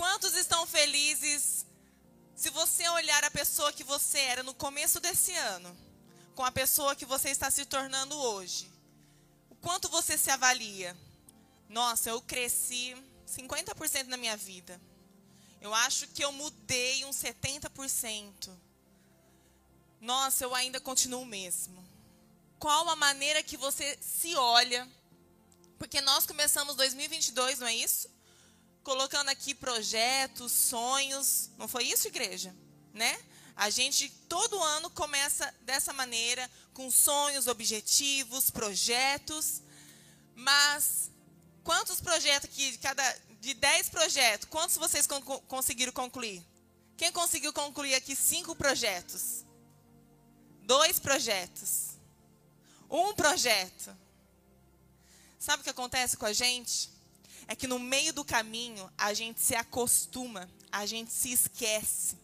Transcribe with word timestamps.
Quantos 0.00 0.34
estão 0.34 0.66
felizes 0.66 1.66
se 2.34 2.48
você 2.48 2.88
olhar 2.88 3.22
a 3.22 3.30
pessoa 3.30 3.70
que 3.70 3.84
você 3.84 4.18
era 4.18 4.42
no 4.42 4.54
começo 4.54 4.98
desse 4.98 5.30
ano, 5.34 5.76
com 6.34 6.42
a 6.42 6.50
pessoa 6.50 6.96
que 6.96 7.04
você 7.04 7.28
está 7.28 7.50
se 7.50 7.66
tornando 7.66 8.16
hoje? 8.16 8.72
O 9.50 9.54
quanto 9.56 9.90
você 9.90 10.16
se 10.16 10.30
avalia? 10.30 10.96
Nossa, 11.68 12.08
eu 12.08 12.22
cresci 12.22 12.96
50% 13.28 14.06
na 14.06 14.16
minha 14.16 14.38
vida. 14.38 14.80
Eu 15.60 15.74
acho 15.74 16.08
que 16.08 16.24
eu 16.24 16.32
mudei 16.32 17.04
uns 17.04 17.16
70%. 17.16 18.56
Nossa, 20.00 20.44
eu 20.44 20.54
ainda 20.54 20.80
continuo 20.80 21.20
o 21.20 21.26
mesmo. 21.26 21.86
Qual 22.58 22.88
a 22.88 22.96
maneira 22.96 23.42
que 23.42 23.58
você 23.58 23.98
se 24.00 24.34
olha? 24.34 24.88
Porque 25.78 26.00
nós 26.00 26.24
começamos 26.24 26.74
2022, 26.74 27.58
não 27.58 27.66
é 27.66 27.74
isso? 27.74 28.08
Colocando 28.82 29.28
aqui 29.28 29.54
projetos, 29.54 30.52
sonhos. 30.52 31.50
Não 31.58 31.68
foi 31.68 31.84
isso, 31.84 32.08
igreja? 32.08 32.54
Né? 32.94 33.18
A 33.56 33.68
gente 33.68 34.08
todo 34.28 34.62
ano 34.62 34.88
começa 34.90 35.52
dessa 35.62 35.92
maneira, 35.92 36.50
com 36.72 36.90
sonhos, 36.90 37.46
objetivos, 37.46 38.50
projetos. 38.50 39.62
Mas 40.34 41.10
quantos 41.62 42.00
projetos 42.00 42.48
aqui, 42.48 42.72
de 42.72 42.78
cada 42.78 43.02
de 43.40 43.54
10 43.54 43.88
projetos, 43.88 44.48
quantos 44.50 44.76
vocês 44.76 45.06
con 45.06 45.20
conseguiram 45.22 45.92
concluir? 45.92 46.44
Quem 46.96 47.10
conseguiu 47.10 47.52
concluir 47.52 47.94
aqui 47.94 48.14
cinco 48.14 48.54
projetos? 48.54 49.44
Dois 50.62 50.98
projetos. 50.98 51.90
Um 52.90 53.14
projeto. 53.14 53.96
Sabe 55.38 55.62
o 55.62 55.64
que 55.64 55.70
acontece 55.70 56.16
com 56.16 56.26
a 56.26 56.32
gente? 56.32 56.90
É 57.50 57.54
que 57.56 57.66
no 57.66 57.78
meio 57.78 58.12
do 58.12 58.24
caminho 58.24 58.90
a 58.96 59.12
gente 59.12 59.40
se 59.40 59.54
acostuma, 59.54 60.48
a 60.70 60.86
gente 60.86 61.12
se 61.12 61.32
esquece. 61.32 62.16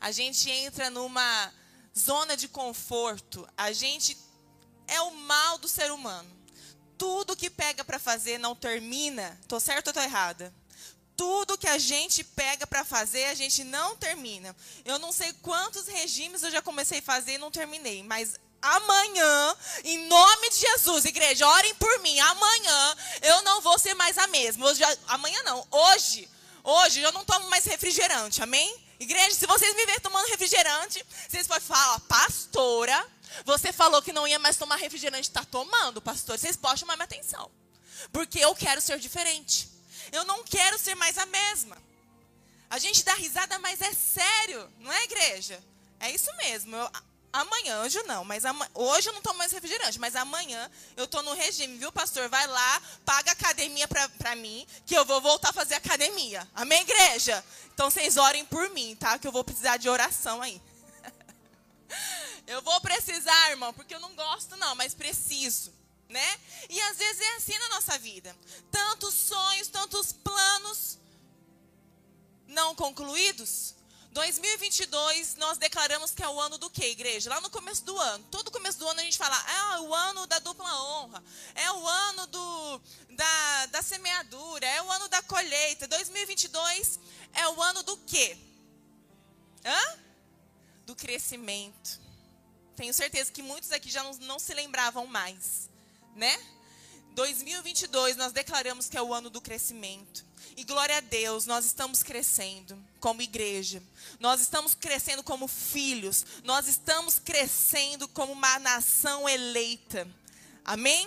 A 0.00 0.10
gente 0.10 0.50
entra 0.50 0.88
numa 0.88 1.52
zona 1.96 2.36
de 2.36 2.48
conforto. 2.48 3.46
A 3.56 3.70
gente 3.72 4.16
é 4.88 5.00
o 5.00 5.12
mal 5.12 5.58
do 5.58 5.68
ser 5.68 5.92
humano 5.92 6.36
tudo 6.96 7.36
que 7.36 7.50
pega 7.50 7.84
para 7.84 7.98
fazer 7.98 8.38
não 8.38 8.54
termina, 8.54 9.38
tô 9.46 9.60
certo 9.60 9.88
ou 9.88 9.92
tô 9.92 10.00
errada? 10.00 10.52
Tudo 11.16 11.56
que 11.56 11.68
a 11.68 11.78
gente 11.78 12.22
pega 12.22 12.66
para 12.66 12.84
fazer, 12.84 13.24
a 13.26 13.34
gente 13.34 13.64
não 13.64 13.96
termina. 13.96 14.54
Eu 14.84 14.98
não 14.98 15.12
sei 15.12 15.32
quantos 15.34 15.86
regimes 15.86 16.42
eu 16.42 16.50
já 16.50 16.60
comecei 16.60 16.98
a 16.98 17.02
fazer 17.02 17.34
e 17.34 17.38
não 17.38 17.50
terminei, 17.50 18.02
mas 18.02 18.38
amanhã, 18.60 19.56
em 19.84 20.06
nome 20.08 20.50
de 20.50 20.56
Jesus, 20.56 21.04
igreja, 21.04 21.46
orem 21.46 21.74
por 21.76 21.98
mim. 22.00 22.18
Amanhã 22.20 22.96
eu 23.22 23.42
não 23.42 23.60
vou 23.60 23.78
ser 23.78 23.94
mais 23.94 24.18
a 24.18 24.26
mesma. 24.28 24.66
Hoje, 24.66 24.82
amanhã 25.08 25.42
não, 25.44 25.66
hoje, 25.70 26.28
hoje 26.62 27.00
eu 27.00 27.12
não 27.12 27.24
tomo 27.24 27.48
mais 27.48 27.64
refrigerante, 27.64 28.42
amém? 28.42 28.84
Igreja, 28.98 29.34
se 29.34 29.46
vocês 29.46 29.74
me 29.74 29.84
verem 29.84 30.00
tomando 30.00 30.26
refrigerante, 30.28 31.04
vocês 31.28 31.46
podem 31.46 31.66
falar, 31.66 32.00
pastora, 32.00 33.06
você 33.44 33.72
falou 33.72 34.00
que 34.00 34.12
não 34.12 34.26
ia 34.26 34.38
mais 34.38 34.56
tomar 34.56 34.76
refrigerante, 34.76 35.28
está 35.28 35.44
tomando, 35.44 36.00
pastor. 36.00 36.38
Vocês 36.38 36.56
podem 36.56 36.78
chamar 36.78 36.96
minha 36.96 37.04
atenção. 37.04 37.50
Porque 38.12 38.38
eu 38.38 38.54
quero 38.54 38.80
ser 38.80 38.98
diferente. 38.98 39.68
Eu 40.12 40.24
não 40.24 40.44
quero 40.44 40.78
ser 40.78 40.94
mais 40.94 41.18
a 41.18 41.26
mesma. 41.26 41.76
A 42.70 42.78
gente 42.78 43.04
dá 43.04 43.14
risada, 43.14 43.58
mas 43.58 43.80
é 43.80 43.92
sério, 43.92 44.72
não 44.80 44.92
é, 44.92 45.04
igreja? 45.04 45.62
É 46.00 46.10
isso 46.10 46.34
mesmo. 46.36 46.74
Eu, 46.74 46.90
amanhã, 47.40 47.80
hoje 47.82 48.02
não, 48.04 48.24
mas 48.24 48.44
ama, 48.44 48.68
hoje 48.74 49.08
eu 49.08 49.12
não 49.12 49.22
tomo 49.22 49.38
mais 49.38 49.52
refrigerante, 49.52 49.98
mas 49.98 50.16
amanhã 50.16 50.70
eu 50.96 51.04
estou 51.04 51.22
no 51.22 51.34
regime, 51.34 51.76
viu, 51.78 51.92
pastor? 51.92 52.28
Vai 52.28 52.46
lá, 52.46 52.82
paga 53.04 53.32
academia 53.32 53.86
para 53.86 54.36
mim, 54.36 54.66
que 54.84 54.96
eu 54.96 55.04
vou 55.04 55.20
voltar 55.20 55.50
a 55.50 55.52
fazer 55.52 55.74
academia. 55.74 56.46
Amém, 56.54 56.80
igreja? 56.82 57.44
Então 57.74 57.90
vocês 57.90 58.16
orem 58.16 58.44
por 58.44 58.70
mim, 58.70 58.96
tá? 58.96 59.18
Que 59.18 59.26
eu 59.26 59.32
vou 59.32 59.44
precisar 59.44 59.76
de 59.76 59.88
oração 59.88 60.42
aí. 60.42 60.60
Eu 62.46 62.62
vou 62.62 62.80
precisar, 62.80 63.50
irmão, 63.50 63.74
porque 63.74 63.92
eu 63.92 63.98
não 63.98 64.14
gosto 64.14 64.56
não, 64.56 64.76
mas 64.76 64.94
preciso, 64.94 65.74
né? 66.08 66.40
E 66.70 66.80
às 66.80 66.96
vezes 66.96 67.20
é 67.20 67.36
assim 67.36 67.58
na 67.58 67.68
nossa 67.70 67.98
vida. 67.98 68.36
Tantos 68.70 69.14
sonhos, 69.14 69.66
tantos 69.66 70.12
planos 70.12 70.96
não 72.46 72.72
concluídos. 72.74 73.75
2022 74.16 75.34
nós 75.34 75.58
declaramos 75.58 76.10
que 76.10 76.22
é 76.22 76.28
o 76.28 76.40
ano 76.40 76.56
do 76.56 76.70
quê, 76.70 76.86
igreja? 76.86 77.28
Lá 77.28 77.38
no 77.42 77.50
começo 77.50 77.84
do 77.84 77.98
ano. 77.98 78.24
Todo 78.30 78.50
começo 78.50 78.78
do 78.78 78.88
ano 78.88 79.00
a 79.00 79.02
gente 79.02 79.18
fala, 79.18 79.36
é 79.36 79.80
o 79.80 79.94
ano 79.94 80.26
da 80.26 80.38
dupla 80.38 80.74
honra, 80.84 81.22
é 81.54 81.70
o 81.70 81.86
ano 81.86 82.26
do, 82.26 82.80
da, 83.10 83.66
da 83.66 83.82
semeadura, 83.82 84.66
é 84.66 84.82
o 84.82 84.90
ano 84.90 85.06
da 85.08 85.20
colheita. 85.20 85.86
2022 85.86 86.98
é 87.34 87.46
o 87.46 87.62
ano 87.62 87.82
do 87.82 87.94
quê? 87.98 88.38
Hã? 89.62 89.98
Do 90.86 90.96
crescimento. 90.96 92.00
Tenho 92.74 92.94
certeza 92.94 93.30
que 93.30 93.42
muitos 93.42 93.70
aqui 93.70 93.90
já 93.90 94.02
não, 94.02 94.14
não 94.20 94.38
se 94.38 94.54
lembravam 94.54 95.06
mais, 95.06 95.68
né? 96.14 96.42
2022 97.12 98.16
nós 98.16 98.32
declaramos 98.32 98.88
que 98.88 98.96
é 98.96 99.02
o 99.02 99.12
ano 99.12 99.28
do 99.28 99.42
crescimento. 99.42 100.24
E 100.56 100.64
glória 100.64 100.96
a 100.96 101.00
Deus, 101.00 101.44
nós 101.44 101.66
estamos 101.66 102.02
crescendo 102.02 102.82
como 102.98 103.20
igreja. 103.20 103.82
Nós 104.18 104.40
estamos 104.40 104.74
crescendo 104.74 105.22
como 105.22 105.46
filhos. 105.46 106.24
Nós 106.44 106.66
estamos 106.66 107.18
crescendo 107.18 108.08
como 108.08 108.32
uma 108.32 108.58
nação 108.58 109.28
eleita. 109.28 110.08
Amém? 110.64 111.06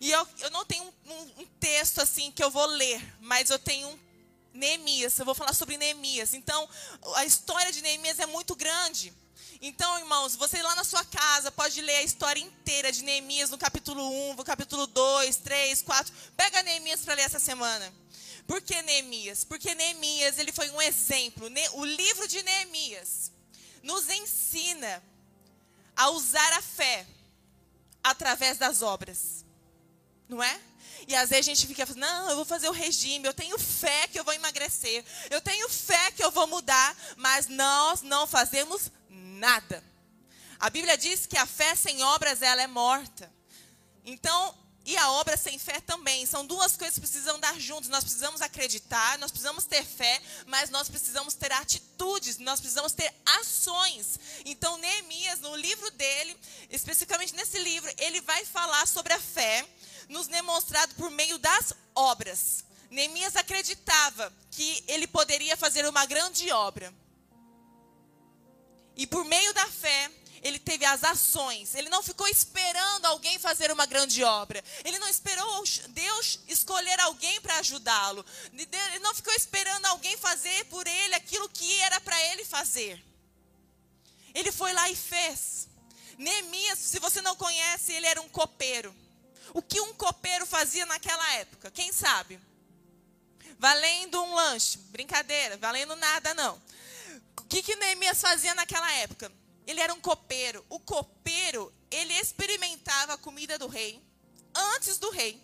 E 0.00 0.12
eu, 0.12 0.28
eu 0.38 0.50
não 0.52 0.64
tenho 0.64 0.84
um, 0.84 1.12
um, 1.12 1.22
um 1.38 1.46
texto 1.58 2.00
assim 2.00 2.30
que 2.30 2.42
eu 2.42 2.52
vou 2.52 2.66
ler, 2.66 3.02
mas 3.20 3.50
eu 3.50 3.58
tenho 3.58 3.88
um 3.88 3.98
Neemias. 4.54 5.18
Eu 5.18 5.24
vou 5.24 5.34
falar 5.34 5.54
sobre 5.54 5.76
Neemias. 5.76 6.32
Então, 6.32 6.68
a 7.16 7.24
história 7.24 7.72
de 7.72 7.82
Neemias 7.82 8.20
é 8.20 8.26
muito 8.26 8.54
grande. 8.54 9.12
Então, 9.60 9.98
irmãos, 9.98 10.36
você 10.36 10.62
lá 10.62 10.76
na 10.76 10.84
sua 10.84 11.04
casa 11.04 11.50
pode 11.50 11.80
ler 11.80 11.96
a 11.96 12.02
história 12.04 12.40
inteira 12.40 12.92
de 12.92 13.02
Neemias 13.02 13.50
no 13.50 13.58
capítulo 13.58 14.08
1, 14.30 14.34
no 14.36 14.44
capítulo 14.44 14.86
2, 14.86 15.36
3, 15.36 15.82
4. 15.82 16.14
Pega 16.36 16.62
Neemias 16.62 17.00
para 17.00 17.14
ler 17.14 17.22
essa 17.22 17.40
semana. 17.40 17.92
Por 18.48 18.62
que 18.62 18.80
Neemias? 18.80 19.44
Porque 19.44 19.74
Neemias, 19.74 20.38
ele 20.38 20.52
foi 20.52 20.70
um 20.70 20.80
exemplo. 20.80 21.46
O 21.74 21.84
livro 21.84 22.26
de 22.26 22.42
Neemias 22.42 23.30
nos 23.82 24.08
ensina 24.08 25.02
a 25.94 26.08
usar 26.08 26.54
a 26.54 26.62
fé 26.62 27.06
através 28.02 28.56
das 28.56 28.80
obras. 28.80 29.44
Não 30.26 30.42
é? 30.42 30.60
E 31.06 31.14
às 31.14 31.28
vezes 31.28 31.46
a 31.46 31.50
gente 31.54 31.66
fica 31.66 31.86
falando, 31.86 32.00
não, 32.00 32.30
eu 32.30 32.36
vou 32.36 32.44
fazer 32.46 32.70
o 32.70 32.72
regime, 32.72 33.26
eu 33.26 33.34
tenho 33.34 33.58
fé 33.58 34.08
que 34.08 34.18
eu 34.18 34.24
vou 34.24 34.32
emagrecer, 34.32 35.04
eu 35.30 35.42
tenho 35.42 35.68
fé 35.68 36.10
que 36.12 36.24
eu 36.24 36.30
vou 36.30 36.46
mudar, 36.46 36.96
mas 37.16 37.48
nós 37.48 38.00
não 38.00 38.26
fazemos 38.26 38.90
nada. 39.10 39.84
A 40.58 40.70
Bíblia 40.70 40.96
diz 40.96 41.26
que 41.26 41.36
a 41.36 41.44
fé 41.44 41.74
sem 41.74 42.02
obras 42.02 42.40
ela 42.40 42.62
é 42.62 42.66
morta. 42.66 43.30
Então, 44.06 44.56
e 44.88 44.96
a 44.96 45.10
obra 45.12 45.36
sem 45.36 45.58
fé 45.58 45.82
também. 45.82 46.24
São 46.24 46.46
duas 46.46 46.74
coisas 46.74 46.94
que 46.94 47.02
precisam 47.02 47.38
dar 47.38 47.60
juntos. 47.60 47.90
Nós 47.90 48.02
precisamos 48.02 48.40
acreditar, 48.40 49.18
nós 49.18 49.30
precisamos 49.30 49.66
ter 49.66 49.84
fé, 49.84 50.18
mas 50.46 50.70
nós 50.70 50.88
precisamos 50.88 51.34
ter 51.34 51.52
atitudes, 51.52 52.38
nós 52.38 52.58
precisamos 52.58 52.92
ter 52.92 53.12
ações. 53.38 54.18
Então, 54.46 54.78
Neemias, 54.78 55.40
no 55.40 55.54
livro 55.56 55.90
dele, 55.90 56.34
especificamente 56.70 57.34
nesse 57.34 57.58
livro, 57.58 57.92
ele 57.98 58.22
vai 58.22 58.46
falar 58.46 58.88
sobre 58.88 59.12
a 59.12 59.20
fé, 59.20 59.68
nos 60.08 60.26
demonstrado 60.26 60.94
por 60.94 61.10
meio 61.10 61.36
das 61.36 61.74
obras. 61.94 62.64
Neemias 62.90 63.36
acreditava 63.36 64.32
que 64.50 64.82
ele 64.88 65.06
poderia 65.06 65.54
fazer 65.54 65.86
uma 65.86 66.06
grande 66.06 66.50
obra. 66.50 66.94
E 68.96 69.06
por 69.06 69.22
meio 69.26 69.52
da 69.52 69.66
fé, 69.66 70.10
ele 70.42 70.58
teve 70.58 70.84
as 70.84 71.02
ações. 71.04 71.74
Ele 71.74 71.88
não 71.88 72.02
ficou 72.02 72.26
esperando 72.28 73.06
alguém 73.06 73.38
fazer 73.38 73.70
uma 73.70 73.86
grande 73.86 74.22
obra. 74.22 74.62
Ele 74.84 74.98
não 74.98 75.08
esperou 75.08 75.64
Deus 75.88 76.40
escolher 76.46 76.98
alguém 77.00 77.40
para 77.40 77.58
ajudá-lo. 77.58 78.24
Ele 78.52 78.98
não 79.00 79.14
ficou 79.14 79.32
esperando 79.34 79.86
alguém 79.86 80.16
fazer 80.16 80.64
por 80.66 80.86
ele 80.86 81.14
aquilo 81.14 81.48
que 81.48 81.80
era 81.80 82.00
para 82.00 82.20
ele 82.26 82.44
fazer. 82.44 83.02
Ele 84.34 84.52
foi 84.52 84.72
lá 84.72 84.88
e 84.90 84.96
fez. 84.96 85.68
Neemias, 86.16 86.78
se 86.78 86.98
você 86.98 87.20
não 87.22 87.36
conhece, 87.36 87.92
ele 87.92 88.06
era 88.06 88.20
um 88.20 88.28
copeiro. 88.28 88.94
O 89.54 89.62
que 89.62 89.80
um 89.80 89.94
copeiro 89.94 90.46
fazia 90.46 90.84
naquela 90.86 91.34
época? 91.34 91.70
Quem 91.70 91.92
sabe? 91.92 92.38
Valendo 93.58 94.22
um 94.22 94.34
lanche. 94.34 94.78
Brincadeira, 94.90 95.56
valendo 95.56 95.96
nada 95.96 96.34
não. 96.34 96.60
O 97.38 97.44
que, 97.48 97.62
que 97.62 97.76
Neemias 97.76 98.20
fazia 98.20 98.54
naquela 98.54 98.92
época? 98.94 99.32
Ele 99.68 99.82
era 99.82 99.92
um 99.92 100.00
copeiro. 100.00 100.64
O 100.70 100.80
copeiro, 100.80 101.70
ele 101.90 102.14
experimentava 102.14 103.12
a 103.12 103.18
comida 103.18 103.58
do 103.58 103.66
rei 103.68 104.02
antes 104.54 104.96
do 104.96 105.10
rei. 105.10 105.38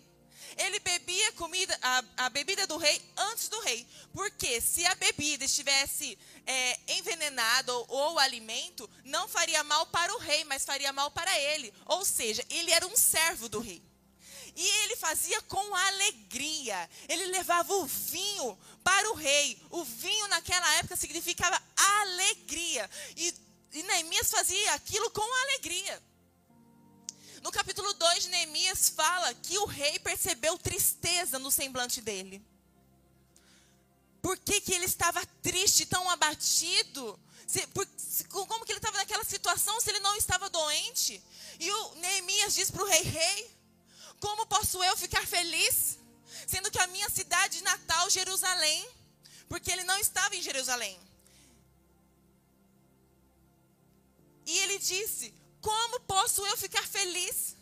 Ele 0.57 0.79
bebia 0.79 1.31
comida, 1.33 1.77
a, 1.79 2.03
a 2.25 2.29
bebida 2.29 2.65
do 2.65 2.77
rei 2.77 2.99
antes 3.15 3.47
do 3.49 3.59
rei. 3.59 3.85
Porque 4.11 4.59
se 4.59 4.83
a 4.83 4.95
bebida 4.95 5.45
estivesse 5.45 6.17
é, 6.43 6.79
envenenada 6.97 7.71
ou, 7.71 7.85
ou 7.87 8.13
o 8.13 8.19
alimento, 8.19 8.89
não 9.03 9.27
faria 9.27 9.63
mal 9.63 9.85
para 9.87 10.11
o 10.15 10.17
rei, 10.17 10.43
mas 10.45 10.65
faria 10.65 10.91
mal 10.91 11.11
para 11.11 11.39
ele. 11.39 11.71
Ou 11.85 12.03
seja, 12.03 12.43
ele 12.49 12.71
era 12.71 12.87
um 12.87 12.97
servo 12.97 13.47
do 13.47 13.59
rei. 13.59 13.79
E 14.55 14.67
ele 14.83 14.95
fazia 14.95 15.39
com 15.43 15.75
alegria. 15.75 16.89
Ele 17.07 17.25
levava 17.27 17.71
o 17.75 17.85
vinho 17.85 18.57
para 18.83 19.11
o 19.11 19.13
rei. 19.13 19.61
O 19.69 19.83
vinho 19.83 20.27
naquela 20.29 20.73
época 20.77 20.95
significava 20.95 21.61
alegria. 21.75 22.89
E, 23.17 23.44
e 23.75 23.83
Neemias 23.83 24.29
fazia 24.29 24.73
aquilo 24.73 25.11
com 25.11 25.21
alegria. 25.43 26.01
No 27.43 27.51
capítulo 27.51 27.93
2 27.93 28.23
de 28.23 28.29
Neemias 28.29 28.89
fala 28.89 29.33
que 29.33 29.57
o 29.57 29.65
rei 29.65 29.99
percebeu 29.99 30.57
tristeza 30.57 31.37
no 31.37 31.51
semblante 31.51 31.99
dele. 31.99 32.41
Por 34.21 34.37
que, 34.37 34.61
que 34.61 34.73
ele 34.73 34.85
estava 34.85 35.23
triste, 35.43 35.85
tão 35.85 36.09
abatido? 36.09 37.19
Se, 37.45 37.67
por, 37.67 37.85
se, 37.97 38.23
como 38.23 38.65
que 38.65 38.71
ele 38.71 38.79
estava 38.79 38.97
naquela 38.97 39.23
situação 39.23 39.79
se 39.79 39.89
ele 39.89 39.99
não 39.99 40.15
estava 40.15 40.49
doente? 40.49 41.21
E 41.59 41.69
o 41.69 41.95
Neemias 41.95 42.55
diz 42.55 42.71
para 42.71 42.81
o 42.81 42.87
rei: 42.87 43.03
Rei, 43.03 43.55
como 44.19 44.47
posso 44.47 44.81
eu 44.83 44.95
ficar 44.97 45.27
feliz, 45.27 45.99
sendo 46.47 46.71
que 46.71 46.79
a 46.79 46.87
minha 46.87 47.09
cidade 47.09 47.61
natal, 47.61 48.09
Jerusalém, 48.09 48.89
porque 49.49 49.69
ele 49.69 49.83
não 49.83 49.99
estava 49.99 50.35
em 50.35 50.41
Jerusalém. 50.41 50.97
E 54.45 54.57
ele 54.59 54.77
disse: 54.79 55.33
Como 55.61 55.99
posso 56.01 56.45
eu 56.45 56.57
ficar 56.57 56.85
feliz, 56.87 57.55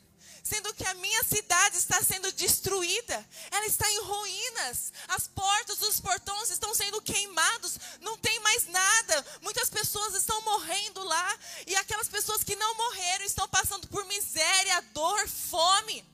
sendo 0.43 0.73
que 0.73 0.85
a 0.85 0.93
minha 0.95 1.23
cidade 1.23 1.77
está 1.77 2.03
sendo 2.03 2.31
destruída, 2.33 3.25
ela 3.49 3.65
está 3.65 3.89
em 3.89 4.01
ruínas, 4.01 4.91
as 5.07 5.27
portas, 5.27 5.81
os 5.81 6.01
portões 6.01 6.51
estão 6.51 6.75
sendo 6.75 7.01
queimados, 7.01 7.77
não 8.01 8.17
tem 8.17 8.37
mais 8.41 8.67
nada, 8.67 9.25
muitas 9.41 9.69
pessoas 9.69 10.15
estão 10.15 10.41
morrendo 10.41 11.01
lá, 11.03 11.39
e 11.65 11.75
aquelas 11.77 12.09
pessoas 12.09 12.43
que 12.43 12.57
não 12.57 12.75
morreram 12.75 13.25
estão 13.25 13.47
passando 13.47 13.87
por 13.87 14.05
miséria, 14.05 14.81
dor, 14.93 15.27
fome. 15.27 16.05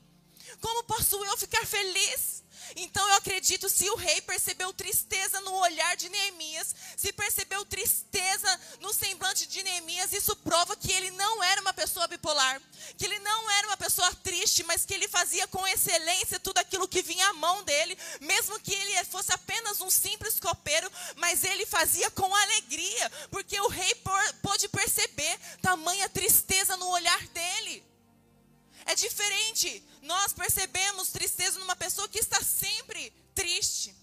Como 0.60 0.84
posso 0.84 1.22
eu 1.24 1.36
ficar 1.36 1.66
feliz? 1.66 2.42
Então 2.76 3.06
eu 3.08 3.14
acredito, 3.14 3.68
se 3.68 3.88
o 3.90 3.96
rei 3.96 4.20
percebeu 4.20 4.72
tristeza 4.72 5.40
no 5.40 5.52
olhar 5.54 5.96
de 5.96 6.08
Neemias, 6.08 6.74
se 6.96 7.12
percebeu 7.12 7.64
tristeza 7.64 8.60
no 8.80 8.92
semblante 8.92 9.46
de 9.46 9.62
Neemias, 9.62 10.12
isso 10.12 10.36
prova 10.36 10.76
que 10.76 10.92
ele 10.92 11.10
não 11.12 11.42
era 11.42 11.60
uma 11.60 11.72
pessoa 11.72 12.06
bipolar, 12.06 12.60
que 12.96 13.04
ele 13.04 13.18
não 13.20 13.50
era 13.52 13.66
uma 13.68 13.76
pessoa 13.76 14.12
triste, 14.16 14.62
mas 14.64 14.84
que 14.84 14.94
ele 14.94 15.08
fazia 15.08 15.46
com 15.48 15.66
excelência 15.66 16.40
tudo 16.40 16.58
aquilo 16.58 16.88
que 16.88 17.02
vinha 17.02 17.26
à 17.28 17.32
mão 17.32 17.62
dele, 17.64 17.96
mesmo 18.20 18.58
que 18.60 18.74
ele 18.74 19.04
fosse 19.04 19.32
apenas 19.32 19.80
um 19.80 19.90
simples 19.90 20.38
copeiro, 20.38 20.90
mas 21.16 21.44
ele 21.44 21.66
fazia 21.66 22.10
com 22.10 22.34
alegria, 22.34 23.10
porque 23.30 23.58
o 23.60 23.68
rei 23.68 23.94
diferente. 29.00 29.82
Nós 30.02 30.32
percebemos 30.32 31.08
tristeza 31.08 31.58
numa 31.58 31.76
pessoa 31.76 32.08
que 32.08 32.18
está 32.18 32.42
sempre 32.42 33.12
triste. 33.34 33.94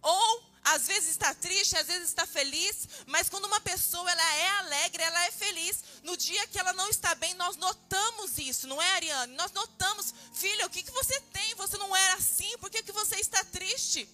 Ou 0.00 0.52
às 0.64 0.86
vezes 0.86 1.10
está 1.10 1.34
triste, 1.34 1.76
às 1.76 1.86
vezes 1.86 2.08
está 2.08 2.24
feliz, 2.24 2.88
mas 3.06 3.28
quando 3.28 3.46
uma 3.46 3.60
pessoa 3.60 4.08
ela 4.10 4.34
é 4.36 4.48
alegre, 4.58 5.02
ela 5.02 5.26
é 5.26 5.30
feliz, 5.32 5.82
no 6.04 6.16
dia 6.16 6.46
que 6.46 6.58
ela 6.58 6.72
não 6.72 6.88
está 6.88 7.14
bem, 7.16 7.34
nós 7.34 7.56
notamos 7.56 8.38
isso, 8.38 8.68
não 8.68 8.80
é, 8.80 8.92
Ariane? 8.92 9.34
Nós 9.34 9.50
notamos, 9.52 10.14
filha, 10.32 10.66
o 10.66 10.70
que, 10.70 10.82
que 10.82 10.92
você 10.92 11.20
tem? 11.32 11.54
Você 11.56 11.76
não 11.78 11.94
era 11.94 12.14
assim, 12.14 12.56
por 12.58 12.70
que, 12.70 12.82
que 12.82 12.92
você 12.92 13.16
está 13.16 13.44
triste? 13.44 14.08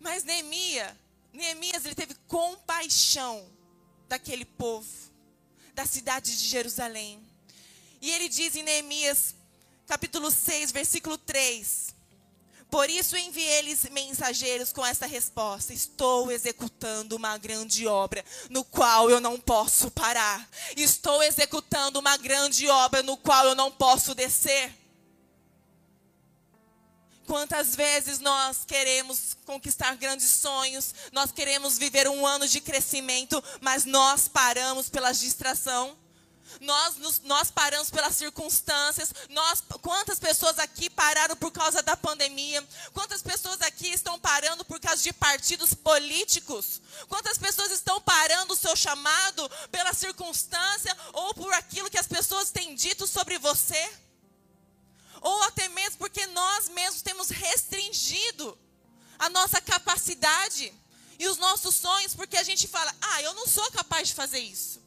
Mas 0.00 0.24
Neemias, 0.24 0.94
Neemias, 1.32 1.84
ele 1.84 1.94
teve 1.94 2.14
compaixão 2.26 3.46
daquele 4.08 4.46
povo, 4.46 4.88
da 5.74 5.84
cidade 5.84 6.34
de 6.34 6.44
Jerusalém. 6.44 7.27
E 8.00 8.10
ele 8.10 8.28
diz 8.28 8.54
em 8.54 8.62
Neemias, 8.62 9.34
capítulo 9.86 10.30
6, 10.30 10.70
versículo 10.70 11.18
3: 11.18 11.94
Por 12.70 12.88
isso 12.88 13.16
enviei-lhes 13.16 13.88
mensageiros 13.90 14.72
com 14.72 14.86
essa 14.86 15.06
resposta: 15.06 15.72
Estou 15.72 16.30
executando 16.30 17.16
uma 17.16 17.36
grande 17.36 17.86
obra, 17.86 18.24
no 18.48 18.64
qual 18.64 19.10
eu 19.10 19.20
não 19.20 19.40
posso 19.40 19.90
parar. 19.90 20.48
Estou 20.76 21.22
executando 21.22 21.98
uma 21.98 22.16
grande 22.16 22.68
obra, 22.68 23.02
no 23.02 23.16
qual 23.16 23.44
eu 23.46 23.54
não 23.56 23.70
posso 23.70 24.14
descer. 24.14 24.72
Quantas 27.26 27.74
vezes 27.74 28.20
nós 28.20 28.64
queremos 28.64 29.36
conquistar 29.44 29.96
grandes 29.96 30.30
sonhos, 30.30 30.94
nós 31.12 31.30
queremos 31.30 31.76
viver 31.76 32.08
um 32.08 32.26
ano 32.26 32.48
de 32.48 32.58
crescimento, 32.58 33.42
mas 33.60 33.84
nós 33.84 34.28
paramos 34.28 34.88
pela 34.88 35.12
distração 35.12 35.94
nós, 36.60 36.96
nos, 36.96 37.20
nós 37.20 37.50
paramos 37.50 37.90
pelas 37.90 38.16
circunstâncias. 38.16 39.12
Nós, 39.30 39.62
quantas 39.82 40.18
pessoas 40.18 40.58
aqui 40.58 40.90
pararam 40.90 41.36
por 41.36 41.50
causa 41.50 41.82
da 41.82 41.96
pandemia? 41.96 42.66
Quantas 42.92 43.22
pessoas 43.22 43.60
aqui 43.62 43.88
estão 43.88 44.18
parando 44.18 44.64
por 44.64 44.80
causa 44.80 45.02
de 45.02 45.12
partidos 45.12 45.74
políticos? 45.74 46.80
Quantas 47.08 47.38
pessoas 47.38 47.70
estão 47.70 48.00
parando 48.00 48.54
o 48.54 48.56
seu 48.56 48.74
chamado 48.74 49.48
pela 49.70 49.92
circunstância 49.92 50.96
ou 51.12 51.34
por 51.34 51.52
aquilo 51.54 51.90
que 51.90 51.98
as 51.98 52.06
pessoas 52.06 52.50
têm 52.50 52.74
dito 52.74 53.06
sobre 53.06 53.38
você? 53.38 53.92
Ou 55.20 55.42
até 55.44 55.68
mesmo 55.68 55.98
porque 55.98 56.26
nós 56.26 56.68
mesmos 56.68 57.02
temos 57.02 57.28
restringido 57.28 58.58
a 59.18 59.28
nossa 59.28 59.60
capacidade 59.60 60.72
e 61.18 61.26
os 61.26 61.36
nossos 61.36 61.74
sonhos, 61.74 62.14
porque 62.14 62.36
a 62.36 62.44
gente 62.44 62.68
fala: 62.68 62.94
ah, 63.00 63.22
eu 63.22 63.34
não 63.34 63.46
sou 63.46 63.68
capaz 63.72 64.08
de 64.08 64.14
fazer 64.14 64.38
isso. 64.38 64.80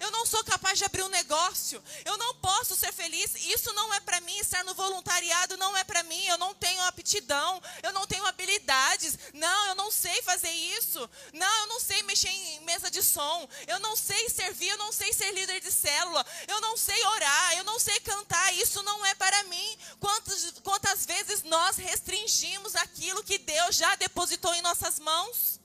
Eu 0.00 0.10
não 0.10 0.26
sou 0.26 0.42
capaz 0.44 0.78
de 0.78 0.84
abrir 0.84 1.02
um 1.02 1.08
negócio. 1.08 1.82
Eu 2.04 2.16
não 2.16 2.34
posso 2.36 2.74
ser 2.76 2.92
feliz. 2.92 3.34
Isso 3.36 3.72
não 3.72 3.92
é 3.94 4.00
para 4.00 4.20
mim. 4.20 4.36
Estar 4.38 4.64
no 4.64 4.74
voluntariado 4.74 5.56
não 5.56 5.76
é 5.76 5.84
para 5.84 6.02
mim. 6.02 6.24
Eu 6.26 6.38
não 6.38 6.54
tenho 6.54 6.80
aptidão. 6.82 7.62
Eu 7.82 7.92
não 7.92 8.06
tenho 8.06 8.26
habilidades. 8.26 9.18
Não, 9.32 9.66
eu 9.68 9.74
não 9.74 9.90
sei 9.90 10.22
fazer 10.22 10.50
isso. 10.50 11.08
Não, 11.32 11.60
eu 11.60 11.66
não 11.68 11.80
sei 11.80 12.02
mexer 12.02 12.28
em 12.28 12.60
mesa 12.60 12.90
de 12.90 13.02
som. 13.02 13.48
Eu 13.66 13.78
não 13.80 13.96
sei 13.96 14.28
servir. 14.28 14.68
Eu 14.68 14.78
não 14.78 14.92
sei 14.92 15.12
ser 15.12 15.32
líder 15.32 15.60
de 15.60 15.70
célula. 15.72 16.24
Eu 16.48 16.60
não 16.60 16.76
sei 16.76 17.04
orar. 17.06 17.56
Eu 17.56 17.64
não 17.64 17.78
sei 17.78 17.98
cantar. 18.00 18.54
Isso 18.54 18.82
não 18.82 19.04
é 19.06 19.14
para 19.14 19.42
mim. 19.44 19.78
Quantas, 20.00 20.54
quantas 20.62 21.06
vezes 21.06 21.42
nós 21.42 21.76
restringimos 21.76 22.74
aquilo 22.74 23.22
que 23.22 23.38
Deus 23.38 23.76
já 23.76 23.94
depositou 23.96 24.54
em 24.54 24.62
nossas 24.62 24.98
mãos? 24.98 25.60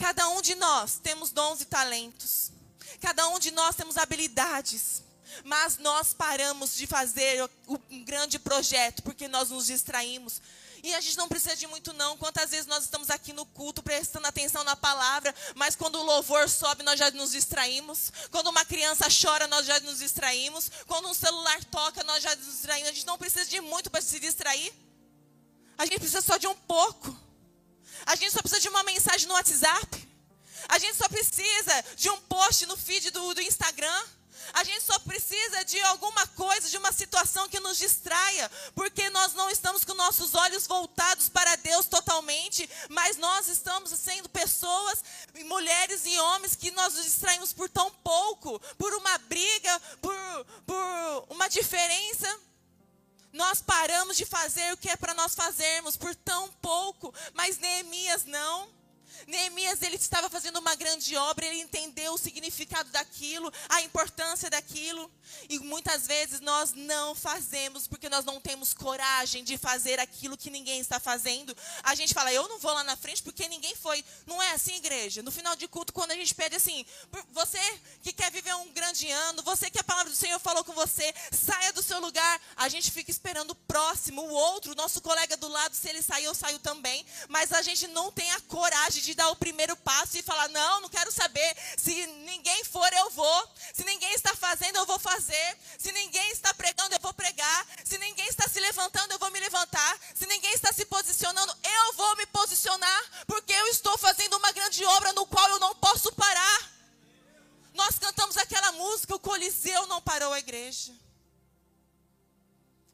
Cada 0.00 0.26
um 0.30 0.40
de 0.40 0.54
nós 0.54 0.98
temos 1.02 1.30
dons 1.30 1.60
e 1.60 1.66
talentos. 1.66 2.50
Cada 3.00 3.28
um 3.28 3.38
de 3.38 3.50
nós 3.50 3.76
temos 3.76 3.96
habilidades. 3.96 5.02
Mas 5.44 5.78
nós 5.78 6.12
paramos 6.12 6.74
de 6.74 6.86
fazer 6.86 7.48
um 7.88 8.04
grande 8.04 8.38
projeto 8.38 9.02
porque 9.02 9.28
nós 9.28 9.50
nos 9.50 9.66
distraímos. 9.66 10.40
E 10.82 10.94
a 10.94 11.00
gente 11.00 11.16
não 11.18 11.28
precisa 11.28 11.54
de 11.54 11.66
muito, 11.66 11.92
não. 11.92 12.16
Quantas 12.16 12.50
vezes 12.50 12.66
nós 12.66 12.84
estamos 12.84 13.10
aqui 13.10 13.32
no 13.32 13.44
culto 13.44 13.82
prestando 13.82 14.26
atenção 14.26 14.64
na 14.64 14.74
palavra, 14.74 15.34
mas 15.54 15.76
quando 15.76 15.96
o 15.96 16.02
louvor 16.02 16.48
sobe, 16.48 16.82
nós 16.82 16.98
já 16.98 17.10
nos 17.10 17.32
distraímos. 17.32 18.10
Quando 18.30 18.48
uma 18.48 18.64
criança 18.64 19.06
chora, 19.10 19.46
nós 19.46 19.66
já 19.66 19.78
nos 19.80 19.98
distraímos. 19.98 20.70
Quando 20.86 21.08
um 21.08 21.14
celular 21.14 21.62
toca, 21.64 22.02
nós 22.04 22.22
já 22.22 22.34
nos 22.34 22.46
distraímos. 22.46 22.88
A 22.88 22.92
gente 22.92 23.06
não 23.06 23.18
precisa 23.18 23.44
de 23.44 23.60
muito 23.60 23.90
para 23.90 24.00
se 24.00 24.18
distrair. 24.18 24.72
A 25.76 25.84
gente 25.84 25.98
precisa 25.98 26.22
só 26.22 26.38
de 26.38 26.46
um 26.46 26.54
pouco. 26.54 27.14
A 28.06 28.16
gente 28.16 28.32
só 28.32 28.40
precisa 28.40 28.60
de 28.60 28.68
uma 28.68 28.82
mensagem 28.82 29.28
no 29.28 29.34
WhatsApp. 29.34 30.09
A 30.70 30.78
gente 30.78 30.96
só 30.96 31.08
precisa 31.08 31.84
de 31.96 32.08
um 32.08 32.20
post 32.22 32.64
no 32.66 32.76
feed 32.76 33.10
do, 33.10 33.34
do 33.34 33.42
Instagram. 33.42 34.04
A 34.52 34.62
gente 34.62 34.82
só 34.82 34.98
precisa 35.00 35.64
de 35.64 35.80
alguma 35.82 36.26
coisa, 36.28 36.68
de 36.70 36.78
uma 36.78 36.92
situação 36.92 37.48
que 37.48 37.58
nos 37.60 37.76
distraia, 37.76 38.50
porque 38.74 39.10
nós 39.10 39.34
não 39.34 39.50
estamos 39.50 39.84
com 39.84 39.94
nossos 39.94 40.34
olhos 40.34 40.66
voltados 40.66 41.28
para 41.28 41.56
Deus 41.56 41.86
totalmente, 41.86 42.68
mas 42.88 43.16
nós 43.16 43.48
estamos 43.48 43.90
sendo 43.90 44.28
pessoas, 44.28 45.04
mulheres 45.44 46.02
e 46.04 46.18
homens, 46.18 46.54
que 46.54 46.70
nós 46.70 46.94
nos 46.94 47.04
distraímos 47.04 47.52
por 47.52 47.68
tão 47.68 47.90
pouco, 47.90 48.58
por 48.78 48.94
uma 48.94 49.18
briga, 49.18 49.80
por, 50.00 50.14
por 50.66 51.26
uma 51.30 51.48
diferença. 51.48 52.40
Nós 53.32 53.60
paramos 53.60 54.16
de 54.16 54.24
fazer 54.24 54.72
o 54.72 54.76
que 54.76 54.88
é 54.88 54.96
para 54.96 55.14
nós 55.14 55.34
fazermos 55.34 55.96
por 55.96 56.14
tão 56.14 56.48
pouco, 56.54 57.12
mas 57.34 57.58
Neemias 57.58 58.24
não. 58.24 58.79
Neemias 59.30 59.80
ele 59.82 59.96
estava 59.96 60.28
fazendo 60.28 60.58
uma 60.58 60.74
grande 60.74 61.16
obra, 61.16 61.46
ele 61.46 61.60
entendeu 61.60 62.12
o 62.12 62.18
significado 62.18 62.90
daquilo, 62.90 63.50
a 63.68 63.80
importância 63.82 64.50
daquilo. 64.50 65.10
E 65.48 65.58
muitas 65.60 66.06
vezes 66.06 66.40
nós 66.40 66.72
não 66.72 67.14
fazemos 67.14 67.86
porque 67.86 68.08
nós 68.08 68.24
não 68.24 68.40
temos 68.40 68.74
coragem 68.74 69.44
de 69.44 69.56
fazer 69.56 70.00
aquilo 70.00 70.36
que 70.36 70.50
ninguém 70.50 70.80
está 70.80 70.98
fazendo. 70.98 71.56
A 71.84 71.94
gente 71.94 72.12
fala, 72.12 72.32
eu 72.32 72.48
não 72.48 72.58
vou 72.58 72.72
lá 72.72 72.82
na 72.82 72.96
frente 72.96 73.22
porque 73.22 73.48
ninguém 73.48 73.74
foi. 73.76 74.04
Não 74.26 74.42
é 74.42 74.50
assim, 74.50 74.74
igreja. 74.74 75.22
No 75.22 75.30
final 75.30 75.54
de 75.54 75.68
culto, 75.68 75.92
quando 75.92 76.10
a 76.10 76.16
gente 76.16 76.34
pede 76.34 76.56
assim, 76.56 76.84
você 77.30 77.60
que 78.02 78.12
quer 78.12 78.32
viver 78.32 78.54
um 78.56 78.72
grande 78.72 79.08
ano, 79.10 79.42
você 79.42 79.70
que 79.70 79.78
a 79.78 79.84
palavra 79.84 80.10
do 80.10 80.16
Senhor 80.16 80.40
falou 80.40 80.64
com 80.64 80.72
você, 80.72 81.14
saia 81.30 81.72
do 81.72 81.82
seu 81.82 82.00
lugar. 82.00 82.40
A 82.56 82.68
gente 82.68 82.90
fica 82.90 83.10
esperando 83.10 83.52
o 83.52 83.54
próximo, 83.54 84.22
o 84.22 84.30
outro, 84.30 84.72
o 84.72 84.74
nosso 84.74 85.00
colega 85.00 85.36
do 85.36 85.46
lado, 85.46 85.76
se 85.76 85.88
ele 85.88 86.02
sair, 86.02 86.24
eu 86.24 86.34
saio 86.34 86.58
também. 86.58 87.06
Mas 87.28 87.52
a 87.52 87.62
gente 87.62 87.86
não 87.86 88.10
tem 88.10 88.28
a 88.32 88.40
coragem 88.40 89.02
de 89.02 89.14
dar 89.20 89.28
o 89.30 89.36
primeiro 89.36 89.76
passo 89.76 90.16
e 90.16 90.22
falar: 90.22 90.48
não, 90.48 90.80
não 90.80 90.88
quero 90.88 91.12
saber. 91.12 91.56
Se 91.76 92.06
ninguém 92.30 92.64
for, 92.64 92.90
eu 92.92 93.10
vou. 93.10 93.48
Se 93.74 93.84
ninguém 93.84 94.12
está 94.14 94.34
fazendo, 94.34 94.76
eu 94.76 94.86
vou 94.86 94.98
fazer. 94.98 95.58
Se 95.78 95.92
ninguém 95.92 96.30
está 96.30 96.54
pregando, 96.54 96.94
eu 96.94 97.00
vou 97.00 97.12
pregar. 97.12 97.66
Se 97.84 97.98
ninguém 97.98 98.26
está 98.28 98.48
se 98.48 98.58
levantando, 98.58 99.12
eu 99.12 99.18
vou 99.18 99.30
me 99.30 99.38
levantar. 99.40 99.98
Se 100.14 100.26
ninguém 100.26 100.54
está 100.54 100.72
se 100.72 100.86
posicionando, 100.86 101.54
eu 101.62 101.92
vou 101.94 102.16
me 102.16 102.26
posicionar. 102.26 103.02
Porque 103.26 103.52
eu 103.52 103.66
estou 103.66 103.98
fazendo 103.98 104.36
uma 104.38 104.52
grande 104.52 104.82
obra 104.86 105.12
no 105.12 105.26
qual 105.26 105.48
eu 105.50 105.60
não 105.60 105.74
posso 105.76 106.10
parar. 106.12 106.70
Nós 107.74 107.98
cantamos 107.98 108.36
aquela 108.38 108.72
música, 108.72 109.14
o 109.14 109.20
Coliseu 109.20 109.86
não 109.86 110.00
parou 110.00 110.32
a 110.32 110.38
igreja. 110.38 110.92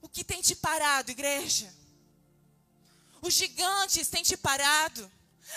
O 0.03 0.09
que 0.09 0.25
tem 0.25 0.43
te 0.43 0.55
parado, 0.57 1.11
igreja? 1.11 1.73
Os 3.23 3.33
gigantes 3.35 4.09
têm 4.09 4.23
te 4.23 4.37
parado. 4.37 5.11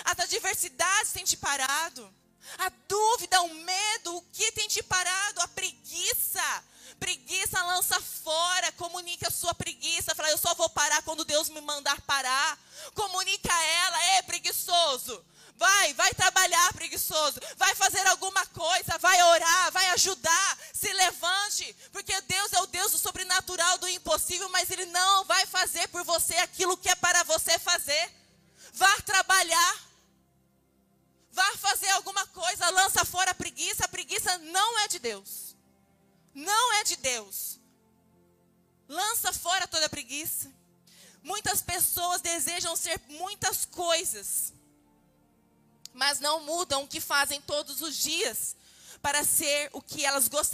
As 0.05 0.19
adversidades 0.19 1.11
têm 1.11 1.23
te 1.23 1.37
parado. 1.37 2.13
A 2.57 2.69
dúvida, 2.87 3.41
o 3.41 3.53
medo, 3.53 4.17
o 4.17 4.21
que 4.31 4.51
tem 4.51 4.67
te 4.67 4.81
parado? 4.81 5.41
A 5.41 5.47
preguiça. 5.47 6.63
Preguiça 6.99 7.63
lança 7.63 7.99
fora, 8.01 8.71
comunica 8.73 9.27
a 9.27 9.31
sua 9.31 9.53
preguiça. 9.53 10.15
Fala, 10.15 10.29
eu 10.29 10.37
só 10.37 10.53
vou 10.55 10.69
parar 10.69 11.01
quando 11.03 11.23
Deus 11.23 11.49
me 11.49 11.61
mandar 11.61 12.01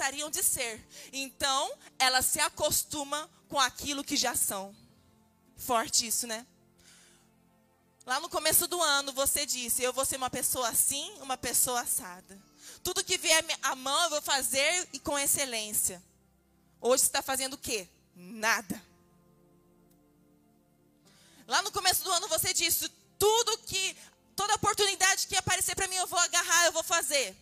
gostariam 0.05 0.29
de 0.29 0.43
ser. 0.43 0.85
Então, 1.11 1.71
elas 1.97 2.25
se 2.25 2.39
acostumam 2.39 3.27
com 3.49 3.59
aquilo 3.59 4.03
que 4.03 4.15
já 4.15 4.35
são. 4.35 4.75
Forte 5.57 6.05
isso, 6.05 6.27
né? 6.27 6.45
Lá 8.05 8.19
no 8.19 8.29
começo 8.29 8.67
do 8.67 8.81
ano, 8.81 9.11
você 9.13 9.45
disse: 9.45 9.81
Eu 9.81 9.91
vou 9.91 10.05
ser 10.05 10.17
uma 10.17 10.29
pessoa 10.29 10.69
assim, 10.69 11.11
uma 11.21 11.37
pessoa 11.37 11.81
assada. 11.81 12.39
Tudo 12.83 13.03
que 13.03 13.17
vier 13.17 13.43
à 13.63 13.75
mão, 13.75 14.03
eu 14.03 14.09
vou 14.11 14.21
fazer 14.21 14.87
e 14.93 14.99
com 14.99 15.17
excelência. 15.17 16.03
Hoje 16.79 17.01
você 17.01 17.07
está 17.07 17.23
fazendo 17.23 17.55
o 17.55 17.57
quê? 17.57 17.87
Nada. 18.15 18.81
Lá 21.47 21.61
no 21.63 21.71
começo 21.71 22.03
do 22.03 22.11
ano, 22.11 22.27
você 22.27 22.53
disse: 22.53 22.89
Tudo 23.17 23.57
que 23.59 23.95
Toda 24.35 24.53
oportunidade 24.55 25.27
que 25.27 25.37
aparecer 25.37 25.75
para 25.75 25.87
mim, 25.87 25.95
eu 25.95 26.07
vou 26.07 26.19
agarrar, 26.19 26.65
eu 26.65 26.73
vou 26.73 26.83
fazer. 26.83 27.33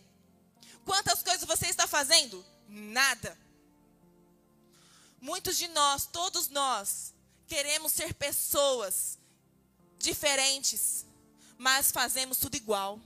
Quantas 0.84 1.24
coisas 1.24 1.44
você 1.44 1.66
está 1.66 1.88
fazendo? 1.88 2.44
Nada. 2.76 3.38
Muitos 5.20 5.56
de 5.56 5.68
nós, 5.68 6.06
todos 6.06 6.48
nós, 6.48 7.14
queremos 7.46 7.92
ser 7.92 8.12
pessoas 8.14 9.16
diferentes, 9.96 11.06
mas 11.56 11.92
fazemos 11.92 12.36
tudo 12.36 12.56
igual. 12.56 12.98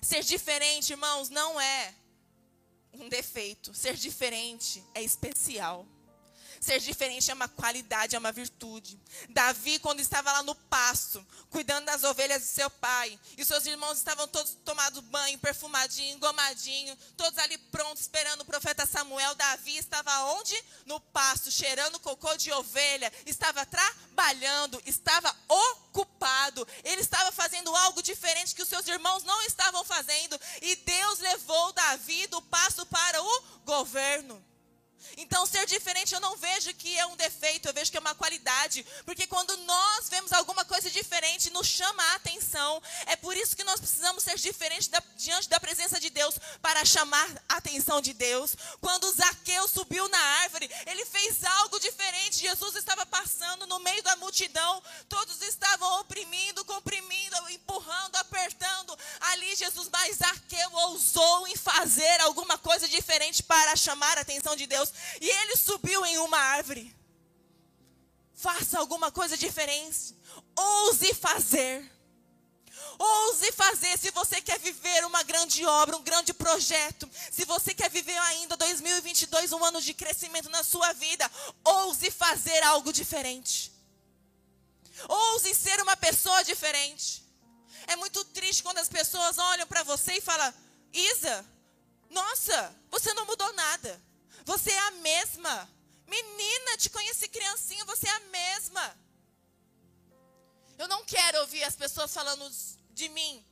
Ser 0.00 0.22
diferente, 0.22 0.92
irmãos, 0.92 1.28
não 1.30 1.60
é 1.60 1.92
um 2.92 3.08
defeito. 3.08 3.74
Ser 3.74 3.96
diferente 3.96 4.84
é 4.94 5.02
especial. 5.02 5.84
Ser 6.66 6.80
diferente 6.80 7.30
é 7.30 7.34
uma 7.34 7.46
qualidade, 7.46 8.16
é 8.16 8.18
uma 8.18 8.32
virtude. 8.32 8.98
Davi, 9.28 9.78
quando 9.78 10.00
estava 10.00 10.32
lá 10.32 10.42
no 10.42 10.52
pasto, 10.52 11.24
cuidando 11.48 11.84
das 11.84 12.02
ovelhas 12.02 12.42
de 12.42 12.48
seu 12.48 12.68
pai, 12.68 13.16
e 13.38 13.44
seus 13.44 13.64
irmãos 13.66 13.98
estavam 13.98 14.26
todos 14.26 14.56
tomados 14.64 14.98
banho, 15.04 15.38
perfumadinho, 15.38 16.16
engomadinho, 16.16 16.98
todos 17.16 17.38
ali 17.38 17.56
prontos, 17.56 18.02
esperando 18.02 18.40
o 18.40 18.44
profeta 18.44 18.84
Samuel. 18.84 19.36
Davi 19.36 19.76
estava 19.76 20.24
onde? 20.24 20.60
No 20.86 20.98
pasto, 20.98 21.52
cheirando 21.52 22.00
cocô 22.00 22.36
de 22.36 22.50
ovelha, 22.50 23.12
estava 23.24 23.64
trabalhando, 23.64 24.82
estava 24.84 25.32
ocupado. 25.46 26.66
Ele 26.82 27.00
estava 27.00 27.30
fazendo 27.30 27.72
algo 27.76 28.02
diferente 28.02 28.56
que 28.56 28.62
os 28.62 28.68
seus 28.68 28.88
irmãos 28.88 29.22
não 29.22 29.40
estavam 29.42 29.84
fazendo. 29.84 30.36
E 30.60 30.74
Deus 30.74 31.20
levou 31.20 31.72
Davi 31.74 32.26
do 32.26 32.42
pasto 32.42 32.84
para 32.86 33.22
o 33.22 33.42
governo. 33.64 34.44
Então, 35.16 35.46
ser 35.46 35.66
diferente 35.66 36.14
eu 36.14 36.20
não 36.20 36.36
vejo 36.36 36.74
que 36.74 36.98
é 36.98 37.06
um 37.06 37.16
defeito, 37.16 37.68
eu 37.68 37.72
vejo 37.72 37.90
que 37.90 37.96
é 37.96 38.00
uma 38.00 38.14
qualidade. 38.14 38.84
Porque 39.04 39.26
quando 39.26 39.56
nós 39.58 40.08
vemos 40.08 40.32
alguma 40.32 40.64
coisa 40.86 40.90
diferente, 40.90 41.50
nos 41.50 41.66
chama 41.66 42.02
a 42.02 42.14
atenção. 42.14 42.82
É 43.06 43.16
por 43.16 43.36
isso 43.36 43.56
que 43.56 43.64
nós 43.64 43.80
precisamos 43.80 44.22
ser 44.22 44.36
diferentes 44.36 44.88
da, 44.88 45.02
diante 45.16 45.48
da 45.48 45.58
presença 45.58 45.98
de 45.98 46.10
Deus, 46.10 46.38
para 46.62 46.84
chamar 46.84 47.28
a 47.48 47.56
atenção 47.56 48.00
de 48.00 48.12
Deus. 48.12 48.56
Quando 48.80 49.10
Zaqueu 49.10 49.66
subiu 49.68 50.08
na 50.08 50.18
árvore, 50.42 50.70
ele 50.86 51.04
fez 51.06 51.42
algo 51.44 51.80
diferente. 51.80 52.40
Jesus 52.40 52.76
estava 52.76 53.04
passando 53.06 53.66
no 53.66 53.80
meio 53.80 54.02
da 54.02 54.16
multidão, 54.16 54.82
todos 55.08 55.40
estavam 55.42 56.00
oprimindo, 56.00 56.64
comprimindo, 56.64 57.50
empurrando, 57.50 58.16
apertando. 58.16 58.96
Ali, 59.20 59.56
Jesus, 59.56 59.88
mas 59.90 60.16
Zaqueu 60.16 60.72
ousou 60.72 61.48
em 61.48 61.56
fazer 61.56 62.20
alguma 62.20 62.58
coisa 62.58 62.88
diferente 62.88 63.42
para 63.42 63.74
chamar 63.76 64.18
a 64.18 64.20
atenção 64.20 64.54
de 64.54 64.66
Deus 64.66 64.92
e 65.20 65.28
ele 65.28 65.56
subiu 65.56 66.04
em 66.06 66.18
uma 66.18 66.38
árvore. 66.38 66.94
Faça 68.36 68.78
alguma 68.78 69.10
coisa 69.10 69.34
diferente. 69.36 70.14
Ouse 70.54 71.14
fazer. 71.14 71.90
Ouse 72.98 73.50
fazer 73.52 73.98
se 73.98 74.10
você 74.10 74.40
quer 74.42 74.58
viver 74.58 75.04
uma 75.06 75.22
grande 75.22 75.64
obra, 75.64 75.96
um 75.96 76.02
grande 76.02 76.34
projeto. 76.34 77.08
Se 77.32 77.46
você 77.46 77.74
quer 77.74 77.90
viver 77.90 78.16
ainda 78.18 78.56
2022, 78.56 79.52
um 79.52 79.64
ano 79.64 79.80
de 79.80 79.94
crescimento 79.94 80.50
na 80.50 80.62
sua 80.62 80.92
vida, 80.92 81.30
ouse 81.64 82.10
fazer 82.10 82.62
algo 82.64 82.92
diferente. 82.92 83.72
Ouse 85.08 85.54
ser 85.54 85.80
uma 85.80 85.96
pessoa 85.96 86.42
diferente. 86.44 87.24
É 87.86 87.96
muito 87.96 88.24
triste 88.26 88.62
quando 88.62 88.78
as 88.78 88.88
pessoas 88.88 89.38
olham 89.38 89.66
para 89.66 89.82
você 89.82 90.14
e 90.14 90.20
falam: 90.20 90.52
Isa, 90.92 91.44
nossa, 92.10 92.74
você 92.90 93.12
não 93.14 93.26
mudou 93.26 93.50
nada. 93.54 94.00
Você 94.44 94.70
é 94.70 94.78
a 94.78 94.90
mesma. 94.92 95.75
Menina, 96.06 96.76
te 96.76 96.88
conheci 96.90 97.28
criancinha, 97.28 97.84
você 97.84 98.08
é 98.08 98.12
a 98.12 98.20
mesma. 98.20 98.98
Eu 100.78 100.88
não 100.88 101.04
quero 101.04 101.40
ouvir 101.40 101.64
as 101.64 101.74
pessoas 101.74 102.12
falando 102.12 102.48
de 102.90 103.08
mim, 103.08 103.44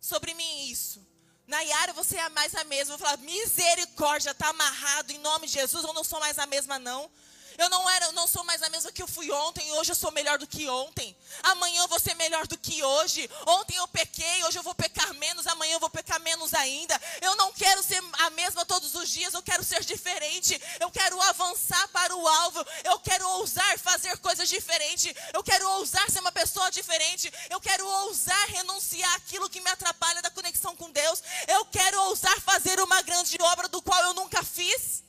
sobre 0.00 0.32
mim 0.34 0.66
isso. 0.68 1.06
Nayara, 1.46 1.92
você 1.92 2.16
é 2.16 2.28
mais 2.30 2.54
a 2.54 2.64
mesma. 2.64 2.94
Eu 2.94 2.98
vou 2.98 3.06
falar, 3.06 3.18
misericórdia, 3.18 4.30
está 4.30 4.48
amarrado 4.48 5.12
em 5.12 5.18
nome 5.18 5.46
de 5.46 5.54
Jesus, 5.54 5.84
eu 5.84 5.92
não 5.92 6.04
sou 6.04 6.20
mais 6.20 6.38
a 6.38 6.46
mesma, 6.46 6.78
não. 6.78 7.10
Eu 7.58 7.68
não 7.68 7.88
era, 7.90 8.06
eu 8.06 8.12
não 8.12 8.26
sou 8.26 8.44
mais 8.44 8.62
a 8.62 8.68
mesma 8.68 8.92
que 8.92 9.02
eu 9.02 9.08
fui 9.08 9.30
ontem, 9.30 9.70
hoje 9.72 9.92
eu 9.92 9.96
sou 9.96 10.10
melhor 10.10 10.38
do 10.38 10.46
que 10.46 10.68
ontem. 10.68 11.16
Amanhã 11.42 11.82
eu 11.82 11.88
vou 11.88 11.98
ser 11.98 12.14
melhor 12.14 12.46
do 12.46 12.58
que 12.58 12.82
hoje. 12.82 13.28
Ontem 13.46 13.76
eu 13.76 13.88
pequei, 13.88 14.44
hoje 14.44 14.58
eu 14.58 14.62
vou 14.62 14.74
pecar 14.74 15.12
menos, 15.14 15.46
amanhã 15.46 15.74
eu 15.74 15.80
vou 15.80 15.90
pecar 15.90 16.20
menos 16.20 16.52
ainda. 16.54 17.00
Eu 17.20 17.36
não 17.36 17.52
quero 17.52 17.82
ser 17.82 18.02
a 18.14 18.30
mesma 18.30 18.64
todos 18.64 18.94
os 18.94 19.08
dias, 19.08 19.34
eu 19.34 19.42
quero 19.42 19.64
ser 19.64 19.84
diferente. 19.84 20.60
Eu 20.80 20.90
quero 20.90 21.20
avançar 21.22 21.88
para 21.88 22.14
o 22.14 22.26
alvo. 22.26 22.64
Eu 22.84 22.98
quero 23.00 23.28
ousar 23.30 23.78
fazer 23.78 24.16
coisas 24.18 24.48
diferentes. 24.48 25.14
Eu 25.32 25.42
quero 25.42 25.68
ousar 25.70 26.10
ser 26.10 26.20
uma 26.20 26.32
pessoa 26.32 26.70
diferente. 26.70 27.32
Eu 27.50 27.60
quero 27.60 27.86
ousar 27.86 28.46
renunciar 28.48 29.14
aquilo 29.14 29.48
que 29.48 29.60
me 29.60 29.70
atrapalha 29.70 30.22
da 30.22 30.30
conexão 30.30 30.76
com 30.76 30.90
Deus. 30.90 31.22
Eu 31.48 31.64
quero 31.66 32.00
ousar 32.04 32.40
fazer 32.40 32.80
uma 32.80 33.02
grande 33.02 33.36
obra 33.40 33.68
do 33.68 33.82
qual 33.82 34.00
eu 34.04 34.14
nunca 34.14 34.42
fiz. 34.42 35.02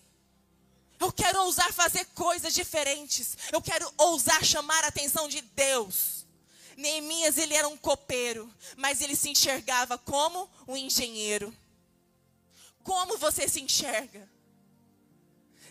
Eu 1.03 1.11
quero 1.11 1.41
ousar 1.43 1.73
fazer 1.73 2.05
coisas 2.15 2.53
diferentes. 2.53 3.37
Eu 3.51 3.61
quero 3.61 3.93
ousar 3.97 4.41
chamar 4.41 4.85
a 4.85 4.87
atenção 4.87 5.27
de 5.27 5.41
Deus. 5.41 6.25
Neemias, 6.77 7.37
ele 7.37 7.53
era 7.53 7.67
um 7.67 7.75
copeiro, 7.75 8.49
mas 8.77 9.01
ele 9.01 9.13
se 9.13 9.29
enxergava 9.29 9.97
como 9.97 10.49
um 10.65 10.77
engenheiro. 10.77 11.53
Como 12.83 13.17
você 13.17 13.49
se 13.49 13.59
enxerga? 13.59 14.31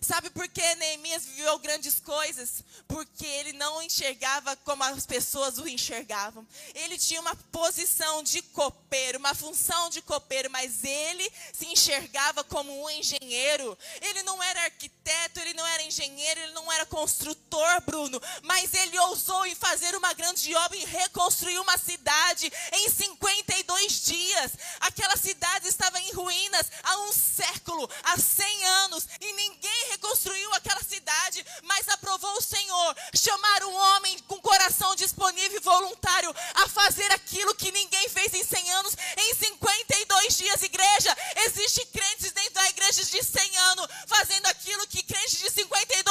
Sabe 0.02 0.30
por 0.30 0.48
que 0.48 0.74
Neemias 0.74 1.24
viveu 1.24 1.56
grandes 1.60 2.00
coisas? 2.00 2.64
Porque 2.88 3.24
ele 3.24 3.52
não 3.52 3.80
enxergava 3.80 4.56
como 4.56 4.82
as 4.82 5.06
pessoas 5.06 5.58
o 5.58 5.68
enxergavam. 5.68 6.46
Ele 6.74 6.98
tinha 6.98 7.20
uma 7.20 7.36
posição 7.52 8.20
de 8.22 8.42
copeiro, 8.42 9.18
uma 9.18 9.32
função 9.32 9.88
de 9.90 10.02
copeiro, 10.02 10.50
mas 10.50 10.82
ele 10.82 11.32
se 11.52 11.66
enxergava 11.66 12.42
como 12.42 12.82
um 12.82 12.90
engenheiro. 12.90 13.78
Ele 14.00 14.24
não 14.24 14.42
era 14.42 14.64
arquiteto, 14.64 15.38
ele 15.38 15.54
não 15.54 15.66
era 15.66 15.84
engenheiro, 15.84 16.40
ele 16.40 16.52
não 16.52 16.70
era 16.72 16.84
construtor, 16.84 17.41
Bruno, 17.84 18.20
mas 18.42 18.72
ele 18.72 18.98
ousou 19.00 19.44
em 19.46 19.54
fazer 19.54 19.94
uma 19.94 20.12
grande 20.14 20.54
obra 20.54 20.76
e 20.76 20.84
reconstruir 20.84 21.58
uma 21.58 21.76
cidade 21.76 22.50
em 22.72 22.88
52 22.88 24.04
dias. 24.04 24.52
Aquela 24.80 25.16
cidade 25.16 25.68
estava 25.68 26.00
em 26.00 26.12
ruínas 26.12 26.70
há 26.82 26.96
um 27.00 27.12
século, 27.12 27.88
há 28.04 28.16
100 28.16 28.64
anos, 28.64 29.06
e 29.20 29.32
ninguém 29.34 29.88
reconstruiu 29.90 30.54
aquela 30.54 30.82
cidade, 30.82 31.44
mas 31.64 31.88
aprovou 31.88 32.36
o 32.38 32.42
Senhor 32.42 32.96
chamar 33.14 33.64
um 33.64 33.74
homem 33.74 34.18
com 34.20 34.40
coração 34.40 34.94
disponível 34.96 35.58
e 35.58 35.60
voluntário 35.60 36.34
a 36.54 36.68
fazer 36.68 37.10
aquilo 37.12 37.54
que 37.54 37.70
ninguém 37.70 38.08
fez 38.08 38.32
em 38.34 38.44
100 38.44 38.70
anos, 38.72 38.96
em 39.16 39.34
52 39.34 40.36
dias. 40.38 40.62
Igreja, 40.62 41.16
existe 41.46 41.84
crentes 41.86 42.32
dentro 42.32 42.54
da 42.54 42.68
igreja 42.70 43.04
de 43.04 43.22
100 43.22 43.56
anos 43.58 43.88
fazendo 44.06 44.46
aquilo 44.46 44.86
que 44.86 45.02
crentes 45.02 45.38
de 45.38 45.50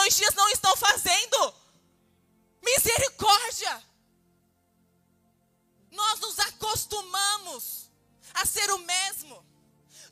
52 0.01 0.15
dias 0.15 0.33
não 0.33 0.49
estão 0.49 0.75
fazendo. 0.77 1.53
Misericórdia! 2.61 3.83
Nós 5.91 6.19
nos 6.19 6.39
acostumamos 6.39 7.89
a 8.33 8.45
ser 8.45 8.71
o 8.71 8.79
mesmo. 8.79 9.45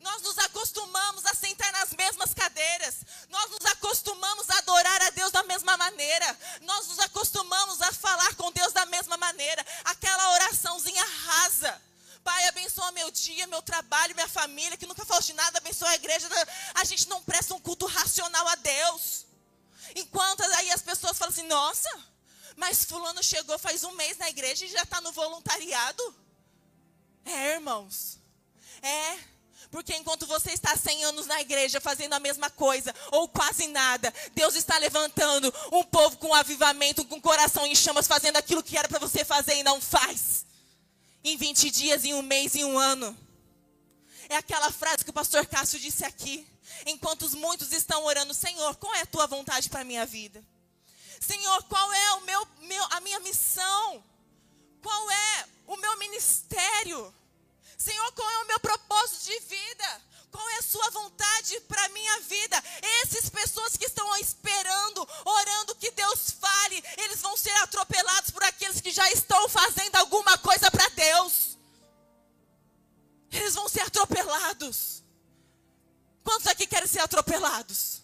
Nós 0.02 0.22
nos 0.22 0.38
acostumamos 0.38 1.26
a 1.26 1.34
sentar 1.34 1.72
nas 1.72 1.94
mesmas 1.94 2.34
cadeiras. 2.34 2.96
Nós 3.30 3.50
nos 3.52 3.66
acostumamos 3.66 4.50
a 4.50 4.58
adorar 4.60 5.02
a 5.04 5.10
Deus 5.10 5.32
da 5.32 5.44
mesma 5.44 5.76
maneira. 5.78 6.38
Nós 6.62 6.88
nos 6.88 7.00
acostumamos 7.00 7.82
a 7.82 7.92
falar 7.92 8.36
com 8.36 8.52
Deus 8.52 8.74
da 8.74 8.86
mesma 8.86 9.18
maneira. 9.18 9.66
Aquela 9.86 10.32
oraçãozinha 10.34 11.04
rasa. 11.26 11.82
Pai, 12.24 12.48
abençoa 12.48 12.92
meu 12.92 13.10
dia, 13.12 13.48
meu 13.48 13.62
trabalho, 13.62 14.14
minha 14.14 14.28
família, 14.28 14.78
que 14.78 14.86
nunca 14.86 15.06
falou 15.06 15.24
de 15.24 15.34
nada, 15.34 15.58
abençoa 15.58 15.90
a 15.90 15.96
igreja. 15.96 16.30
A 16.76 16.84
gente 16.84 17.08
não 17.08 17.24
presta 17.24 17.54
um 17.54 17.60
culto 17.60 17.86
racional 17.86 18.48
a 18.48 18.56
Deus. 18.56 19.26
Enquanto 19.96 20.42
aí 20.42 20.72
as 20.72 20.82
pessoas 20.82 21.18
falam 21.18 21.32
assim, 21.32 21.48
nossa, 21.48 21.90
mas 22.56 22.84
fulano 22.84 23.24
chegou 23.24 23.58
faz 23.58 23.84
um 23.84 23.92
mês 23.94 24.18
na 24.18 24.30
igreja 24.30 24.66
e 24.66 24.70
já 24.70 24.84
está 24.84 25.00
no 25.02 25.12
voluntariado. 25.12 26.16
É, 27.26 27.54
irmãos. 27.54 28.20
É. 28.82 29.18
Porque 29.72 29.96
enquanto 29.96 30.26
você 30.26 30.52
está 30.52 30.76
100 30.76 31.06
anos 31.06 31.28
na 31.28 31.42
igreja 31.42 31.80
fazendo 31.80 32.14
a 32.14 32.20
mesma 32.20 32.50
coisa, 32.50 32.94
ou 33.12 33.30
quase 33.30 33.68
nada, 33.68 34.12
Deus 34.34 34.56
está 34.56 34.78
levantando 34.80 35.54
um 35.72 35.84
povo 35.84 36.18
com 36.18 36.34
avivamento, 36.34 37.06
com 37.06 37.22
coração 37.22 37.66
em 37.68 37.76
chamas, 37.76 38.08
fazendo 38.08 38.38
aquilo 38.38 38.64
que 38.64 38.78
era 38.78 38.90
para 38.90 39.00
você 39.00 39.24
fazer 39.24 39.56
e 39.56 39.64
não 39.64 39.80
faz. 39.80 40.46
Em 41.24 41.38
20 41.38 41.70
dias, 41.70 42.04
em 42.04 42.16
um 42.16 42.22
mês, 42.22 42.56
em 42.56 42.64
um 42.64 42.80
ano. 42.80 43.16
É 44.28 44.38
aquela 44.38 44.72
frase 44.72 45.04
que 45.04 45.12
o 45.12 45.14
pastor 45.14 45.46
Cássio 45.46 45.80
disse 45.80 46.04
aqui. 46.04 46.48
Enquanto 46.86 47.30
muitos 47.38 47.72
estão 47.72 48.04
orando, 48.06 48.34
Senhor, 48.34 48.76
qual 48.76 48.94
é 48.96 49.02
a 49.02 49.06
tua 49.06 49.28
vontade 49.28 49.70
para 49.70 49.82
a 49.82 49.86
minha 49.86 50.06
vida? 50.06 50.44
Senhor, 51.20 51.64
qual 51.64 51.94
é 51.94 52.12
o 52.14 52.22
meu, 52.22 52.48
meu, 52.62 52.84
a 52.92 53.00
minha 53.02 53.20
missão? 53.20 54.04
Qual 54.82 55.12
é 55.12 55.48
o 55.68 55.78
meu 55.78 55.98
ministério? 55.98 57.14
Senhor, 57.78 58.12
qual 58.14 58.30
é 58.30 58.44
o 58.44 58.48
meu 58.48 58.60
propósito 58.60 59.26
de 59.26 59.40
vida? 59.42 60.02
Qual 60.32 60.48
é 60.50 60.58
a 60.58 60.62
sua 60.62 60.90
vontade 60.92 61.60
para 61.62 61.84
a 61.86 61.90
minha 61.90 62.20
vida? 62.22 62.64
Essas 63.02 63.30
pessoas 63.30 63.76
que 63.76 63.86
estão 63.86 64.16
esperando, 64.18 65.08
orando 65.26 65.76
que 65.76 65.92
Deus 65.92 66.32
fale, 66.40 66.84
eles 66.98 67.20
vão 67.22 67.36
ser 67.36 67.56
atropelados 67.58 68.30
por 68.32 68.44
aqueles 68.44 68.80
que 68.80 68.92
já 68.92 69.10
estão 69.12 69.50
fazendo 69.50 69.96
alguma 69.96 70.38
coisa 70.38 70.70
para 70.70 70.88
Deus. 70.90 71.58
Eles 73.32 73.56
vão 73.56 73.68
ser 73.68 73.82
atropelados. 73.82 74.99
Quantos 76.30 76.46
aqui 76.46 76.68
querem 76.68 76.88
ser 76.88 77.00
atropelados? 77.00 78.04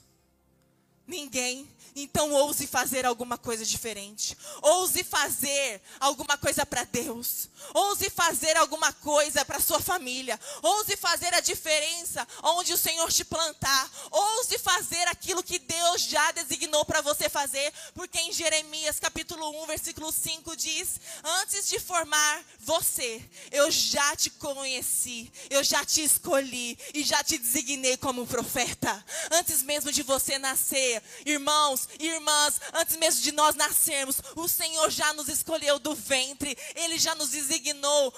Ninguém. 1.05 1.70
Então 1.96 2.34
ouse 2.34 2.68
fazer 2.68 3.06
alguma 3.06 3.38
coisa 3.38 3.66
diferente. 3.66 4.38
Ouse 4.62 5.02
fazer 5.04 5.82
alguma 6.00 6.38
coisa 6.38 6.66
para 6.66 6.84
Deus. 6.84 7.48
Ouse 7.74 8.10
fazer 8.10 8.58
alguma 8.58 8.92
coisa 8.92 9.46
para 9.46 9.62
sua 9.62 9.80
família. 9.80 10.38
Ouse 10.62 10.98
fazer 10.98 11.34
a 11.34 11.40
diferença 11.40 12.28
onde 12.44 12.74
o 12.74 12.78
Senhor 12.78 13.10
te 13.12 13.24
plantar. 13.24 13.90
Ouse 14.12 14.58
fazer 14.60 15.08
aquilo 15.08 15.42
que 15.42 15.58
Deus 15.58 16.02
já 16.02 16.32
designou 16.34 16.84
para 16.84 17.00
você 17.00 17.30
fazer, 17.30 17.72
porque 17.94 18.20
em 18.20 18.34
Jeremias 18.34 19.00
capítulo 19.00 19.64
1, 19.64 19.66
versículo 19.68 20.12
5 20.12 20.56
diz: 20.58 21.00
"Antes 21.24 21.70
de 21.70 21.80
formar 21.80 22.44
você, 22.60 23.24
eu 23.52 23.72
já 23.72 24.16
te 24.18 24.30
conheci, 24.32 25.32
eu 25.50 25.64
já 25.64 25.86
te 25.86 26.04
escolhi 26.04 26.78
e 26.93 27.04
já 27.04 27.24
te 27.24 27.38
designei 27.38 27.96
como 27.96 28.28
profeta. 28.28 29.06
Antes 29.32 29.63
mesmo 29.63 29.91
de 29.91 30.04
você 30.04 30.38
nascer, 30.38 31.02
irmãos, 31.26 31.85
irmãs, 32.00 32.60
antes 32.74 32.95
mesmo 32.98 33.21
de 33.21 33.32
nós 33.32 33.56
nascermos, 33.56 34.17
o 34.36 34.48
Senhor 34.48 34.89
já 34.89 35.13
nos 35.13 35.28
escolheu 35.28 35.80
do 35.80 35.95
ventre, 35.95 36.58
Ele 36.76 36.98
já 36.98 37.15
nos 37.15 37.30
designou 37.30 38.13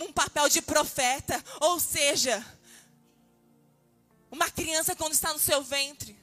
um 0.00 0.12
papel 0.12 0.48
de 0.48 0.62
profeta. 0.62 1.42
Ou 1.60 1.78
seja, 1.80 2.44
uma 4.30 4.50
criança 4.50 4.96
quando 4.96 5.12
está 5.12 5.32
no 5.32 5.38
seu 5.38 5.62
ventre. 5.62 6.18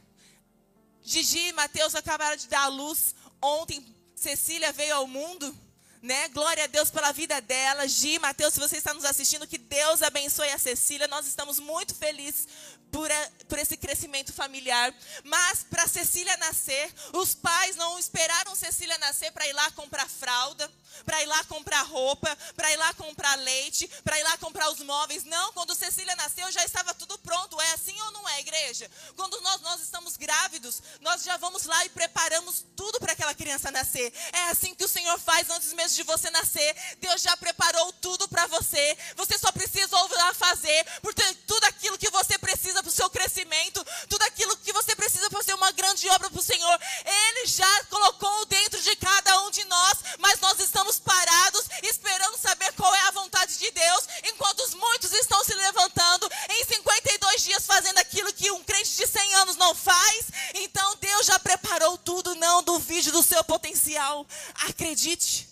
Gigi 1.03 1.47
e 1.47 1.53
Mateus 1.53 1.95
acabaram 1.95 2.35
de 2.35 2.47
dar 2.47 2.63
a 2.63 2.67
luz. 2.67 3.15
Ontem, 3.41 3.83
Cecília 4.15 4.71
veio 4.71 4.95
ao 4.95 5.07
mundo. 5.07 5.57
Né? 6.01 6.27
Glória 6.29 6.63
a 6.63 6.67
Deus 6.67 6.89
pela 6.89 7.11
vida 7.11 7.39
dela. 7.41 7.87
Gi, 7.87 8.17
Mateus, 8.19 8.53
se 8.53 8.59
você 8.59 8.77
está 8.77 8.93
nos 8.93 9.05
assistindo, 9.05 9.47
que 9.47 9.57
Deus 9.57 10.01
abençoe 10.01 10.49
a 10.49 10.57
Cecília. 10.57 11.07
Nós 11.07 11.27
estamos 11.27 11.59
muito 11.59 11.93
felizes 11.95 12.47
por, 12.91 13.09
por 13.47 13.57
esse 13.57 13.77
crescimento 13.77 14.33
familiar. 14.33 14.93
Mas 15.23 15.63
para 15.69 15.87
Cecília 15.87 16.35
nascer, 16.37 16.93
os 17.13 17.33
pais 17.33 17.75
não 17.75 17.97
esperaram 17.97 18.55
Cecília 18.55 18.97
nascer 18.99 19.31
para 19.31 19.47
ir 19.47 19.53
lá 19.53 19.71
comprar 19.71 20.07
fralda, 20.07 20.69
para 21.05 21.21
ir 21.21 21.25
lá 21.25 21.43
comprar 21.45 21.81
roupa, 21.83 22.35
para 22.55 22.71
ir 22.71 22.77
lá 22.77 22.93
comprar 22.93 23.35
leite, 23.39 23.87
para 24.03 24.19
ir 24.19 24.23
lá 24.23 24.37
comprar 24.37 24.69
os 24.71 24.79
móveis. 24.79 25.23
Não, 25.23 25.53
quando 25.53 25.75
Cecília 25.75 26.15
nasceu 26.15 26.51
já 26.51 26.63
estava 26.63 26.93
tudo 26.93 27.17
pronto. 27.19 27.59
É 27.59 27.73
assim 27.73 27.99
ou 28.01 28.11
não 28.11 28.29
é, 28.29 28.39
igreja? 28.39 28.89
Quando 29.15 29.39
nós, 29.41 29.61
nós 29.61 29.81
estamos 29.81 30.17
grávidos, 30.17 30.81
nós 31.01 31.23
já 31.23 31.37
vamos 31.37 31.65
lá 31.65 31.85
e 31.85 31.89
preparamos 31.89 32.65
tudo 32.75 32.99
para 32.99 33.13
aquela 33.13 33.33
criança 33.33 33.71
nascer. 33.71 34.13
É 34.33 34.49
assim 34.49 34.73
que 34.73 34.83
o 34.83 34.87
Senhor 34.87 35.19
faz 35.19 35.49
antes 35.49 35.73
mesmo 35.73 35.97
de 35.97 36.03
você 36.03 36.29
nascer. 36.29 36.75
Deus 36.99 37.21
já 37.21 37.35
preparou 37.37 37.91
tudo 37.93 38.27
para 38.27 38.47
você. 38.47 38.97
Você 39.15 39.37
só 39.37 39.51
precisa 39.51 39.97
ouvir 39.97 40.11
fazer, 40.33 40.85
porque 41.01 41.23
tudo 41.47 41.63
aquilo 41.65 41.97
que 41.97 42.09
você 42.09 42.37
precisa 42.37 42.81
para 42.81 42.89
o 42.89 42.93
seu 42.93 43.09
crescimento, 43.09 43.85
tudo 44.09 44.23
aquilo 44.23 44.57
que 44.57 44.73
você 44.73 44.95
precisa 44.95 45.29
para 45.29 45.39
fazer 45.39 45.53
uma 45.53 45.71
grande 45.71 46.09
obra 46.09 46.29
para 46.29 46.39
o 46.39 46.43
Senhor, 46.43 46.79
Ele 47.05 47.45
já 47.45 47.83
colocou 47.85 48.45
dentro 48.45 48.81
de 48.81 48.95
cada 48.95 49.41
um 49.43 49.51
de 49.51 49.63
nós, 49.65 49.97
mas 50.17 50.39
nós 50.39 50.59
estamos 50.59 50.80
parados, 50.99 51.65
esperando 51.83 52.37
saber 52.37 52.71
qual 52.73 52.93
é 52.93 53.01
a 53.07 53.11
vontade 53.11 53.57
de 53.57 53.69
Deus, 53.71 54.07
enquanto 54.23 54.77
muitos 54.77 55.11
estão 55.13 55.43
se 55.43 55.53
levantando 55.53 56.29
em 56.49 56.65
52 56.65 57.43
dias 57.43 57.65
fazendo 57.65 57.97
aquilo 57.99 58.33
que 58.33 58.51
um 58.51 58.63
crente 58.63 58.95
de 58.97 59.07
100 59.07 59.33
anos 59.35 59.55
não 59.55 59.73
faz. 59.75 60.25
Então 60.55 60.95
Deus 60.97 61.25
já 61.25 61.39
preparou 61.39 61.97
tudo, 61.97 62.35
não 62.35 62.63
duvide 62.63 63.11
do 63.11 63.23
seu 63.23 63.43
potencial. 63.43 64.25
Acredite. 64.55 65.49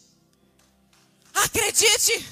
Acredite. 1.34 2.26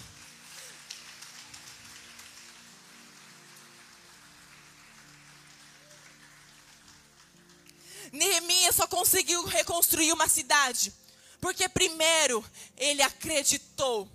Neemias 8.11 8.75
só 8.75 8.87
conseguiu 8.87 9.45
reconstruir 9.45 10.11
uma 10.13 10.27
cidade 10.27 10.93
porque 11.39 11.69
primeiro 11.69 12.43
ele 12.75 13.01
acreditou 13.01 14.09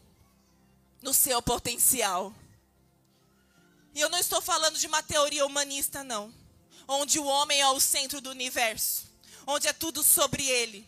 no 1.00 1.12
seu 1.12 1.42
potencial. 1.42 2.34
E 3.94 4.00
eu 4.00 4.08
não 4.08 4.18
estou 4.18 4.40
falando 4.40 4.78
de 4.78 4.86
uma 4.86 5.02
teoria 5.02 5.44
humanista, 5.44 6.02
não. 6.02 6.32
Onde 6.88 7.18
o 7.18 7.24
homem 7.24 7.60
é 7.60 7.68
o 7.68 7.80
centro 7.80 8.20
do 8.20 8.30
universo. 8.30 9.06
Onde 9.46 9.68
é 9.68 9.72
tudo 9.72 10.02
sobre 10.02 10.46
ele. 10.46 10.86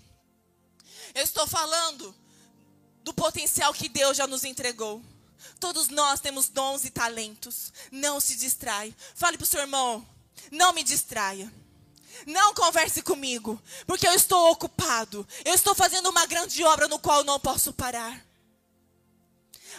Eu 1.14 1.22
estou 1.22 1.46
falando 1.46 2.14
do 3.02 3.12
potencial 3.12 3.72
que 3.74 3.88
Deus 3.88 4.16
já 4.16 4.26
nos 4.26 4.44
entregou. 4.44 5.02
Todos 5.60 5.88
nós 5.88 6.20
temos 6.20 6.48
dons 6.48 6.84
e 6.84 6.90
talentos. 6.90 7.72
Não 7.90 8.20
se 8.20 8.36
distrai. 8.36 8.94
Fale 9.14 9.36
para 9.36 9.44
o 9.44 9.46
seu 9.46 9.60
irmão. 9.60 10.06
Não 10.50 10.72
me 10.72 10.82
distraia. 10.82 11.52
Não 12.26 12.54
converse 12.54 13.02
comigo, 13.02 13.60
porque 13.86 14.06
eu 14.06 14.12
estou 14.12 14.50
ocupado. 14.50 15.26
Eu 15.44 15.54
estou 15.54 15.74
fazendo 15.74 16.08
uma 16.08 16.26
grande 16.26 16.62
obra 16.64 16.88
no 16.88 16.98
qual 16.98 17.24
não 17.24 17.38
posso 17.40 17.72
parar. 17.72 18.24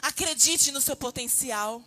Acredite 0.01 0.71
no 0.71 0.81
seu 0.81 0.95
potencial. 0.95 1.81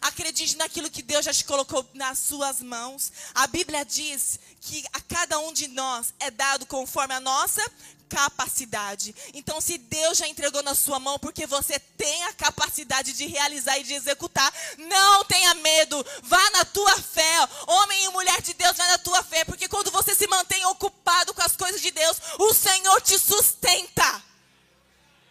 Acredite 0.00 0.56
naquilo 0.56 0.90
que 0.90 1.02
Deus 1.02 1.24
já 1.24 1.32
te 1.32 1.44
colocou 1.44 1.88
nas 1.94 2.18
suas 2.18 2.60
mãos. 2.60 3.12
A 3.34 3.46
Bíblia 3.46 3.84
diz 3.84 4.38
que 4.60 4.84
a 4.92 5.00
cada 5.00 5.38
um 5.38 5.52
de 5.52 5.68
nós 5.68 6.12
é 6.20 6.30
dado 6.30 6.66
conforme 6.66 7.14
a 7.14 7.20
nossa 7.20 7.62
capacidade. 8.08 9.14
Então, 9.34 9.60
se 9.60 9.78
Deus 9.78 10.18
já 10.18 10.28
entregou 10.28 10.62
na 10.62 10.74
sua 10.74 10.98
mão, 10.98 11.18
porque 11.18 11.46
você 11.46 11.78
tem 11.78 12.24
a 12.24 12.32
capacidade 12.32 13.12
de 13.12 13.26
realizar 13.26 13.78
e 13.78 13.84
de 13.84 13.94
executar, 13.94 14.52
não 14.78 15.24
tenha 15.24 15.54
medo. 15.54 16.04
Vá 16.22 16.50
na 16.50 16.64
tua 16.64 17.00
fé. 17.00 17.48
Homem 17.66 18.04
e 18.04 18.08
mulher 18.10 18.40
de 18.42 18.54
Deus, 18.54 18.76
vá 18.76 18.86
na 18.86 18.98
tua 18.98 19.22
fé, 19.22 19.44
porque 19.44 19.68
quando 19.68 19.90
você 19.90 20.14
se 20.14 20.26
mantém 20.26 20.64
ocupado 20.66 21.34
com 21.34 21.42
as 21.42 21.56
coisas 21.56 21.80
de 21.80 21.90
Deus, 21.90 22.16
o 22.38 22.54
Senhor 22.54 23.00
te 23.00 23.18
sustenta. 23.18 24.24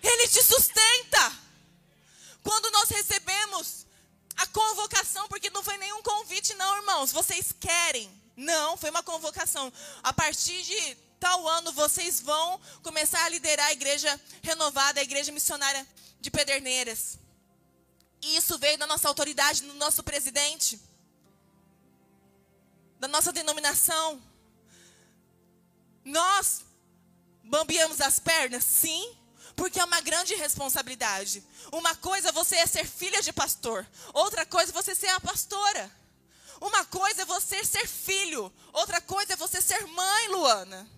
Ele 0.01 0.27
te 0.27 0.43
sustenta. 0.43 1.33
Quando 2.43 2.69
nós 2.71 2.89
recebemos 2.89 3.85
a 4.38 4.45
convocação, 4.47 5.27
porque 5.27 5.49
não 5.49 5.63
foi 5.63 5.77
nenhum 5.77 6.01
convite, 6.03 6.53
não, 6.55 6.77
irmãos. 6.77 7.11
Vocês 7.11 7.53
querem. 7.59 8.11
Não, 8.35 8.75
foi 8.75 8.89
uma 8.89 9.01
convocação. 9.01 9.71
A 10.03 10.11
partir 10.11 10.61
de 10.61 10.97
tal 11.25 11.47
ano 11.47 11.71
vocês 11.71 12.21
vão 12.21 12.61
começar 12.83 13.25
a 13.25 13.29
liderar 13.29 13.65
a 13.65 13.71
igreja 13.71 14.21
renovada, 14.43 14.99
a 14.99 15.03
igreja 15.03 15.31
missionária 15.31 15.83
de 16.19 16.29
Pederneiras. 16.29 17.17
E 18.21 18.38
isso 18.38 18.59
veio 18.59 18.77
da 18.77 18.85
nossa 18.85 19.07
autoridade, 19.07 19.63
do 19.63 19.73
nosso 19.73 20.03
presidente, 20.03 20.79
da 22.99 23.07
nossa 23.07 23.33
denominação. 23.33 24.21
Nós 26.03 26.61
bambeamos 27.43 27.99
as 28.01 28.19
pernas? 28.19 28.63
Sim, 28.63 29.17
porque 29.55 29.79
é 29.79 29.83
uma 29.83 30.01
grande 30.01 30.35
responsabilidade. 30.35 31.43
Uma 31.71 31.95
coisa 31.95 32.29
é 32.29 32.31
você 32.31 32.57
é 32.57 32.67
ser 32.67 32.85
filha 32.85 33.23
de 33.23 33.33
pastor, 33.33 33.83
outra 34.13 34.45
coisa 34.45 34.71
é 34.71 34.79
você 34.79 34.93
ser 34.93 35.07
a 35.07 35.19
pastora. 35.19 35.91
Uma 36.61 36.85
coisa 36.85 37.23
é 37.23 37.25
você 37.25 37.65
ser 37.65 37.88
filho, 37.88 38.53
outra 38.71 39.01
coisa 39.01 39.33
é 39.33 39.35
você 39.35 39.59
ser 39.59 39.88
mãe, 39.88 40.27
Luana. 40.27 40.94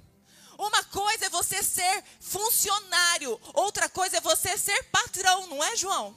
Uma 0.57 0.83
coisa 0.85 1.25
é 1.25 1.29
você 1.29 1.61
ser 1.61 2.03
funcionário, 2.19 3.39
outra 3.53 3.87
coisa 3.87 4.17
é 4.17 4.21
você 4.21 4.57
ser 4.57 4.83
patrão, 4.85 5.47
não 5.47 5.63
é, 5.63 5.75
João? 5.75 6.15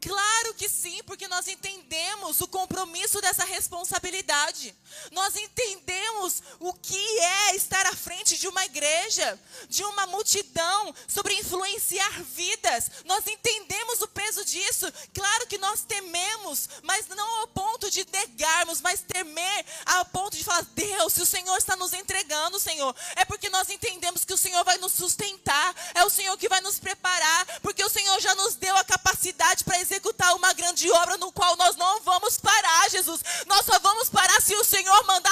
Claro 0.00 0.54
que 0.54 0.68
sim, 0.68 1.02
porque 1.04 1.28
nós 1.28 1.46
entendemos 1.46 2.40
o 2.40 2.48
compromisso 2.48 3.20
dessa 3.20 3.44
responsabilidade. 3.44 4.74
Nós 5.12 5.36
entendemos 5.36 6.42
o 6.58 6.72
que 6.72 7.18
é 7.18 7.56
estar 7.56 7.84
à 7.86 7.94
frente 7.94 8.38
de 8.38 8.48
uma 8.48 8.64
igreja, 8.64 9.38
de 9.68 9.84
uma 9.84 10.06
multidão, 10.06 10.94
sobre 11.06 11.34
influenciar 11.34 12.22
vidas. 12.22 12.90
Nós 13.04 13.26
entendemos 13.26 14.00
o 14.00 14.08
peso 14.08 14.42
disso. 14.44 14.90
Claro 15.12 15.46
que 15.46 15.58
nós 15.58 15.82
tememos, 15.82 16.68
mas 16.82 17.06
não 17.08 17.40
ao 17.40 17.48
ponto 17.48 17.90
de 17.90 18.06
negarmos, 18.10 18.80
mas 18.80 19.02
temer 19.02 19.66
ao 19.84 20.06
ponto 20.06 20.34
de 20.36 20.44
falar: 20.44 20.62
Deus, 20.74 21.12
se 21.12 21.20
o 21.20 21.26
Senhor 21.26 21.56
está 21.58 21.76
nos 21.76 21.92
entregando, 21.92 22.58
Senhor, 22.58 22.94
é 23.16 23.24
porque 23.26 23.50
nós 23.50 23.68
entendemos 23.68 24.24
que 24.24 24.32
o 24.32 24.38
Senhor 24.38 24.64
vai 24.64 24.78
nos 24.78 24.92
sustentar, 24.92 25.74
é 25.94 26.04
o 26.04 26.10
Senhor 26.10 26.36
que 26.38 26.48
vai 26.48 26.62
nos 26.62 26.78
preparar, 26.78 27.60
porque 27.60 27.84
o 27.84 27.90
Senhor 27.90 28.18
já 28.20 28.34
nos 28.34 28.54
para 29.70 29.78
executar 29.78 30.34
uma 30.34 30.52
grande 30.52 30.90
obra 30.90 31.16
no 31.18 31.30
qual 31.30 31.56
nós 31.56 31.76
não 31.76 32.00
vamos 32.00 32.36
parar, 32.38 32.90
Jesus. 32.90 33.20
Nós 33.46 33.64
só 33.64 33.78
vamos 33.78 34.08
parar 34.08 34.42
se 34.42 34.52
o 34.56 34.64
Senhor 34.64 35.06
mandar 35.06 35.29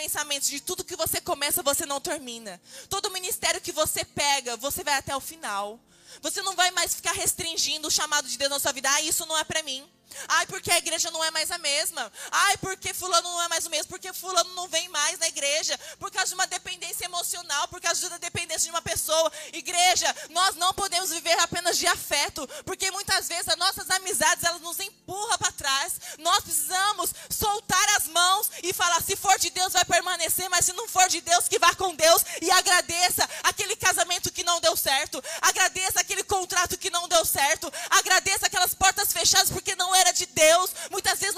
pensamentos 0.00 0.48
de 0.48 0.60
tudo 0.60 0.82
que 0.82 0.96
você 0.96 1.20
começa, 1.20 1.62
você 1.62 1.84
não 1.84 2.00
termina. 2.00 2.58
Todo 2.88 3.10
ministério 3.10 3.60
que 3.60 3.70
você 3.70 4.02
pega, 4.02 4.56
você 4.56 4.82
vai 4.82 4.94
até 4.94 5.14
o 5.14 5.20
final. 5.20 5.78
Você 6.22 6.40
não 6.40 6.56
vai 6.56 6.70
mais 6.70 6.94
ficar 6.94 7.12
restringindo 7.12 7.86
o 7.86 7.90
chamado 7.90 8.26
de 8.26 8.38
Deus 8.38 8.50
na 8.50 8.58
sua 8.58 8.72
vida. 8.72 8.90
Ah, 8.90 9.02
isso 9.02 9.26
não 9.26 9.36
é 9.36 9.44
para 9.44 9.62
mim. 9.62 9.86
Ai, 10.28 10.46
porque 10.46 10.70
a 10.70 10.78
igreja 10.78 11.10
não 11.10 11.22
é 11.24 11.30
mais 11.30 11.50
a 11.50 11.58
mesma. 11.58 12.12
Ai, 12.30 12.56
porque 12.58 12.92
fulano 12.94 13.28
não 13.28 13.42
é 13.42 13.48
mais 13.48 13.66
o 13.66 13.70
mesmo. 13.70 13.88
Porque 13.88 14.12
fulano 14.12 14.52
não 14.54 14.68
vem 14.68 14.88
mais 14.88 15.18
na 15.18 15.28
igreja. 15.28 15.78
Por 15.98 16.10
causa 16.10 16.28
de 16.28 16.34
uma 16.34 16.46
dependência 16.46 17.04
emocional. 17.04 17.68
Por 17.68 17.80
causa 17.80 18.08
da 18.08 18.18
dependência 18.18 18.64
de 18.64 18.70
uma 18.70 18.82
pessoa. 18.82 19.32
Igreja, 19.52 20.14
nós 20.30 20.56
não 20.56 20.72
podemos 20.74 21.10
viver 21.10 21.38
apenas 21.40 21.78
de 21.78 21.86
afeto. 21.86 22.46
Porque 22.64 22.90
muitas 22.90 23.28
vezes 23.28 23.48
as 23.48 23.56
nossas 23.56 23.88
amizades, 23.90 24.44
elas 24.44 24.60
nos 24.60 24.78
empurram 24.80 25.38
para 25.38 25.52
trás. 25.52 25.94
Nós 26.18 26.42
precisamos 26.44 27.12
soltar 27.28 27.88
as 27.96 28.08
mãos 28.08 28.50
e 28.62 28.72
falar, 28.72 29.02
se 29.02 29.16
for 29.16 29.38
de 29.38 29.50
Deus 29.50 29.72
vai 29.72 29.84
permanecer. 29.84 30.48
Mas 30.48 30.64
se 30.64 30.72
não 30.72 30.88
for 30.88 31.08
de 31.08 31.20
Deus, 31.20 31.48
que 31.48 31.58
vá 31.58 31.74
com 31.74 31.94
Deus. 31.94 32.24
E 32.40 32.50
agradeça 32.50 33.28
aquele 33.42 33.76
casamento 33.76 34.32
que 34.32 34.44
não 34.44 34.60
deu 34.60 34.76
certo. 34.76 35.22
Agradeça 35.40 36.00
aquele 36.00 36.24
contrato 36.24 36.78
que 36.78 36.90
não 36.90 37.08
deu 37.08 37.24
certo. 37.24 37.72
Agradeça 37.90 38.46
aquelas 38.46 38.74
portas 38.74 39.12
fechadas 39.12 39.50
porque 39.50 39.74
não 39.76 39.94
era 40.00 40.12
de 40.12 40.26
Deus. 40.26 40.70
Muitas 40.90 41.18
vezes 41.18 41.34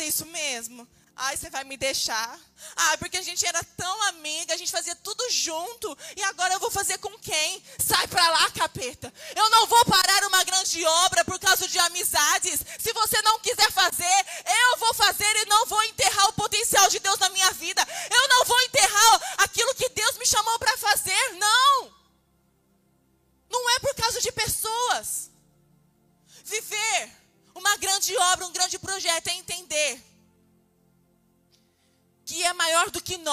fazer 0.00 0.04
isso 0.06 0.26
mesmo? 0.26 0.88
Ai, 1.14 1.36
você 1.36 1.50
vai 1.50 1.64
me 1.64 1.76
deixar? 1.76 2.38
Ah, 2.74 2.96
porque 2.98 3.18
a 3.18 3.22
gente 3.22 3.44
era 3.44 3.62
tão 3.76 4.02
amiga, 4.08 4.54
a 4.54 4.56
gente 4.56 4.72
fazia 4.72 4.96
tudo 4.96 5.28
junto. 5.30 5.96
E 6.16 6.22
agora 6.22 6.54
eu 6.54 6.60
vou 6.60 6.70
fazer 6.70 6.96
com 6.98 7.10
quem? 7.18 7.62
Sai 7.78 8.08
pra 8.08 8.26
lá, 8.30 8.50
capeta. 8.52 8.99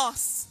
Nós, 0.07 0.47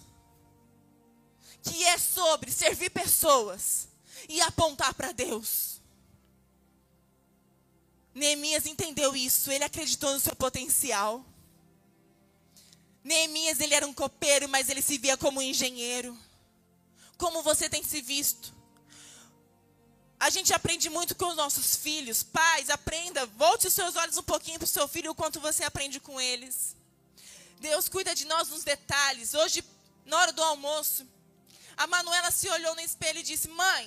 que 1.63 1.85
é 1.85 1.99
sobre 1.99 2.53
servir 2.53 2.91
pessoas 2.91 3.89
e 4.29 4.41
apontar 4.41 4.95
para 4.95 5.13
Deus. 5.13 5.81
Neemias 8.15 8.67
entendeu 8.67 9.15
isso, 9.15 9.51
ele 9.51 9.65
acreditou 9.65 10.13
no 10.13 10.21
seu 10.21 10.35
potencial. 10.35 11.25
Neemias, 13.03 13.61
ele 13.61 13.75
era 13.75 13.87
um 13.87 13.95
copeiro, 13.95 14.49
mas 14.49 14.69
ele 14.69 14.83
se 14.83 14.99
via 14.99 15.17
como 15.17 15.39
um 15.39 15.43
engenheiro. 15.43 16.17
Como 17.19 17.43
você 17.43 17.69
tem 17.69 17.83
se 17.83 18.01
visto? 18.01 18.55
A 20.19 20.31
gente 20.31 20.53
aprende 20.53 20.89
muito 20.89 21.15
com 21.15 21.27
os 21.27 21.37
nossos 21.37 21.77
filhos. 21.77 22.23
Pais, 22.23 22.71
aprenda, 22.71 23.27
volte 23.27 23.67
os 23.67 23.75
seus 23.75 23.97
olhos 23.97 24.17
um 24.17 24.23
pouquinho 24.23 24.59
para 24.59 24.65
o 24.65 24.69
seu 24.69 24.89
filho, 24.89 25.11
o 25.11 25.15
quanto 25.15 25.39
você 25.41 25.63
aprende 25.63 26.01
com 26.01 26.21
eles. 26.21 26.76
Deus 27.69 27.89
cuida 27.89 28.15
de 28.15 28.25
nós 28.33 28.49
nos 28.49 28.65
detalhes. 28.73 29.35
Hoje, 29.35 29.61
na 30.05 30.17
hora 30.21 30.33
do 30.33 30.43
almoço, 30.43 31.03
a 31.77 31.87
Manuela 31.95 32.31
se 32.31 32.49
olhou 32.57 32.75
no 32.77 32.81
espelho 32.89 33.19
e 33.21 33.29
disse: 33.31 33.49
Mãe, 33.49 33.85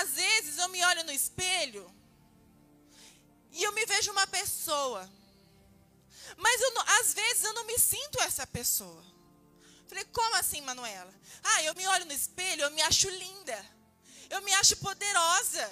às 0.00 0.10
vezes 0.22 0.56
eu 0.58 0.68
me 0.74 0.82
olho 0.90 1.04
no 1.04 1.12
espelho 1.20 1.84
e 3.52 3.62
eu 3.62 3.72
me 3.72 3.84
vejo 3.84 4.10
uma 4.12 4.26
pessoa. 4.26 5.02
Mas 6.44 6.58
às 7.00 7.12
vezes 7.12 7.44
eu 7.44 7.54
não 7.58 7.64
me 7.70 7.78
sinto 7.78 8.22
essa 8.22 8.46
pessoa. 8.46 9.04
Falei, 9.88 10.04
como 10.06 10.36
assim, 10.36 10.62
Manuela? 10.62 11.14
Ah, 11.44 11.62
eu 11.64 11.74
me 11.74 11.86
olho 11.86 12.06
no 12.06 12.14
espelho, 12.20 12.62
eu 12.62 12.70
me 12.70 12.80
acho 12.80 13.10
linda. 13.10 13.58
Eu 14.30 14.40
me 14.40 14.54
acho 14.54 14.74
poderosa. 14.78 15.66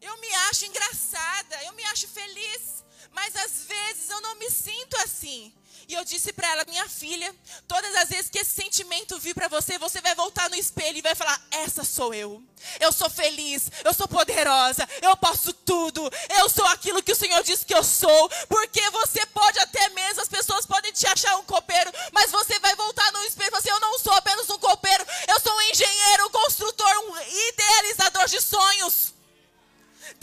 Eu 0.00 0.16
me 0.20 0.34
acho 0.48 0.66
engraçada, 0.66 1.62
eu 1.62 1.72
me 1.72 1.84
acho 1.84 2.08
feliz. 2.08 2.83
Mas 3.14 3.34
às 3.36 3.64
vezes 3.64 4.10
eu 4.10 4.20
não 4.20 4.34
me 4.36 4.50
sinto 4.50 4.96
assim. 4.98 5.52
E 5.88 5.94
eu 5.94 6.04
disse 6.04 6.32
para 6.32 6.48
ela, 6.48 6.64
minha 6.66 6.88
filha, 6.88 7.34
todas 7.68 7.94
as 7.96 8.08
vezes 8.08 8.30
que 8.30 8.38
esse 8.38 8.54
sentimento 8.54 9.18
vir 9.18 9.34
para 9.34 9.48
você, 9.48 9.78
você 9.78 10.00
vai 10.00 10.14
voltar 10.14 10.48
no 10.48 10.56
espelho 10.56 10.98
e 10.98 11.02
vai 11.02 11.14
falar: 11.14 11.40
essa 11.50 11.84
sou 11.84 12.14
eu. 12.14 12.42
Eu 12.80 12.90
sou 12.90 13.10
feliz, 13.10 13.70
eu 13.84 13.92
sou 13.92 14.08
poderosa, 14.08 14.88
eu 15.02 15.14
posso 15.16 15.52
tudo. 15.52 16.10
Eu 16.38 16.48
sou 16.48 16.64
aquilo 16.66 17.02
que 17.02 17.12
o 17.12 17.16
Senhor 17.16 17.42
disse 17.42 17.66
que 17.66 17.74
eu 17.74 17.84
sou. 17.84 18.30
Porque 18.48 18.80
você 18.90 19.26
pode 19.26 19.58
até 19.58 19.90
mesmo, 19.90 20.22
as 20.22 20.28
pessoas 20.28 20.64
podem 20.64 20.92
te 20.92 21.06
achar 21.06 21.36
um 21.36 21.44
copeiro, 21.44 21.92
mas 22.12 22.30
você 22.30 22.58
vai 22.60 22.74
voltar 22.74 23.12
no 23.12 23.22
espelho 23.24 23.48
e 23.48 23.50
falar 23.50 23.60
assim: 23.60 23.70
eu 23.70 23.80
não 23.80 23.98
sou 23.98 24.12
apenas 24.14 24.48
um 24.48 24.58
copeiro, 24.58 25.06
eu 25.28 25.40
sou 25.40 25.54
um 25.54 25.62
engenheiro, 25.62 26.26
um 26.26 26.30
construtor, 26.30 26.98
um 27.08 27.20
idealizador 27.50 28.26
de 28.26 28.40
sonhos. 28.40 29.14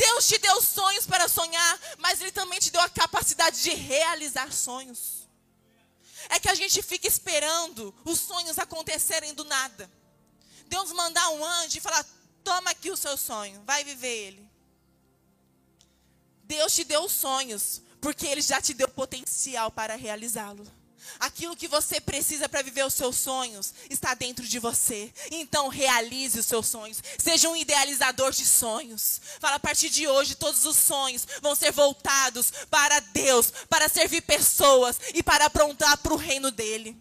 Deus 0.06 0.28
te 0.28 0.38
deu 0.40 0.62
sonhos 0.62 1.06
para 1.06 1.28
sonhar, 1.28 1.80
mas 1.98 2.20
Ele 2.22 2.32
também 2.32 2.60
te 2.60 2.72
deu 2.72 2.82
a 2.82 2.90
capacidade 2.90 3.62
de 3.62 3.72
realizar 3.74 4.52
sonhos 4.52 5.22
é 6.30 6.40
que 6.40 6.50
a 6.50 6.56
gente 6.56 6.82
fica 6.82 7.08
esperando 7.08 7.94
os 8.06 8.20
sonhos 8.20 8.58
acontecerem 8.58 9.34
do 9.34 9.44
nada. 9.44 9.92
Deus 10.68 10.92
mandar 10.94 11.30
um 11.30 11.44
anjo 11.44 11.78
e 11.78 11.82
falar: 11.82 12.06
toma 12.44 12.72
aqui 12.72 12.90
o 12.90 12.98
seu 12.98 13.18
sonho, 13.18 13.62
vai 13.66 13.84
viver 13.84 14.28
ele. 14.28 14.52
Deus 16.44 16.74
te 16.74 16.84
deu 16.84 17.08
sonhos, 17.08 17.82
porque 18.02 18.26
Ele 18.26 18.42
já 18.42 18.62
te 18.62 18.74
deu 18.74 18.88
potencial 18.88 19.72
para 19.72 19.96
realizá-lo. 19.96 20.66
Aquilo 21.20 21.56
que 21.56 21.68
você 21.68 22.00
precisa 22.00 22.50
para 22.50 22.62
viver 22.62 22.86
os 22.86 22.94
seus 22.94 23.16
sonhos 23.16 23.74
está 23.90 24.14
dentro 24.14 24.48
de 24.48 24.60
você. 24.60 25.14
Então 25.30 25.68
realize 25.68 26.40
os 26.40 26.46
seus 26.46 26.68
sonhos. 26.68 27.02
Seja 27.18 27.50
um 27.50 27.56
idealizador 27.56 28.32
de 28.32 28.46
sonhos. 28.46 29.22
Fala 29.40 29.56
a 29.56 29.60
partir 29.60 29.90
de 29.90 30.08
hoje 30.08 30.36
todos 30.36 30.66
os 30.66 30.78
sonhos 30.78 31.28
vão 31.42 31.56
ser 31.56 31.72
voltados 31.72 32.52
para 32.70 33.00
Deus, 33.00 33.52
para 33.70 33.90
servir 33.90 34.22
pessoas 34.22 35.00
e 35.14 35.22
para 35.22 35.46
aprontar 35.46 35.98
para 35.98 36.14
o 36.14 36.18
reino 36.18 36.52
dele. 36.52 37.00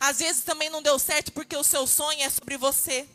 Às 0.00 0.18
vezes 0.18 0.42
também 0.42 0.70
não 0.70 0.82
deu 0.82 0.98
certo 0.98 1.32
porque 1.32 1.56
o 1.56 1.64
seu 1.64 1.86
sonho 1.86 2.22
é 2.22 2.30
sobre 2.30 2.56
você. 2.56 3.08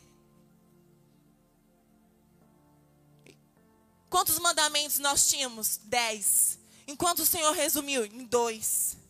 Quantos 4.08 4.38
mandamentos 4.38 4.98
nós 4.98 5.28
tínhamos? 5.28 5.80
Dez. 5.84 6.58
Enquanto 6.86 7.20
o 7.20 7.26
Senhor 7.26 7.52
resumiu 7.52 8.04
em 8.04 8.24
dois. 8.24 9.01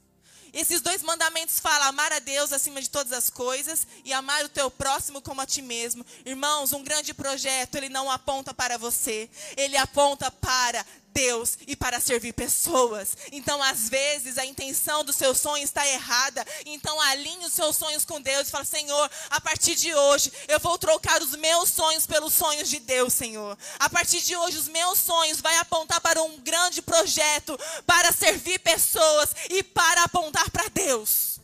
Esses 0.52 0.82
dois 0.82 1.02
mandamentos 1.02 1.58
falam 1.58 1.88
amar 1.88 2.12
a 2.12 2.18
Deus 2.18 2.52
acima 2.52 2.82
de 2.82 2.90
todas 2.90 3.12
as 3.12 3.30
coisas 3.30 3.86
e 4.04 4.12
amar 4.12 4.44
o 4.44 4.50
teu 4.50 4.70
próximo 4.70 5.22
como 5.22 5.40
a 5.40 5.46
ti 5.46 5.62
mesmo. 5.62 6.04
Irmãos, 6.26 6.74
um 6.74 6.84
grande 6.84 7.14
projeto, 7.14 7.76
ele 7.76 7.88
não 7.88 8.10
aponta 8.10 8.52
para 8.52 8.76
você, 8.76 9.30
ele 9.56 9.78
aponta 9.78 10.30
para 10.30 10.84
Deus 11.12 11.58
e 11.66 11.76
para 11.76 12.00
servir 12.00 12.32
pessoas. 12.32 13.16
Então, 13.30 13.62
às 13.62 13.88
vezes, 13.88 14.38
a 14.38 14.46
intenção 14.46 15.04
do 15.04 15.12
seu 15.12 15.34
sonho 15.34 15.62
está 15.62 15.86
errada. 15.86 16.44
Então, 16.66 17.00
alinhe 17.00 17.46
os 17.46 17.52
seus 17.52 17.76
sonhos 17.76 18.04
com 18.04 18.20
Deus 18.20 18.48
e 18.48 18.50
fala: 18.50 18.64
Senhor, 18.64 19.10
a 19.30 19.40
partir 19.40 19.74
de 19.74 19.94
hoje, 19.94 20.32
eu 20.48 20.58
vou 20.60 20.78
trocar 20.78 21.22
os 21.22 21.34
meus 21.36 21.70
sonhos 21.70 22.06
pelos 22.06 22.32
sonhos 22.32 22.68
de 22.68 22.80
Deus, 22.80 23.12
Senhor. 23.12 23.56
A 23.78 23.88
partir 23.88 24.20
de 24.20 24.36
hoje, 24.36 24.58
os 24.58 24.68
meus 24.68 24.98
sonhos 24.98 25.40
vai 25.40 25.56
apontar 25.58 26.00
para 26.00 26.22
um 26.22 26.38
grande 26.40 26.82
projeto, 26.82 27.58
para 27.86 28.12
servir 28.12 28.58
pessoas 28.60 29.34
e 29.50 29.62
para 29.62 30.04
apontar 30.04 30.50
para 30.50 30.68
Deus. 30.68 31.40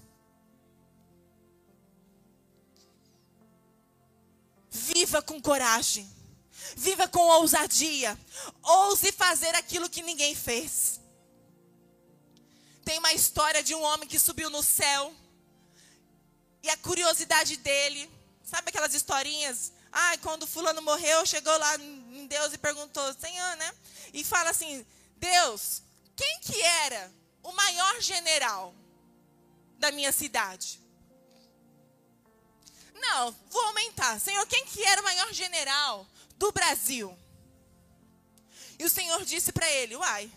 Viva 4.70 5.20
com 5.20 5.40
coragem. 5.40 6.17
Viva 6.76 7.08
com 7.08 7.20
ousadia. 7.20 8.18
Ouse 8.62 9.12
fazer 9.12 9.54
aquilo 9.54 9.88
que 9.88 10.02
ninguém 10.02 10.34
fez. 10.34 11.00
Tem 12.84 12.98
uma 12.98 13.12
história 13.12 13.62
de 13.62 13.74
um 13.74 13.82
homem 13.82 14.08
que 14.08 14.18
subiu 14.18 14.48
no 14.50 14.62
céu. 14.62 15.14
E 16.62 16.70
a 16.70 16.76
curiosidade 16.78 17.56
dele, 17.56 18.10
sabe 18.42 18.70
aquelas 18.70 18.94
historinhas? 18.94 19.72
Ah, 19.92 20.16
quando 20.22 20.46
fulano 20.46 20.82
morreu, 20.82 21.24
chegou 21.26 21.56
lá 21.58 21.76
em 21.76 22.26
Deus 22.26 22.52
e 22.52 22.58
perguntou, 22.58 23.14
Senhor, 23.14 23.56
né? 23.56 23.74
E 24.12 24.24
fala 24.24 24.50
assim, 24.50 24.86
Deus, 25.16 25.82
quem 26.16 26.40
que 26.40 26.60
era 26.62 27.12
o 27.42 27.52
maior 27.52 28.00
general 28.00 28.74
da 29.78 29.90
minha 29.92 30.12
cidade? 30.12 30.80
Não, 32.94 33.34
vou 33.50 33.64
aumentar. 33.66 34.20
Senhor, 34.20 34.46
quem 34.46 34.64
que 34.66 34.82
era 34.84 35.00
o 35.00 35.04
maior 35.04 35.32
general 35.32 36.06
do 36.38 36.52
Brasil. 36.52 37.16
E 38.78 38.84
o 38.84 38.88
Senhor 38.88 39.24
disse 39.24 39.52
para 39.52 39.68
ele: 39.70 39.96
Uai, 39.96 40.30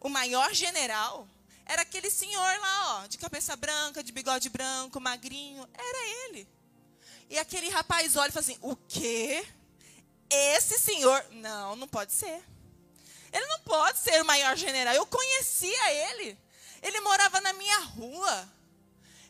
o 0.00 0.08
maior 0.08 0.52
general 0.52 1.26
era 1.66 1.82
aquele 1.82 2.10
senhor 2.10 2.60
lá, 2.60 3.02
ó, 3.02 3.06
de 3.06 3.16
cabeça 3.16 3.56
branca, 3.56 4.02
de 4.02 4.12
bigode 4.12 4.50
branco, 4.50 5.00
magrinho. 5.00 5.66
Era 5.72 6.08
ele. 6.26 6.46
E 7.30 7.38
aquele 7.38 7.70
rapaz 7.70 8.14
olha 8.16 8.28
e 8.28 8.32
fala 8.32 8.44
assim: 8.44 8.58
O 8.60 8.76
quê? 8.76 9.46
Esse 10.28 10.78
senhor. 10.78 11.24
Não, 11.30 11.74
não 11.76 11.88
pode 11.88 12.12
ser. 12.12 12.44
Ele 13.32 13.46
não 13.46 13.60
pode 13.60 13.98
ser 13.98 14.20
o 14.20 14.24
maior 14.24 14.56
general. 14.56 14.94
Eu 14.94 15.06
conhecia 15.06 16.10
ele. 16.10 16.38
Ele 16.82 17.00
morava 17.00 17.40
na 17.40 17.52
minha 17.54 17.78
rua. 17.78 18.48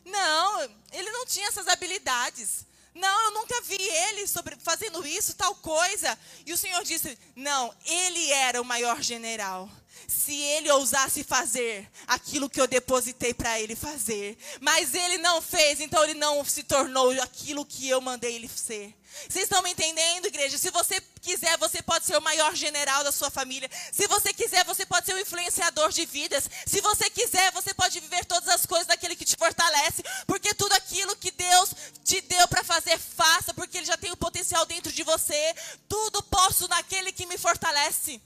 Não, 0.03 0.61
ele 0.91 1.09
não 1.09 1.25
tinha 1.25 1.47
essas 1.47 1.67
habilidades. 1.67 2.65
Não, 2.95 3.25
eu 3.25 3.31
nunca 3.31 3.61
vi 3.63 3.77
ele 3.77 4.25
sobre, 4.25 4.55
fazendo 4.55 5.05
isso, 5.05 5.35
tal 5.35 5.53
coisa. 5.55 6.17
E 6.45 6.53
o 6.53 6.57
Senhor 6.57 6.81
disse: 6.83 7.17
Não, 7.35 7.75
ele 7.85 8.31
era 8.31 8.61
o 8.61 8.65
maior 8.65 9.01
general. 9.01 9.69
Se 10.07 10.33
ele 10.33 10.71
ousasse 10.71 11.23
fazer 11.23 11.89
aquilo 12.07 12.49
que 12.49 12.59
eu 12.59 12.67
depositei 12.67 13.33
para 13.33 13.59
ele 13.59 13.75
fazer, 13.75 14.37
mas 14.61 14.93
ele 14.93 15.17
não 15.17 15.41
fez, 15.41 15.79
então 15.79 16.03
ele 16.03 16.13
não 16.13 16.43
se 16.45 16.63
tornou 16.63 17.11
aquilo 17.21 17.65
que 17.65 17.89
eu 17.89 18.01
mandei 18.01 18.35
ele 18.35 18.47
ser. 18.47 18.95
Vocês 19.29 19.45
estão 19.45 19.61
me 19.61 19.71
entendendo, 19.71 20.25
igreja? 20.25 20.57
Se 20.57 20.69
você 20.69 21.01
quiser, 21.21 21.57
você 21.57 21.81
pode 21.81 22.05
ser 22.05 22.17
o 22.17 22.21
maior 22.21 22.53
general 22.53 23.03
da 23.03 23.11
sua 23.11 23.31
família. 23.31 23.69
Se 23.91 24.07
você 24.07 24.33
quiser, 24.33 24.65
você 24.65 24.85
pode 24.85 25.05
ser 25.05 25.13
o 25.13 25.19
influenciador 25.19 25.89
de 25.91 26.05
vidas. 26.05 26.49
Se 26.65 26.81
você 26.81 27.09
quiser, 27.09 27.51
você 27.51 27.73
pode 27.73 27.99
viver 27.99 28.25
todas 28.25 28.49
as 28.49 28.65
coisas 28.65 28.87
daquele 28.87 29.15
que 29.15 29.25
te 29.25 29.37
fortalece. 29.37 30.03
Porque 30.27 30.53
tudo 30.53 30.73
aquilo 30.73 31.15
que 31.15 31.31
Deus 31.31 31.73
te 32.03 32.19
deu 32.21 32.47
para 32.47 32.63
fazer, 32.63 32.99
faça, 32.99 33.53
porque 33.53 33.77
Ele 33.77 33.85
já 33.85 33.97
tem 33.97 34.11
o 34.11 34.17
potencial 34.17 34.65
dentro 34.65 34.91
de 34.91 35.03
você. 35.03 35.55
Tudo 35.87 36.21
posso 36.23 36.67
naquele 36.67 37.11
que 37.11 37.25
me 37.25 37.37
fortalece. 37.37 38.21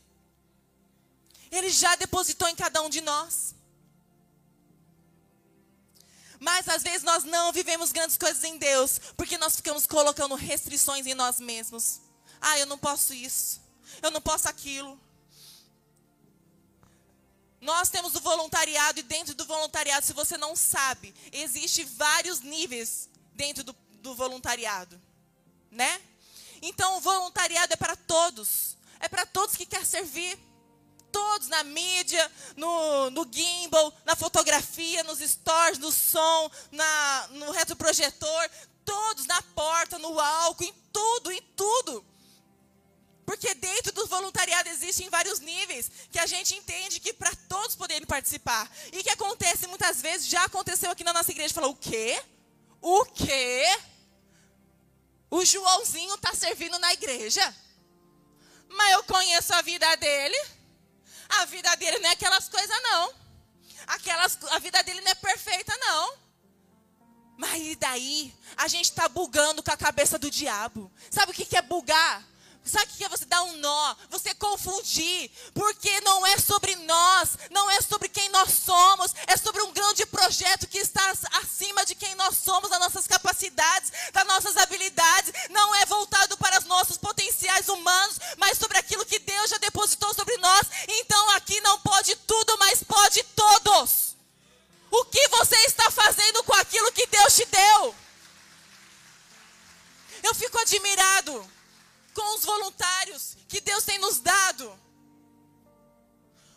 Ele 1.51 1.69
já 1.69 1.95
depositou 1.95 2.47
em 2.47 2.55
cada 2.55 2.81
um 2.81 2.89
de 2.89 3.01
nós. 3.01 3.55
Mas 6.39 6.69
às 6.69 6.81
vezes 6.81 7.03
nós 7.03 7.23
não 7.23 7.51
vivemos 7.51 7.91
grandes 7.91 8.17
coisas 8.17 8.43
em 8.43 8.57
Deus, 8.57 8.99
porque 9.17 9.37
nós 9.37 9.57
ficamos 9.57 9.85
colocando 9.85 10.35
restrições 10.35 11.05
em 11.05 11.13
nós 11.13 11.39
mesmos. 11.39 11.99
Ah, 12.39 12.57
eu 12.57 12.65
não 12.65 12.77
posso 12.77 13.13
isso. 13.13 13.61
Eu 14.01 14.09
não 14.11 14.21
posso 14.21 14.47
aquilo. 14.47 14.99
Nós 17.59 17.89
temos 17.89 18.15
o 18.15 18.21
voluntariado 18.21 18.99
e 18.99 19.03
dentro 19.03 19.35
do 19.35 19.45
voluntariado, 19.45 20.05
se 20.05 20.13
você 20.13 20.37
não 20.37 20.55
sabe, 20.55 21.13
existe 21.33 21.83
vários 21.83 22.39
níveis 22.39 23.09
dentro 23.33 23.65
do, 23.65 23.73
do 24.01 24.15
voluntariado, 24.15 24.99
né? 25.69 26.01
Então 26.61 26.97
o 26.97 27.01
voluntariado 27.01 27.73
é 27.73 27.75
para 27.75 27.97
todos, 27.97 28.77
é 29.01 29.09
para 29.09 29.25
todos 29.25 29.57
que 29.57 29.65
quer 29.65 29.85
servir 29.85 30.39
todos 31.19 31.49
na 31.49 31.63
mídia, 31.65 32.31
no, 32.55 33.09
no 33.09 33.27
gimbal, 33.29 33.93
na 34.05 34.15
fotografia, 34.15 35.03
nos 35.03 35.19
stories, 35.19 35.77
no 35.77 35.91
som, 35.91 36.49
na, 36.71 37.27
no 37.31 37.51
retroprojetor, 37.51 38.49
todos 38.85 39.25
na 39.25 39.41
porta, 39.41 39.99
no 39.99 40.17
álcool, 40.17 40.63
em 40.63 40.73
tudo, 40.93 41.29
em 41.29 41.41
tudo. 41.57 42.05
Porque 43.25 43.53
dentro 43.53 43.91
do 43.91 44.07
voluntariado 44.07 44.69
existem 44.69 45.09
vários 45.09 45.41
níveis 45.41 45.91
que 46.09 46.19
a 46.19 46.25
gente 46.25 46.55
entende 46.55 47.01
que 47.01 47.11
para 47.11 47.35
todos 47.49 47.75
poderem 47.75 48.07
participar. 48.07 48.71
E 48.93 49.03
que 49.03 49.09
acontece 49.09 49.67
muitas 49.67 50.01
vezes, 50.01 50.25
já 50.25 50.45
aconteceu 50.45 50.89
aqui 50.89 51.03
na 51.03 51.13
nossa 51.13 51.31
igreja, 51.31 51.53
falou: 51.53 51.71
o 51.71 51.75
quê? 51.75 52.23
O 52.81 53.03
quê? 53.05 53.65
O 55.29 55.43
Joãozinho 55.43 56.15
está 56.15 56.33
servindo 56.33 56.79
na 56.79 56.93
igreja. 56.93 57.55
Mas 58.69 58.93
eu 58.93 59.03
conheço 59.03 59.53
a 59.53 59.61
vida 59.61 59.95
dele. 59.97 60.58
A 61.29 61.45
vida 61.45 61.75
dele 61.75 61.99
não 61.99 62.09
é 62.09 62.13
aquelas 62.13 62.49
coisas, 62.49 62.81
não. 62.81 63.13
Aquelas, 63.87 64.37
a 64.51 64.59
vida 64.59 64.81
dele 64.83 65.01
não 65.01 65.11
é 65.11 65.15
perfeita, 65.15 65.75
não. 65.77 66.13
Mas 67.37 67.61
e 67.61 67.75
daí? 67.75 68.33
A 68.57 68.67
gente 68.67 68.85
está 68.85 69.07
bugando 69.07 69.63
com 69.63 69.71
a 69.71 69.77
cabeça 69.77 70.19
do 70.19 70.29
diabo. 70.29 70.91
Sabe 71.09 71.31
o 71.31 71.35
que 71.35 71.55
é 71.55 71.61
bugar? 71.61 72.27
Sabe 72.63 72.91
o 72.91 72.95
que 72.95 73.03
é 73.03 73.09
você 73.09 73.25
dar 73.25 73.41
um 73.43 73.57
nó? 73.57 73.95
Você 74.09 74.33
confundir. 74.35 75.31
Porque 75.53 76.01
não 76.01 76.25
é 76.27 76.37
sobre 76.37 76.75
nós, 76.75 77.37
não 77.49 77.69
é 77.71 77.81
sobre 77.81 78.07
quem 78.09 78.29
nós 78.29 78.51
somos, 78.51 79.13
é 79.27 79.35
sobre 79.37 79.61
um 79.63 79.71
grande 79.71 80.05
projeto 80.05 80.67
que 80.67 80.77
está 80.77 81.13
acima 81.41 81.85
de 81.85 81.95
quem 81.95 82.13
nós 82.15 82.37
somos, 82.37 82.69
das 82.69 82.79
nossas 82.79 83.07
capacidades, 83.07 83.91
das 84.13 84.27
nossas 84.27 84.55
habilidades. 84.57 85.33
Não 85.49 85.73
é 85.75 85.85
voltado 85.85 86.37
para 86.37 86.59
os 86.59 86.65
nossos 86.65 86.97
potenciais 86.97 87.67
humanos, 87.69 88.19
mas 88.37 88.57
sobre 88.57 88.77
aquilo 88.77 89.05
que 89.05 89.19
Deus 89.19 89.49
já 89.49 89.57
depositou 89.57 90.13
sobre 90.13 90.37
nós. 90.37 90.67
Então 90.87 91.29
aqui 91.31 91.59
não 91.61 91.79
pode 91.79 92.15
tudo, 92.17 92.57
mas 92.59 92.83
pode 92.83 93.23
todos. 93.35 94.15
O 94.91 95.05
que 95.05 95.27
você 95.29 95.55
está 95.65 95.89
fazendo 95.89 96.43
com 96.43 96.53
aquilo 96.53 96.91
que 96.91 97.07
Deus 97.07 97.35
te 97.35 97.45
deu? 97.45 97.95
Eu 100.21 100.35
fico 100.35 100.57
admirado 100.59 101.58
com 102.19 102.35
os 102.35 102.43
voluntários 102.43 103.37
que 103.47 103.61
Deus 103.61 103.85
tem 103.85 103.97
nos 103.97 104.19
dado, 104.19 104.77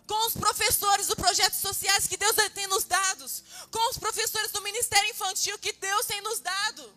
com 0.09 0.27
os 0.27 0.35
professores 0.35 1.07
do 1.07 1.15
projetos 1.15 1.61
sociais 1.61 2.09
que 2.09 2.17
Deus 2.17 2.35
tem 2.53 2.67
nos 2.67 2.83
dado, 2.83 3.25
com 3.71 3.91
os 3.91 3.97
professores 3.97 4.51
do 4.51 4.61
ministério 4.61 5.09
infantil 5.11 5.57
que 5.61 5.73
Deus 5.75 6.05
tem 6.07 6.21
nos 6.21 6.41
dado, 6.41 6.93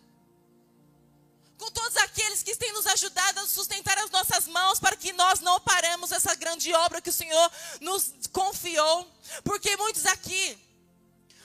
com 1.56 1.70
todos 1.70 1.96
aqueles 1.98 2.42
que 2.42 2.56
têm 2.56 2.72
nos 2.72 2.88
ajudado 2.88 3.38
a 3.38 3.46
sustentar 3.46 3.96
as 3.98 4.10
nossas 4.10 4.48
mãos 4.48 4.80
para 4.80 4.96
que 4.96 5.12
nós 5.12 5.38
não 5.38 5.60
paremos 5.60 6.10
essa 6.10 6.34
grande 6.34 6.72
obra 6.72 7.00
que 7.00 7.10
o 7.10 7.18
Senhor 7.20 7.52
nos 7.80 8.14
confiou, 8.32 9.08
porque 9.44 9.76
muitos 9.76 10.04
aqui, 10.06 10.58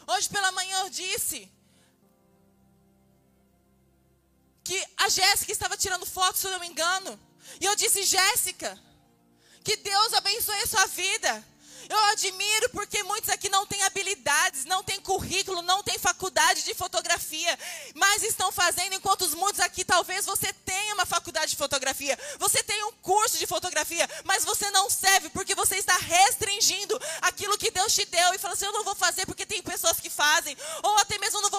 hoje 0.08 0.28
pela 0.28 0.52
manhã 0.54 0.80
eu 0.80 0.90
disse, 0.90 1.48
que 4.72 4.88
a 4.96 5.10
Jéssica 5.10 5.52
estava 5.52 5.76
tirando 5.76 6.06
foto, 6.06 6.38
se 6.38 6.48
eu 6.48 6.52
não 6.52 6.60
me 6.62 6.68
engano. 6.68 7.20
E 7.60 7.66
eu 7.66 7.76
disse, 7.76 8.04
Jéssica, 8.04 8.80
que 9.66 9.76
Deus 9.76 10.14
abençoe 10.14 10.62
a 10.62 10.68
sua 10.68 10.86
vida. 10.86 11.46
Eu 11.90 12.00
admiro 12.06 12.70
porque 12.70 13.04
muitos 13.04 13.30
aqui 13.30 13.50
não 13.50 13.66
têm 13.66 13.84
habilidades, 13.84 14.64
não 14.64 14.82
têm 14.82 15.02
currículo, 15.02 15.62
não 15.62 15.84
têm 15.84 16.00
faculdade 16.00 16.64
de 16.64 16.74
fotografia, 16.74 17.60
mas 17.96 18.24
estão 18.24 18.50
fazendo, 18.50 18.94
enquanto 18.94 19.24
os 19.24 19.34
muitos 19.34 19.60
aqui 19.60 19.84
talvez 19.84 20.26
você 20.26 20.54
tenha 20.54 20.94
uma 20.94 21.06
faculdade 21.06 21.52
de 21.52 21.58
fotografia, 21.58 22.18
você 22.40 22.64
tenha 22.64 22.88
um 22.88 22.94
curso 22.94 23.38
de 23.38 23.46
fotografia, 23.46 24.10
mas 24.24 24.46
você 24.46 24.72
não 24.72 24.90
serve 24.90 25.28
porque 25.32 25.54
você 25.54 25.76
está 25.76 25.98
restringindo 25.98 26.98
aquilo 27.24 27.58
que 27.58 27.70
Deus 27.72 27.94
te 27.94 28.06
deu 28.06 28.34
e 28.34 28.38
fala 28.38 28.54
assim: 28.54 28.66
eu 28.66 28.72
não 28.72 28.86
vou 28.86 28.96
fazer 28.96 29.26
porque 29.26 29.46
tem 29.46 29.62
pessoas 29.62 30.00
que 30.00 30.10
fazem, 30.10 30.56
ou 30.84 30.98
até 31.00 31.18
mesmo 31.18 31.42
não 31.42 31.50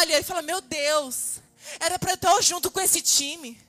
olha 0.00 0.18
e 0.18 0.22
fala: 0.22 0.42
Meu 0.42 0.60
Deus, 0.60 1.40
era 1.78 1.98
para 1.98 2.12
eu 2.12 2.14
estar 2.14 2.42
junto 2.42 2.70
com 2.70 2.80
esse 2.80 3.00
time. 3.00 3.60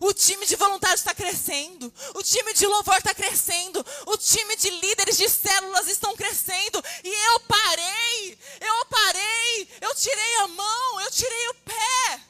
O 0.00 0.14
time 0.14 0.46
de 0.46 0.56
voluntários 0.56 1.00
está 1.00 1.14
crescendo. 1.14 1.92
O 2.14 2.22
time 2.22 2.54
de 2.54 2.66
louvor 2.66 2.96
está 2.96 3.12
crescendo. 3.12 3.84
O 4.06 4.16
time 4.16 4.56
de 4.56 4.70
líderes 4.70 5.16
de 5.16 5.28
células 5.28 5.88
estão 5.88 6.14
crescendo. 6.16 6.82
E 7.02 7.08
eu 7.08 7.40
parei. 7.40 8.38
Eu 8.60 8.86
parei. 8.86 9.68
Eu 9.80 9.94
tirei 9.94 10.34
a 10.36 10.48
mão. 10.48 11.00
Eu 11.00 11.10
tirei 11.10 11.48
o 11.48 11.54
pé. 11.54 12.20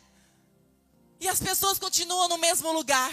E 1.21 1.29
as 1.29 1.39
pessoas 1.39 1.79
continuam 1.79 2.29
no 2.29 2.39
mesmo 2.39 2.73
lugar, 2.73 3.13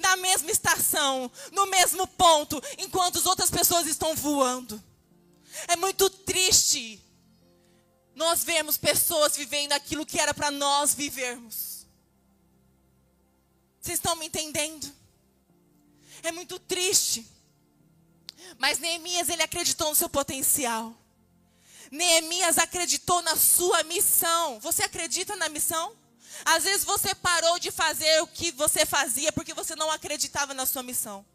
na 0.00 0.16
mesma 0.16 0.50
estação, 0.50 1.30
no 1.52 1.66
mesmo 1.66 2.04
ponto, 2.08 2.60
enquanto 2.76 3.20
as 3.20 3.26
outras 3.26 3.48
pessoas 3.48 3.86
estão 3.86 4.16
voando. 4.16 4.79
Pessoas 9.10 9.36
vivendo 9.36 9.72
aquilo 9.72 10.06
que 10.06 10.20
era 10.20 10.32
para 10.32 10.52
nós 10.52 10.94
vivermos. 10.94 11.84
Vocês 13.80 13.98
estão 13.98 14.14
me 14.14 14.26
entendendo? 14.26 14.88
É 16.22 16.30
muito 16.30 16.60
triste. 16.60 17.26
Mas 18.56 18.78
Neemias, 18.78 19.28
ele 19.28 19.42
acreditou 19.42 19.88
no 19.88 19.96
seu 19.96 20.08
potencial. 20.08 20.94
Neemias 21.90 22.56
acreditou 22.56 23.20
na 23.22 23.34
sua 23.34 23.82
missão. 23.82 24.60
Você 24.60 24.84
acredita 24.84 25.34
na 25.34 25.48
missão? 25.48 25.96
Às 26.44 26.62
vezes 26.62 26.84
você 26.84 27.12
parou 27.12 27.58
de 27.58 27.72
fazer 27.72 28.22
o 28.22 28.28
que 28.28 28.52
você 28.52 28.86
fazia 28.86 29.32
porque 29.32 29.52
você 29.52 29.74
não 29.74 29.90
acreditava 29.90 30.54
na 30.54 30.66
sua 30.66 30.84
missão. 30.84 31.26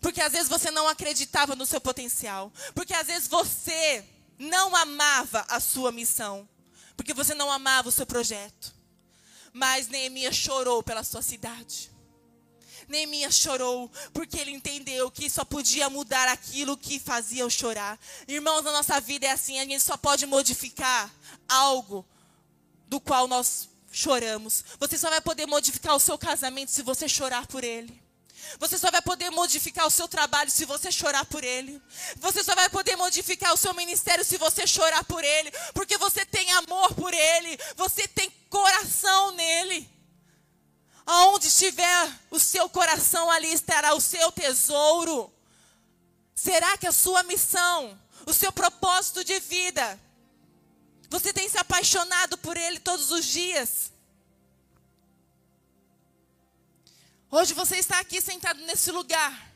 Porque 0.00 0.20
às 0.22 0.32
vezes 0.32 0.48
você 0.48 0.70
não 0.70 0.88
acreditava 0.88 1.54
no 1.54 1.66
seu 1.66 1.80
potencial. 1.80 2.50
Porque 2.74 2.94
às 2.94 3.06
vezes 3.06 3.28
você 3.28 4.02
não 4.38 4.74
amava 4.74 5.44
a 5.48 5.60
sua 5.60 5.92
missão. 5.92 6.48
Porque 6.96 7.14
você 7.14 7.34
não 7.34 7.50
amava 7.50 7.88
o 7.88 7.92
seu 7.92 8.06
projeto. 8.06 8.74
Mas 9.52 9.88
Neemias 9.88 10.34
chorou 10.34 10.82
pela 10.82 11.04
sua 11.04 11.22
cidade. 11.22 11.90
Neemias 12.88 13.34
chorou 13.34 13.90
porque 14.12 14.38
ele 14.38 14.50
entendeu 14.50 15.10
que 15.10 15.30
só 15.30 15.44
podia 15.44 15.88
mudar 15.88 16.28
aquilo 16.28 16.76
que 16.76 16.98
fazia 16.98 17.42
eu 17.42 17.50
chorar. 17.50 17.98
Irmãos, 18.26 18.62
na 18.62 18.72
nossa 18.72 19.00
vida 19.00 19.26
é 19.26 19.30
assim, 19.30 19.58
a 19.58 19.64
gente 19.64 19.80
só 19.80 19.96
pode 19.96 20.26
modificar 20.26 21.10
algo 21.48 22.04
do 22.88 23.00
qual 23.00 23.28
nós 23.28 23.68
choramos. 23.90 24.64
Você 24.78 24.98
só 24.98 25.08
vai 25.10 25.20
poder 25.20 25.46
modificar 25.46 25.94
o 25.94 26.00
seu 26.00 26.18
casamento 26.18 26.70
se 26.70 26.82
você 26.82 27.08
chorar 27.08 27.46
por 27.46 27.62
ele. 27.62 28.01
Você 28.58 28.78
só 28.78 28.90
vai 28.90 29.02
poder 29.02 29.30
modificar 29.30 29.86
o 29.86 29.90
seu 29.90 30.08
trabalho 30.08 30.50
se 30.50 30.64
você 30.64 30.90
chorar 30.90 31.24
por 31.24 31.42
ele. 31.42 31.80
Você 32.16 32.42
só 32.42 32.54
vai 32.54 32.68
poder 32.68 32.96
modificar 32.96 33.52
o 33.52 33.56
seu 33.56 33.74
ministério 33.74 34.24
se 34.24 34.36
você 34.36 34.66
chorar 34.66 35.04
por 35.04 35.22
ele. 35.22 35.50
Porque 35.74 35.96
você 35.98 36.24
tem 36.24 36.50
amor 36.52 36.94
por 36.94 37.12
ele. 37.12 37.58
Você 37.76 38.06
tem 38.08 38.30
coração 38.48 39.32
nele. 39.32 39.88
Aonde 41.04 41.48
estiver 41.48 42.12
o 42.30 42.38
seu 42.38 42.68
coração, 42.68 43.30
ali 43.30 43.52
estará 43.52 43.94
o 43.94 44.00
seu 44.00 44.30
tesouro. 44.32 45.32
Será 46.34 46.76
que 46.76 46.86
a 46.86 46.92
sua 46.92 47.22
missão, 47.24 47.98
o 48.26 48.32
seu 48.32 48.52
propósito 48.52 49.24
de 49.24 49.38
vida, 49.40 50.00
você 51.08 51.32
tem 51.32 51.48
se 51.48 51.58
apaixonado 51.58 52.38
por 52.38 52.56
Ele 52.56 52.80
todos 52.80 53.10
os 53.10 53.24
dias? 53.24 53.91
Hoje 57.34 57.54
você 57.54 57.76
está 57.76 57.98
aqui 57.98 58.20
sentado 58.20 58.60
nesse 58.64 58.92
lugar. 58.92 59.50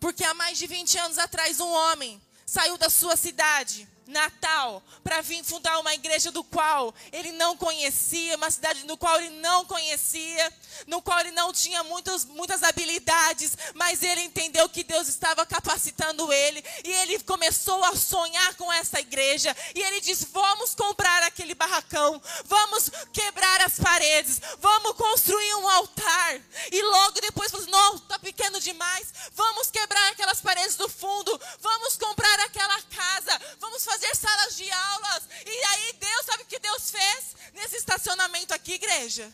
Porque 0.00 0.24
há 0.24 0.34
mais 0.34 0.58
de 0.58 0.66
20 0.66 0.98
anos 0.98 1.18
atrás, 1.18 1.60
um 1.60 1.70
homem 1.70 2.20
saiu 2.44 2.76
da 2.76 2.90
sua 2.90 3.14
cidade 3.14 3.88
Natal 4.08 4.82
para 5.04 5.20
vir 5.20 5.44
fundar 5.44 5.78
uma 5.78 5.92
igreja 5.92 6.32
do 6.32 6.42
qual 6.42 6.94
ele 7.12 7.30
não 7.32 7.56
conhecia, 7.56 8.36
uma 8.36 8.50
cidade 8.50 8.84
no 8.84 8.96
qual 8.96 9.20
ele 9.20 9.28
não 9.40 9.66
conhecia, 9.66 10.52
no 10.86 11.02
qual 11.02 11.20
ele 11.20 11.30
não 11.32 11.52
tinha 11.52 11.84
muitos, 11.84 12.24
muitas 12.24 12.62
habilidades, 12.62 13.56
mas 13.74 14.02
ele 14.02 14.22
entendeu 14.22 14.66
que 14.68 14.82
Deus 14.82 15.08
estava 15.08 15.44
capacitando 15.44 16.32
ele 16.32 16.64
e 16.84 16.90
ele 16.90 17.18
começou 17.20 17.84
a 17.84 17.94
sonhar 17.94 18.54
com 18.54 18.72
essa 18.72 18.98
igreja 18.98 19.54
e 19.74 19.82
ele 19.82 20.00
disse: 20.00 20.26
Vamos 20.32 20.74
comprar 20.74 21.22
aquele 21.24 21.54
barracão, 21.54 22.20
vamos 22.46 22.90
quebrar 23.12 23.60
as 23.60 23.78
paredes, 23.78 24.40
vamos 24.58 24.92
construir 24.92 25.54
um 25.56 25.68
altar. 25.68 26.40
E 26.72 26.82
logo 26.82 27.20
depois 27.20 27.50
falou: 27.50 27.66
Não, 27.66 27.96
está 27.96 28.18
pequeno 28.18 28.58
demais, 28.58 29.12
vamos 29.34 29.70
quebrar 29.70 30.12
aquelas 30.12 30.40
paredes 30.40 30.76
do 30.76 30.88
fundo, 30.88 31.38
vamos 31.60 31.96
comprar 31.96 32.40
aquela 32.40 32.80
casa, 32.82 33.40
vamos 33.60 33.84
fazer 33.84 33.97
fazer 33.98 34.14
salas 34.14 34.56
de 34.56 34.70
aulas. 34.70 35.22
E 35.44 35.64
aí 35.64 35.92
Deus, 35.94 36.24
sabe 36.24 36.42
o 36.44 36.46
que 36.46 36.58
Deus 36.58 36.90
fez? 36.90 37.36
Nesse 37.54 37.76
estacionamento 37.76 38.54
aqui, 38.54 38.74
igreja. 38.74 39.30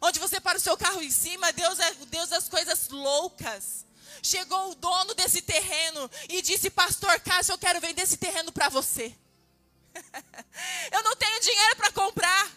Onde 0.00 0.20
você 0.20 0.40
para 0.40 0.58
o 0.58 0.60
seu 0.60 0.76
carro 0.76 1.02
em 1.02 1.10
cima, 1.10 1.52
Deus 1.52 1.78
é 1.80 1.90
o 2.00 2.06
Deus 2.06 2.28
das 2.28 2.48
coisas 2.48 2.88
loucas. 2.88 3.84
Chegou 4.22 4.70
o 4.70 4.74
dono 4.74 5.14
desse 5.14 5.42
terreno 5.42 6.10
e 6.28 6.40
disse: 6.42 6.70
Pastor 6.70 7.18
Cássio, 7.20 7.52
eu 7.52 7.58
quero 7.58 7.80
vender 7.80 8.02
esse 8.02 8.16
terreno 8.16 8.52
para 8.52 8.68
você. 8.68 9.14
eu 10.92 11.02
não 11.02 11.16
tenho 11.16 11.40
dinheiro 11.40 11.76
para 11.76 11.92
comprar. 11.92 12.50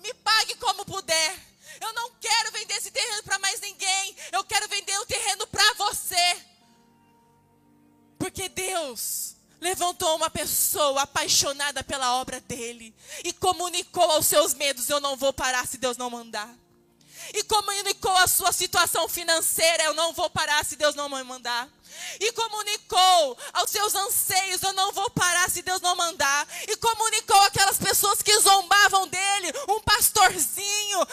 Me 0.00 0.14
pague 0.14 0.54
como 0.56 0.84
puder. 0.84 1.38
Eu 1.80 1.92
não 1.92 2.10
quero 2.14 2.52
vender 2.52 2.74
esse 2.74 2.90
terreno 2.90 3.22
para 3.22 3.38
mais 3.38 3.60
ninguém. 3.60 4.16
Eu 4.32 4.44
quero 4.44 4.68
vender 4.68 4.98
o 5.00 5.06
terreno 5.06 5.46
para 5.48 5.74
você. 5.74 6.42
Porque 8.18 8.48
Deus 8.48 9.35
levantou 9.60 10.16
uma 10.16 10.30
pessoa 10.30 11.02
apaixonada 11.02 11.82
pela 11.82 12.14
obra 12.16 12.40
dele 12.40 12.94
e 13.24 13.32
comunicou 13.32 14.10
aos 14.10 14.26
seus 14.26 14.54
medos: 14.54 14.88
Eu 14.88 15.00
não 15.00 15.16
vou 15.16 15.32
parar 15.32 15.66
se 15.66 15.78
Deus 15.78 15.96
não 15.96 16.10
mandar. 16.10 16.52
E 17.34 17.42
comunicou 17.44 18.16
a 18.16 18.26
sua 18.26 18.52
situação 18.52 19.08
financeira: 19.08 19.84
Eu 19.84 19.94
não 19.94 20.12
vou 20.12 20.30
parar 20.30 20.64
se 20.64 20.76
Deus 20.76 20.94
não 20.94 21.08
me 21.08 21.22
mandar 21.22 21.68
e 22.20 22.32
comunicou 22.32 23.38
aos 23.52 23.70
seus 23.70 23.94
anseios: 23.94 24.62
Eu 24.62 24.72
não 24.72 24.92
vou 24.92 25.10
parar 25.10 25.50
se 25.50 25.62
Deus 25.62 25.80
não 25.80 25.96
mandar. 25.96 26.46
E 26.68 26.76
comunicou 26.76 27.40
aquelas 27.42 27.78
pessoas 27.78 28.22
que 28.22 28.38
zombavam 28.40 29.06
dele, 29.08 29.52
um 29.68 29.80
pastorzinho, 29.80 31.06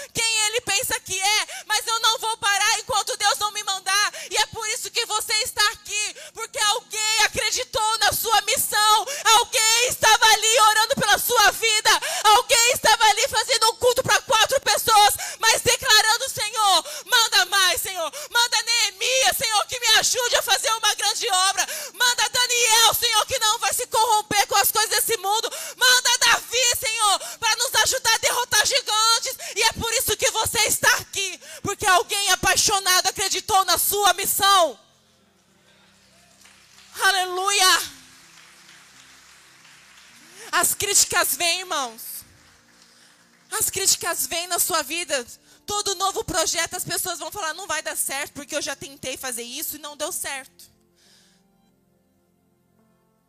sua 44.63 44.81
vida. 44.81 45.25
Todo 45.65 45.95
novo 45.95 46.23
projeto 46.23 46.75
as 46.75 46.83
pessoas 46.83 47.19
vão 47.19 47.31
falar: 47.31 47.53
não 47.53 47.67
vai 47.67 47.81
dar 47.81 47.95
certo, 47.95 48.33
porque 48.33 48.55
eu 48.55 48.61
já 48.61 48.75
tentei 48.75 49.17
fazer 49.17 49.43
isso 49.43 49.75
e 49.75 49.79
não 49.79 49.95
deu 49.95 50.11
certo. 50.11 50.71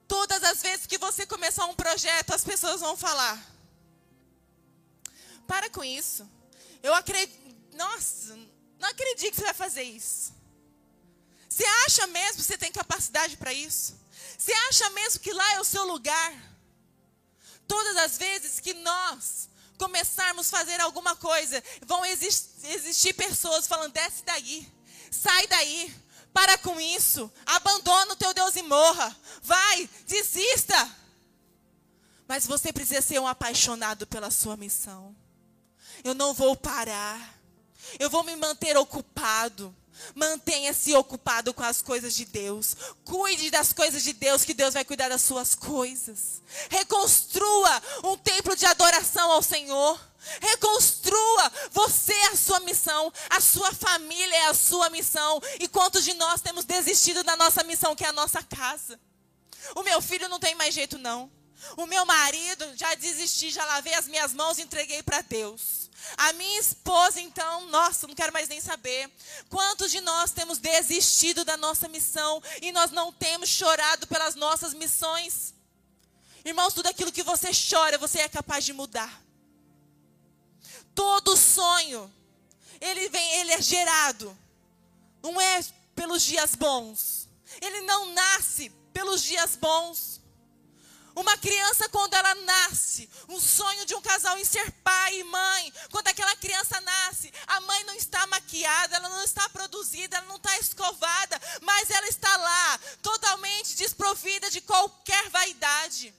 Todas 0.08 0.42
as 0.44 0.62
vezes 0.62 0.86
que 0.86 0.98
você 0.98 1.26
começar 1.26 1.66
um 1.66 1.74
projeto, 1.74 2.34
as 2.34 2.44
pessoas 2.44 2.80
vão 2.80 2.96
falar: 2.96 3.38
para 5.46 5.68
com 5.70 5.84
isso. 5.84 6.28
Eu 6.82 6.94
acredito. 6.94 7.44
Nossa, 7.72 8.38
não 8.78 8.88
acredito 8.88 9.30
que 9.30 9.36
você 9.36 9.44
vai 9.44 9.54
fazer 9.54 9.82
isso. 9.82 10.32
Você 11.48 11.64
acha 11.86 12.06
mesmo 12.08 12.36
que 12.36 12.42
você 12.42 12.58
tem 12.58 12.72
capacidade 12.72 13.36
para 13.36 13.52
isso? 13.52 13.96
Você 14.36 14.52
acha 14.68 14.90
mesmo 14.90 15.20
que 15.20 15.32
lá 15.32 15.52
é 15.54 15.60
o 15.60 15.64
seu 15.64 15.84
lugar? 15.84 16.32
Todas 17.66 17.96
as 17.96 18.18
vezes 18.18 18.60
que 18.60 18.74
nós 18.74 19.48
começarmos 19.78 20.52
a 20.52 20.58
fazer 20.58 20.80
alguma 20.80 21.16
coisa, 21.16 21.62
vão 21.86 22.04
existir, 22.04 23.14
pessoas 23.14 23.66
falando: 23.66 23.92
desce 23.92 24.22
daí, 24.24 24.70
sai 25.10 25.46
daí, 25.46 25.94
para 26.32 26.58
com 26.58 26.80
isso, 26.80 27.30
abandona 27.46 28.12
o 28.12 28.16
teu 28.16 28.34
Deus 28.34 28.56
e 28.56 28.62
morra, 28.62 29.16
vai, 29.42 29.88
desista. 30.06 30.96
Mas 32.26 32.46
você 32.46 32.72
precisa 32.72 33.02
ser 33.02 33.18
um 33.20 33.26
apaixonado 33.26 34.06
pela 34.06 34.30
sua 34.30 34.56
missão. 34.56 35.14
Eu 36.02 36.14
não 36.14 36.32
vou 36.32 36.56
parar, 36.56 37.38
eu 37.98 38.10
vou 38.10 38.24
me 38.24 38.34
manter 38.36 38.76
ocupado. 38.76 39.74
Mantenha-se 40.14 40.94
ocupado 40.94 41.52
com 41.54 41.62
as 41.62 41.82
coisas 41.82 42.14
de 42.14 42.24
Deus. 42.24 42.76
Cuide 43.04 43.50
das 43.50 43.72
coisas 43.72 44.02
de 44.02 44.12
Deus, 44.12 44.44
que 44.44 44.54
Deus 44.54 44.74
vai 44.74 44.84
cuidar 44.84 45.08
das 45.08 45.22
suas 45.22 45.54
coisas. 45.54 46.42
Reconstrua 46.70 47.82
um 48.04 48.16
templo 48.16 48.56
de 48.56 48.66
adoração 48.66 49.30
ao 49.30 49.42
Senhor. 49.42 50.00
Reconstrua 50.40 51.52
você 51.70 52.14
a 52.32 52.36
sua 52.36 52.60
missão, 52.60 53.12
a 53.28 53.40
sua 53.40 53.72
família 53.74 54.36
é 54.36 54.46
a 54.46 54.54
sua 54.54 54.88
missão. 54.90 55.40
E 55.60 55.68
quantos 55.68 56.04
de 56.04 56.14
nós 56.14 56.40
temos 56.40 56.64
desistido 56.64 57.22
da 57.22 57.36
nossa 57.36 57.62
missão, 57.62 57.94
que 57.94 58.04
é 58.04 58.08
a 58.08 58.12
nossa 58.12 58.42
casa? 58.42 58.98
O 59.74 59.82
meu 59.82 60.00
filho 60.00 60.28
não 60.28 60.38
tem 60.38 60.54
mais 60.54 60.74
jeito, 60.74 60.98
não. 60.98 61.30
O 61.76 61.86
meu 61.86 62.04
marido, 62.04 62.76
já 62.76 62.94
desisti, 62.94 63.50
já 63.50 63.64
lavei 63.64 63.94
as 63.94 64.06
minhas 64.06 64.32
mãos 64.32 64.58
e 64.58 64.62
entreguei 64.62 65.02
para 65.02 65.22
Deus. 65.22 65.90
A 66.16 66.32
minha 66.34 66.60
esposa, 66.60 67.20
então, 67.20 67.66
nossa, 67.68 68.06
não 68.06 68.14
quero 68.14 68.32
mais 68.32 68.48
nem 68.48 68.60
saber. 68.60 69.10
Quantos 69.48 69.90
de 69.90 70.00
nós 70.00 70.32
temos 70.32 70.58
desistido 70.58 71.44
da 71.44 71.56
nossa 71.56 71.88
missão 71.88 72.42
e 72.60 72.70
nós 72.72 72.90
não 72.90 73.12
temos 73.12 73.48
chorado 73.48 74.06
pelas 74.06 74.34
nossas 74.34 74.74
missões? 74.74 75.54
Irmãos, 76.44 76.74
tudo 76.74 76.88
aquilo 76.88 77.12
que 77.12 77.22
você 77.22 77.50
chora, 77.52 77.96
você 77.96 78.20
é 78.20 78.28
capaz 78.28 78.64
de 78.64 78.72
mudar. 78.72 79.22
Todo 80.94 81.36
sonho, 81.36 82.12
ele 82.80 83.08
vem, 83.08 83.40
ele 83.40 83.52
é 83.52 83.62
gerado. 83.62 84.36
Não 85.22 85.40
é 85.40 85.64
pelos 85.94 86.22
dias 86.22 86.54
bons. 86.54 87.28
Ele 87.60 87.80
não 87.82 88.12
nasce 88.12 88.70
pelos 88.92 89.22
dias 89.22 89.56
bons. 89.56 90.20
Uma 91.14 91.36
criança, 91.38 91.88
quando 91.88 92.14
ela 92.14 92.34
nasce, 92.34 93.08
um 93.28 93.40
sonho 93.40 93.86
de 93.86 93.94
um 93.94 94.00
casal 94.00 94.36
em 94.38 94.44
ser 94.44 94.70
pai 94.82 95.20
e 95.20 95.24
mãe. 95.24 95.72
Quando 95.90 96.08
aquela 96.08 96.34
criança 96.36 96.80
nasce, 96.80 97.32
a 97.46 97.60
mãe 97.60 97.84
não 97.84 97.94
está 97.94 98.26
maquiada, 98.26 98.96
ela 98.96 99.08
não 99.08 99.22
está 99.22 99.48
produzida, 99.48 100.16
ela 100.16 100.26
não 100.26 100.36
está 100.36 100.58
escovada, 100.58 101.40
mas 101.62 101.88
ela 101.90 102.08
está 102.08 102.36
lá, 102.36 102.80
totalmente 103.00 103.76
desprovida 103.76 104.50
de 104.50 104.60
qualquer 104.60 105.28
vaidade. 105.30 106.12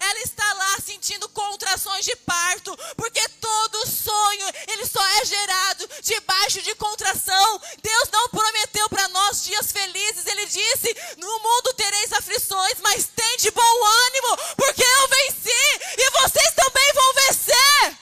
Ela 0.00 0.20
está 0.20 0.52
lá 0.54 0.78
sentindo 0.80 1.28
contrações 1.30 2.04
de 2.04 2.14
parto, 2.16 2.76
porque 2.96 3.26
todo 3.40 3.86
sonho, 3.86 4.46
ele 4.68 4.86
só 4.86 5.04
é 5.20 5.24
gerado 5.24 5.88
debaixo 6.02 6.60
de 6.62 6.74
contração. 6.74 7.60
Deus 7.82 8.08
não 8.12 8.28
prometeu 8.28 8.88
para 8.88 9.08
nós 9.08 9.42
dias 9.44 9.72
felizes. 9.72 10.26
Ele 10.26 10.46
disse: 10.46 10.96
"No 11.16 11.38
mundo 11.40 11.74
tereis 11.74 12.12
aflições, 12.12 12.78
mas 12.80 13.06
tem 13.06 13.36
de 13.38 13.50
bom 13.50 13.86
ânimo, 13.86 14.36
porque 14.56 14.82
eu 14.82 15.08
venci 15.08 15.80
e 15.96 16.10
vocês 16.10 16.54
também 16.54 16.92
vão 16.92 17.14
vencer." 17.14 17.98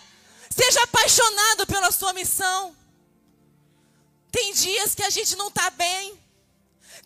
Seja 0.51 0.83
apaixonado 0.83 1.66
pela 1.66 1.93
sua 1.93 2.12
missão. 2.12 2.74
Tem 4.33 4.53
dias 4.53 4.95
que 4.95 5.03
a 5.03 5.11
gente 5.11 5.37
não 5.37 5.49
está 5.49 5.70
bem. 5.70 6.26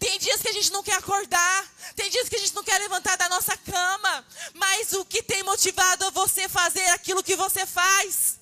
Tem 0.00 0.18
dias 0.18 0.40
que 0.40 0.48
a 0.48 0.52
gente 0.52 0.72
não 0.72 0.82
quer 0.82 0.94
acordar. 0.94 1.70
Tem 1.94 2.08
dias 2.08 2.26
que 2.26 2.34
a 2.34 2.38
gente 2.38 2.54
não 2.54 2.64
quer 2.64 2.78
levantar 2.78 3.16
da 3.16 3.28
nossa 3.28 3.54
cama. 3.58 4.26
Mas 4.54 4.94
o 4.94 5.04
que 5.04 5.22
tem 5.22 5.42
motivado 5.42 6.06
a 6.06 6.10
você 6.10 6.48
fazer 6.48 6.86
aquilo 6.86 7.22
que 7.22 7.36
você 7.36 7.66
faz 7.66 8.40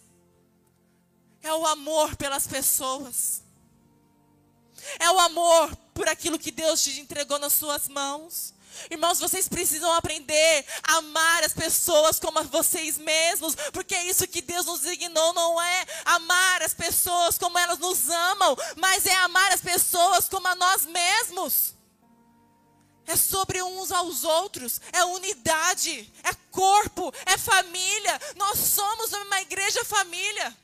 é 1.42 1.52
o 1.52 1.66
amor 1.66 2.14
pelas 2.14 2.46
pessoas. 2.46 3.42
É 5.00 5.10
o 5.10 5.18
amor 5.18 5.74
por 5.92 6.08
aquilo 6.08 6.38
que 6.38 6.52
Deus 6.52 6.80
te 6.80 7.00
entregou 7.00 7.40
nas 7.40 7.54
suas 7.54 7.88
mãos. 7.88 8.54
Irmãos, 8.90 9.18
vocês 9.18 9.48
precisam 9.48 9.92
aprender 9.92 10.64
a 10.82 10.96
amar 10.96 11.44
as 11.44 11.52
pessoas 11.52 12.18
como 12.18 12.42
vocês 12.44 12.98
mesmos, 12.98 13.54
porque 13.72 13.94
é 13.94 14.04
isso 14.06 14.26
que 14.28 14.42
Deus 14.42 14.66
nos 14.66 14.80
designou 14.80 15.32
não 15.32 15.60
é 15.60 15.86
amar 16.04 16.62
as 16.62 16.74
pessoas 16.74 17.38
como 17.38 17.58
elas 17.58 17.78
nos 17.78 18.08
amam, 18.08 18.56
mas 18.76 19.06
é 19.06 19.14
amar 19.16 19.52
as 19.52 19.60
pessoas 19.60 20.28
como 20.28 20.46
a 20.46 20.54
nós 20.54 20.86
mesmos. 20.86 21.74
É 23.06 23.16
sobre 23.16 23.62
uns 23.62 23.90
aos 23.90 24.22
outros, 24.22 24.80
é 24.92 25.02
unidade, 25.02 26.12
é 26.22 26.34
corpo, 26.50 27.10
é 27.24 27.38
família. 27.38 28.20
Nós 28.36 28.58
somos 28.58 29.12
uma 29.12 29.40
igreja 29.40 29.82
família. 29.82 30.54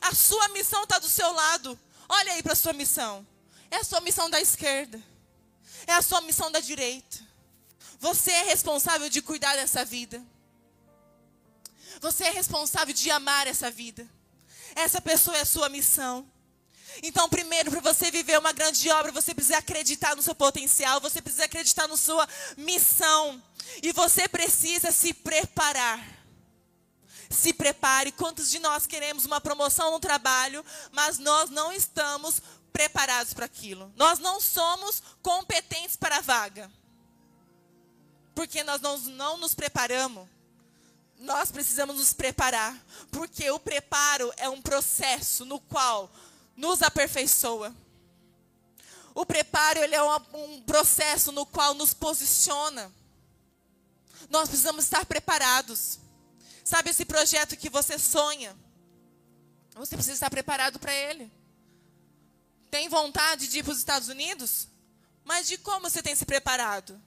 A 0.00 0.14
sua 0.14 0.48
missão 0.48 0.84
está 0.84 1.00
do 1.00 1.08
seu 1.08 1.32
lado. 1.32 1.78
Olha 2.08 2.32
aí 2.34 2.42
para 2.42 2.52
a 2.52 2.56
sua 2.56 2.72
missão. 2.72 3.26
É 3.70 3.78
a 3.78 3.84
sua 3.84 4.00
missão 4.00 4.30
da 4.30 4.40
esquerda. 4.40 5.02
É 5.86 5.94
a 5.94 6.02
sua 6.02 6.20
missão 6.20 6.50
da 6.50 6.60
direita. 6.60 7.18
Você 8.04 8.30
é 8.30 8.42
responsável 8.42 9.08
de 9.08 9.22
cuidar 9.22 9.56
dessa 9.56 9.82
vida. 9.82 10.22
Você 12.02 12.24
é 12.24 12.30
responsável 12.30 12.92
de 12.92 13.10
amar 13.10 13.46
essa 13.46 13.70
vida. 13.70 14.06
Essa 14.74 15.00
pessoa 15.00 15.38
é 15.38 15.40
a 15.40 15.46
sua 15.46 15.70
missão. 15.70 16.30
Então, 17.02 17.30
primeiro, 17.30 17.70
para 17.70 17.80
você 17.80 18.10
viver 18.10 18.38
uma 18.38 18.52
grande 18.52 18.90
obra, 18.90 19.10
você 19.10 19.34
precisa 19.34 19.56
acreditar 19.56 20.14
no 20.14 20.20
seu 20.20 20.34
potencial, 20.34 21.00
você 21.00 21.22
precisa 21.22 21.46
acreditar 21.46 21.88
na 21.88 21.96
sua 21.96 22.28
missão. 22.58 23.42
E 23.82 23.90
você 23.90 24.28
precisa 24.28 24.92
se 24.92 25.14
preparar. 25.14 26.06
Se 27.30 27.54
prepare. 27.54 28.12
Quantos 28.12 28.50
de 28.50 28.58
nós 28.58 28.86
queremos 28.86 29.24
uma 29.24 29.40
promoção 29.40 29.92
no 29.92 29.98
trabalho, 29.98 30.62
mas 30.92 31.16
nós 31.16 31.48
não 31.48 31.72
estamos 31.72 32.42
preparados 32.70 33.32
para 33.32 33.46
aquilo? 33.46 33.90
Nós 33.96 34.18
não 34.18 34.42
somos 34.42 35.02
competentes 35.22 35.96
para 35.96 36.18
a 36.18 36.20
vaga. 36.20 36.70
Porque 38.34 38.62
nós 38.64 38.80
não, 38.80 38.98
não 38.98 39.36
nos 39.38 39.54
preparamos. 39.54 40.28
Nós 41.18 41.50
precisamos 41.50 41.96
nos 41.96 42.12
preparar. 42.12 42.76
Porque 43.10 43.50
o 43.50 43.60
preparo 43.60 44.32
é 44.36 44.48
um 44.48 44.60
processo 44.60 45.44
no 45.44 45.60
qual 45.60 46.10
nos 46.56 46.82
aperfeiçoa. 46.82 47.74
O 49.14 49.24
preparo 49.24 49.78
ele 49.80 49.94
é 49.94 50.02
um, 50.02 50.16
um 50.34 50.62
processo 50.62 51.30
no 51.30 51.46
qual 51.46 51.74
nos 51.74 51.94
posiciona. 51.94 52.92
Nós 54.28 54.48
precisamos 54.48 54.84
estar 54.84 55.06
preparados. 55.06 55.98
Sabe 56.64 56.90
esse 56.90 57.04
projeto 57.04 57.56
que 57.56 57.70
você 57.70 57.98
sonha? 57.98 58.56
Você 59.74 59.94
precisa 59.96 60.14
estar 60.14 60.30
preparado 60.30 60.78
para 60.78 60.92
ele. 60.92 61.30
Tem 62.70 62.88
vontade 62.88 63.46
de 63.46 63.58
ir 63.58 63.62
para 63.62 63.72
os 63.72 63.78
Estados 63.78 64.08
Unidos? 64.08 64.66
Mas 65.24 65.46
de 65.46 65.58
como 65.58 65.88
você 65.88 66.02
tem 66.02 66.14
se 66.14 66.26
preparado? 66.26 67.00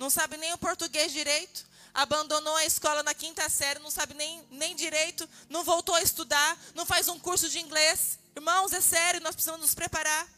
Não 0.00 0.10
sabe 0.10 0.36
nem 0.36 0.52
o 0.52 0.58
português 0.58 1.12
direito? 1.12 1.70
abandonou 1.92 2.54
a 2.56 2.64
escola 2.64 3.02
na 3.02 3.14
quinta 3.14 3.48
série, 3.48 3.80
não 3.80 3.90
sabe 3.90 4.14
nem, 4.14 4.46
nem 4.50 4.74
direito, 4.76 5.28
não 5.48 5.64
voltou 5.64 5.94
a 5.94 6.02
estudar, 6.02 6.58
não 6.74 6.86
faz 6.86 7.08
um 7.08 7.18
curso 7.18 7.48
de 7.48 7.58
inglês. 7.58 8.18
Irmãos, 8.34 8.72
é 8.72 8.80
sério, 8.80 9.20
nós 9.20 9.34
precisamos 9.34 9.60
nos 9.60 9.74
preparar. 9.74 10.28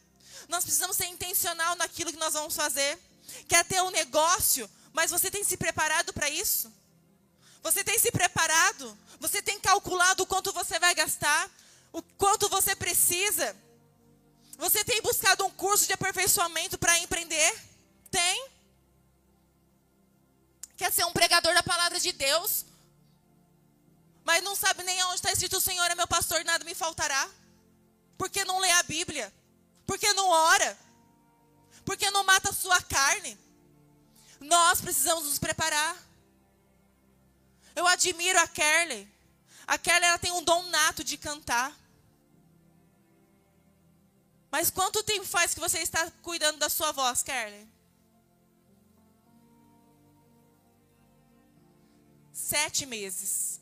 Nós 0.49 0.65
precisamos 0.65 0.97
ser 0.97 1.07
intencional 1.07 1.77
naquilo 1.77 2.13
que 2.13 2.19
nós 2.19 2.33
vamos 2.33 2.57
fazer. 2.57 2.99
Quer 3.49 3.65
ter 3.65 3.83
um 3.83 3.91
negócio, 3.91 4.69
mas 4.93 5.11
você 5.11 5.31
tem 5.31 5.45
se 5.45 5.57
preparado 5.57 6.13
para 6.13 6.29
isso? 6.29 6.73
Você 7.63 7.85
tem 7.85 7.99
se 7.99 8.11
preparado? 8.11 8.99
Você 9.21 9.41
tem 9.41 9.61
calculado 9.61 10.25
o 10.25 10.27
quanto 10.27 10.53
você 10.53 10.79
vai 10.79 10.95
gastar? 10.95 11.51
O 11.93 12.03
quanto 12.03 12.49
você 12.49 12.75
precisa? 12.75 13.55
Você 14.59 14.85
tem 14.85 15.01
buscado 15.03 15.45
um 15.45 15.51
curso 15.51 15.87
de 15.87 15.93
aperfeiçoamento 15.93 16.79
para 16.79 16.99
empreender? 16.99 17.55
Tem? 18.11 18.49
Quer 20.83 20.93
ser 20.93 21.05
um 21.05 21.12
pregador 21.12 21.55
da 21.55 21.62
palavra 21.62 22.01
de 22.01 22.11
Deus? 22.11 22.66
Mas 24.24 24.43
não 24.43 24.57
sabe 24.57 24.83
nem 24.83 25.01
aonde 25.01 25.14
está 25.14 25.30
escrito: 25.30 25.59
O 25.59 25.61
Senhor 25.61 25.89
é 25.89 25.95
meu 25.95 26.09
pastor, 26.09 26.45
nada 26.45 26.64
me 26.64 26.74
faltará. 26.74 27.30
Porque 28.18 28.45
não 28.45 28.59
lê 28.59 28.68
a 28.72 28.83
Bíblia? 28.83 29.33
Porque 29.87 30.12
não 30.14 30.28
ora? 30.28 30.76
Porque 31.85 32.11
não 32.11 32.24
mata 32.24 32.51
a 32.51 32.53
sua 32.53 32.83
carne? 32.83 33.39
Nós 34.41 34.80
precisamos 34.80 35.26
nos 35.26 35.39
preparar. 35.39 35.97
Eu 37.76 37.87
admiro 37.87 38.41
a 38.41 38.49
Kerley. 38.49 39.09
A 39.64 39.78
Kerley 39.78 40.09
ela 40.09 40.18
tem 40.18 40.33
um 40.33 40.43
dom 40.43 40.64
nato 40.64 41.05
de 41.05 41.16
cantar. 41.16 41.72
Mas 44.51 44.68
quanto 44.68 45.05
tempo 45.05 45.26
faz 45.26 45.55
que 45.55 45.61
você 45.61 45.78
está 45.78 46.11
cuidando 46.22 46.59
da 46.59 46.68
sua 46.68 46.91
voz, 46.91 47.22
Kerley? 47.22 47.72
Sete 52.43 52.84
meses. 52.86 53.61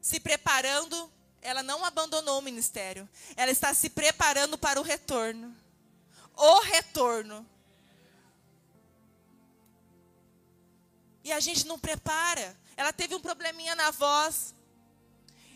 Se 0.00 0.20
preparando 0.20 1.10
ela 1.46 1.62
não 1.62 1.84
abandonou 1.84 2.40
o 2.40 2.42
ministério. 2.42 3.08
Ela 3.36 3.52
está 3.52 3.72
se 3.72 3.88
preparando 3.88 4.58
para 4.58 4.80
o 4.80 4.82
retorno. 4.82 5.56
O 6.34 6.60
retorno. 6.60 7.46
E 11.22 11.32
a 11.32 11.38
gente 11.38 11.64
não 11.64 11.78
prepara. 11.78 12.56
Ela 12.76 12.92
teve 12.92 13.14
um 13.14 13.20
probleminha 13.20 13.76
na 13.76 13.92
voz. 13.92 14.54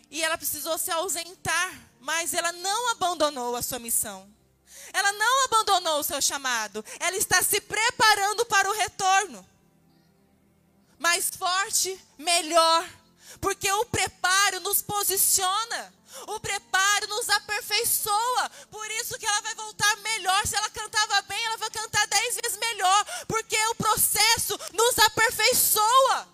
E 0.09 0.22
ela 0.22 0.38
precisou 0.38 0.78
se 0.78 0.92
ausentar. 0.92 1.72
Mas 1.98 2.34
ela 2.34 2.53
não 2.53 2.92
abandonou 2.92 3.57
a 3.57 3.62
sua 3.62 3.80
missão. 3.80 4.32
Ela 4.92 5.12
não 5.12 5.44
abandonou 5.46 5.98
o 5.98 6.05
seu 6.05 6.22
chamado. 6.22 6.84
Ela 7.01 7.16
está 7.16 7.42
se 7.42 7.61
preparando 7.61 8.46
para 8.46 8.70
o 8.70 8.74
retorno. 8.74 9.44
Mais 11.01 11.30
forte, 11.30 11.98
melhor, 12.18 12.86
porque 13.40 13.72
o 13.72 13.86
preparo 13.86 14.61
nos 14.61 14.82
posiciona. 14.82 15.94
O 16.26 16.38
preparo 16.38 17.07
nos 17.09 17.26
aperfeiçoa. 17.30 18.51
Por 18.70 18.90
isso 18.90 19.18
que 19.18 19.24
ela 19.24 19.40
vai 19.40 19.55
voltar 19.55 19.96
melhor. 19.98 20.46
Se 20.46 20.57
ela 20.57 20.68
cantava 20.68 21.22
bem, 21.22 21.42
ela 21.46 21.57
vai 21.57 21.70
cantar 21.70 22.07
dez 22.07 22.36
vezes 22.42 22.59
melhor. 22.59 23.07
Porque 23.26 23.57
o 23.68 23.74
processo 23.76 24.59
nos 24.74 24.98
aperfeiçoa. 24.98 26.28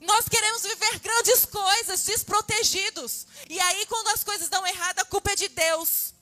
Nós 0.00 0.28
queremos 0.28 0.62
viver 0.62 1.00
grandes 1.00 1.44
coisas, 1.46 2.04
desprotegidos. 2.04 3.26
E 3.48 3.58
aí, 3.58 3.86
quando 3.86 4.08
as 4.08 4.22
coisas 4.22 4.48
dão 4.48 4.64
errado, 4.64 5.00
a 5.00 5.04
culpa 5.04 5.32
é 5.32 5.36
de 5.36 5.48
Deus. 5.48 6.14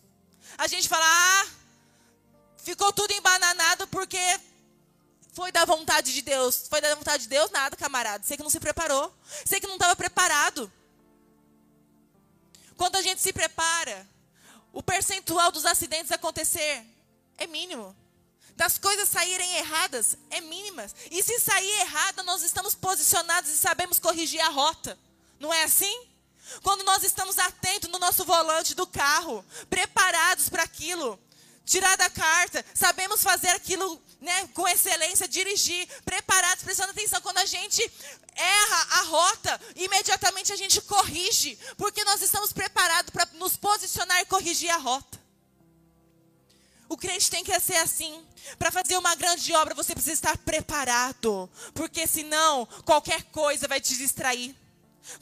A 0.57 0.66
gente 0.66 0.89
fala, 0.89 1.05
ah, 1.05 1.47
ficou 2.57 2.93
tudo 2.95 3.12
embananado 3.12 3.86
porque 3.89 4.18
foi 5.39 5.53
da 5.53 5.64
vontade 5.64 6.12
de 6.12 6.20
Deus. 6.20 6.66
Foi 6.68 6.80
da 6.80 6.93
vontade 6.97 7.22
de 7.22 7.28
Deus? 7.28 7.49
Nada, 7.53 7.76
camarada. 7.76 8.24
Sei 8.24 8.36
que 8.36 8.43
não 8.43 8.51
se 8.51 8.59
preparou. 8.59 9.14
Sei 9.47 9.61
que 9.61 9.68
não 9.68 9.76
estava 9.76 9.95
preparado. 9.95 10.70
Quando 12.76 12.97
a 12.97 13.03
gente 13.03 13.22
se 13.22 13.32
prepara, 13.32 14.05
o 14.72 14.82
percentual 14.82 15.53
dos 15.53 15.64
acidentes 15.64 16.11
acontecer 16.11 16.84
é 17.36 17.47
mínimo. 17.47 17.95
Das 18.57 18.78
coisas 18.78 19.09
saírem 19.09 19.59
erradas 19.59 20.18
é 20.28 20.41
mínimas. 20.41 20.93
E 21.09 21.22
se 21.22 21.39
sair 21.39 21.82
errada, 21.82 22.24
nós 22.24 22.43
estamos 22.43 22.74
posicionados 22.74 23.49
e 23.49 23.57
sabemos 23.57 24.01
corrigir 24.01 24.41
a 24.41 24.49
rota. 24.49 24.99
Não 25.39 25.55
é 25.55 25.62
assim? 25.62 26.09
Quando 26.64 26.82
nós 26.82 27.05
estamos 27.05 27.39
atentos 27.39 27.89
no 27.91 28.01
nosso 28.01 28.24
volante 28.24 28.74
do 28.74 28.89
carro, 28.89 29.45
preparados 29.70 30.49
para 30.49 30.64
aquilo, 30.64 31.16
tirar 31.69 31.97
da 31.97 32.09
carta, 32.09 32.64
sabemos 32.75 33.23
fazer 33.23 33.51
aquilo 33.51 34.03
né, 34.21 34.49
com 34.49 34.66
excelência, 34.66 35.29
dirigir, 35.29 35.87
preparados, 36.05 36.64
prestando 36.64 36.91
atenção. 36.91 37.21
Quando 37.21 37.39
a 37.39 37.47
gente 37.47 37.83
erra 38.35 38.87
a 38.99 39.03
rota, 39.03 39.61
imediatamente 39.77 40.53
a 40.53 40.57
gente 40.57 40.81
corrige, 40.81 41.59
porque 41.77 42.03
nós 42.05 42.23
estamos 42.23 42.53
preparados 42.53 43.11
para 43.11 43.29
nos 43.35 43.57
posicionar 43.57 44.21
e 44.21 44.27
corrigir 44.27 44.71
a 44.71 44.77
rota. 44.79 45.19
O 46.89 46.97
crente 46.97 47.31
tem 47.31 47.45
que 47.45 47.61
ser 47.61 47.77
assim. 47.77 48.25
Para 48.59 48.71
fazer 48.71 48.97
uma 48.97 49.14
grande 49.14 49.53
obra, 49.53 49.75
você 49.75 49.93
precisa 49.93 50.14
estar 50.14 50.39
preparado, 50.39 51.51
porque 51.75 52.07
senão 52.07 52.66
qualquer 52.87 53.25
coisa 53.25 53.69
vai 53.69 53.79
te 53.79 53.95
distrair. 53.97 54.57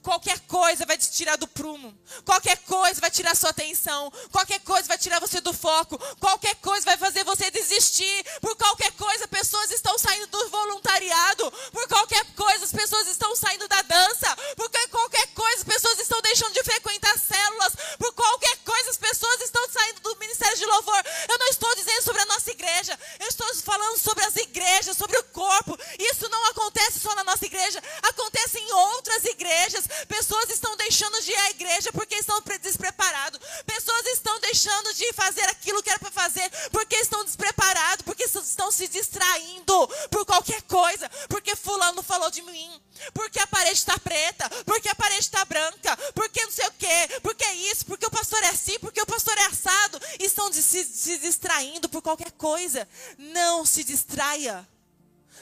Qualquer 0.02 0.38
coisa 0.40 0.84
vai 0.86 0.96
te 0.96 1.10
tirar 1.10 1.36
do 1.36 1.46
prumo. 1.48 1.96
Qualquer 2.24 2.56
coisa 2.58 3.00
vai 3.00 3.10
tirar 3.10 3.34
sua 3.34 3.50
atenção. 3.50 4.12
Qualquer 4.30 4.60
coisa 4.60 4.88
vai 4.88 4.98
tirar 4.98 5.20
você 5.20 5.40
do 5.40 5.52
foco. 5.52 5.98
Qualquer 6.18 6.54
coisa 6.56 6.84
vai 6.84 6.96
fazer 6.96 7.24
você 7.24 7.50
desistir. 7.50 8.24
Por 8.40 8.56
qualquer 8.56 8.92
coisa, 8.92 9.28
pessoas 9.28 9.70
estão 9.70 9.98
saindo 9.98 10.26
do 10.28 10.48
voluntariado. 10.48 11.50
Por 11.72 11.86
qualquer 11.88 12.24
coisa, 12.34 12.64
as 12.64 12.72
pessoas 12.72 13.08
estão 13.08 13.34
saindo 13.36 13.68
da 13.68 13.82
dança. 13.82 14.36
Por 14.56 14.70
qualquer 14.90 15.26
coisa, 15.28 15.58
as 15.58 15.64
pessoas 15.64 15.98
estão 15.98 16.20
deixando 16.20 16.52
de 16.52 16.62
frequentar 16.62 17.18
células. 17.18 17.74
Por 17.98 18.12
qualquer 18.14 18.56
coisa, 18.58 18.90
as 18.90 18.96
pessoas 18.96 19.40
estão 19.40 19.68
saindo 19.68 20.00
do 20.00 20.16
ministério 20.18 20.56
de 20.56 20.66
louvor. 20.66 21.02
Eu 21.28 21.38
não 21.38 21.48
estou 21.48 21.74
dizendo 21.74 22.02
sobre 22.02 22.22
a 22.22 22.26
nossa 22.26 22.50
igreja. 22.50 22.98
Eu 23.20 23.28
estou 23.28 23.54
falando 23.56 23.98
sobre 23.98 24.24
as 24.24 24.36
igrejas, 24.36 24.96
sobre 24.96 25.18
o 25.18 25.24
corpo. 25.24 25.78
Isso 25.98 26.28
não 26.28 26.46
acontece 26.46 27.00
só 27.00 27.14
na 27.14 27.24
nossa 27.24 27.44
igreja. 27.44 27.82
Acontece 28.02 28.58
em 28.58 28.72
outras 28.72 29.24
igrejas 29.24 29.75
igrejas. 29.76 30.06
Pessoas 30.06 30.50
estão 30.50 30.76
deixando 30.76 31.20
de 31.22 31.30
ir 31.30 31.36
à 31.36 31.50
igreja 31.50 31.92
porque 31.92 32.14
estão 32.14 32.40
despreparados. 32.62 33.40
Pessoas 33.64 34.06
estão 34.06 34.38
deixando 34.40 34.94
de 34.94 35.12
fazer 35.12 35.42
aquilo 35.48 35.82
que 35.82 35.90
era 35.90 35.98
para 35.98 36.10
fazer 36.10 36.50
porque 36.70 36.96
estão 36.96 37.24
despreparados, 37.24 38.02
porque 38.04 38.24
estão 38.24 38.70
se 38.70 38.88
distraindo 38.88 39.88
por 40.10 40.24
qualquer 40.24 40.62
coisa. 40.62 41.08
Porque 41.28 41.54
fulano 41.56 42.02
falou 42.02 42.30
de 42.30 42.42
mim. 42.42 42.82
Porque 43.12 43.38
a 43.38 43.46
parede 43.46 43.78
está 43.78 43.98
preta, 43.98 44.48
porque 44.64 44.88
a 44.88 44.94
parede 44.94 45.20
está 45.20 45.44
branca, 45.44 45.96
porque 46.14 46.42
não 46.42 46.50
sei 46.50 46.66
o 46.66 46.72
quê, 46.72 47.20
porque 47.22 47.44
isso, 47.44 47.84
porque 47.84 48.06
o 48.06 48.10
pastor 48.10 48.42
é 48.42 48.48
assim, 48.48 48.78
porque 48.78 49.00
o 49.00 49.06
pastor 49.06 49.36
é 49.36 49.44
assado. 49.46 50.00
Estão 50.18 50.50
se, 50.52 50.84
se 50.84 51.18
distraindo 51.18 51.88
por 51.88 52.00
qualquer 52.00 52.32
coisa. 52.32 52.88
Não 53.18 53.64
se 53.66 53.84
distraia. 53.84 54.66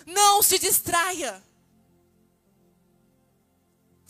Não 0.06 0.42
se 0.42 0.58
distraia. 0.58 1.42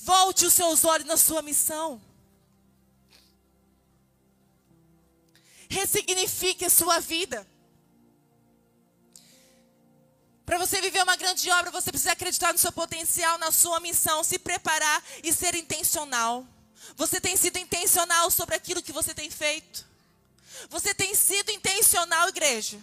Volte 0.05 0.44
os 0.44 0.52
seus 0.52 0.84
olhos 0.84 1.07
na 1.07 1.16
sua 1.16 1.40
missão. 1.40 1.98
Ressignifique 5.66 6.62
a 6.66 6.68
sua 6.68 7.00
vida. 7.00 7.46
Para 10.44 10.59
você 10.59 10.78
viver 10.82 11.02
uma 11.02 11.16
grande 11.16 11.50
obra, 11.50 11.70
você 11.70 11.90
precisa 11.90 12.12
acreditar 12.12 12.52
no 12.52 12.59
seu 12.59 12.70
potencial, 12.70 13.38
na 13.38 13.50
sua 13.50 13.80
missão, 13.80 14.22
se 14.22 14.38
preparar 14.38 15.02
e 15.22 15.32
ser 15.32 15.55
intencional. 15.55 16.46
Você 16.96 17.18
tem 17.18 17.34
sido 17.34 17.57
intencional 17.57 18.30
sobre 18.30 18.55
aquilo 18.55 18.82
que 18.82 18.92
você 18.92 19.14
tem 19.14 19.30
feito? 19.30 19.86
Você 20.68 20.94
tem 20.94 21.14
sido 21.14 21.50
intencional, 21.50 22.28
igreja? 22.28 22.78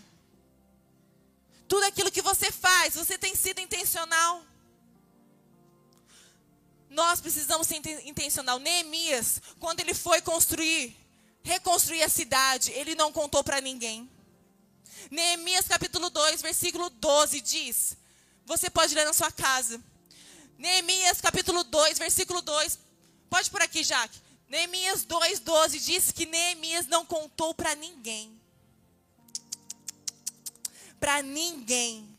Tudo 1.67 1.85
aquilo 1.85 2.09
que 2.09 2.23
você 2.23 2.51
faz, 2.51 2.95
você 2.95 3.15
tem 3.15 3.35
sido 3.35 3.59
intencional? 3.59 4.43
Nós 6.91 7.21
precisamos 7.21 7.67
ser 7.67 7.77
intencional. 8.05 8.59
Neemias, 8.59 9.41
quando 9.61 9.79
ele 9.79 9.93
foi 9.93 10.21
construir, 10.21 10.93
reconstruir 11.41 12.03
a 12.03 12.09
cidade, 12.09 12.69
ele 12.73 12.95
não 12.95 13.13
contou 13.13 13.41
para 13.41 13.61
ninguém. 13.61 14.11
Neemias 15.09 15.69
capítulo 15.69 16.09
2, 16.09 16.41
versículo 16.41 16.89
12 16.89 17.39
diz: 17.39 17.95
Você 18.45 18.69
pode 18.69 18.93
ler 18.93 19.05
na 19.05 19.13
sua 19.13 19.31
casa. 19.31 19.81
Neemias 20.57 21.21
capítulo 21.21 21.63
2, 21.63 21.97
versículo 21.97 22.41
2. 22.41 22.77
Pode 23.29 23.49
por 23.49 23.61
aqui, 23.61 23.85
Jaque. 23.85 24.19
Neemias 24.49 25.05
2,12 25.05 25.79
diz 25.79 26.11
que 26.11 26.25
Neemias 26.25 26.87
não 26.87 27.05
contou 27.05 27.53
para 27.53 27.73
ninguém. 27.73 28.37
Para 30.99 31.23
ninguém. 31.23 32.11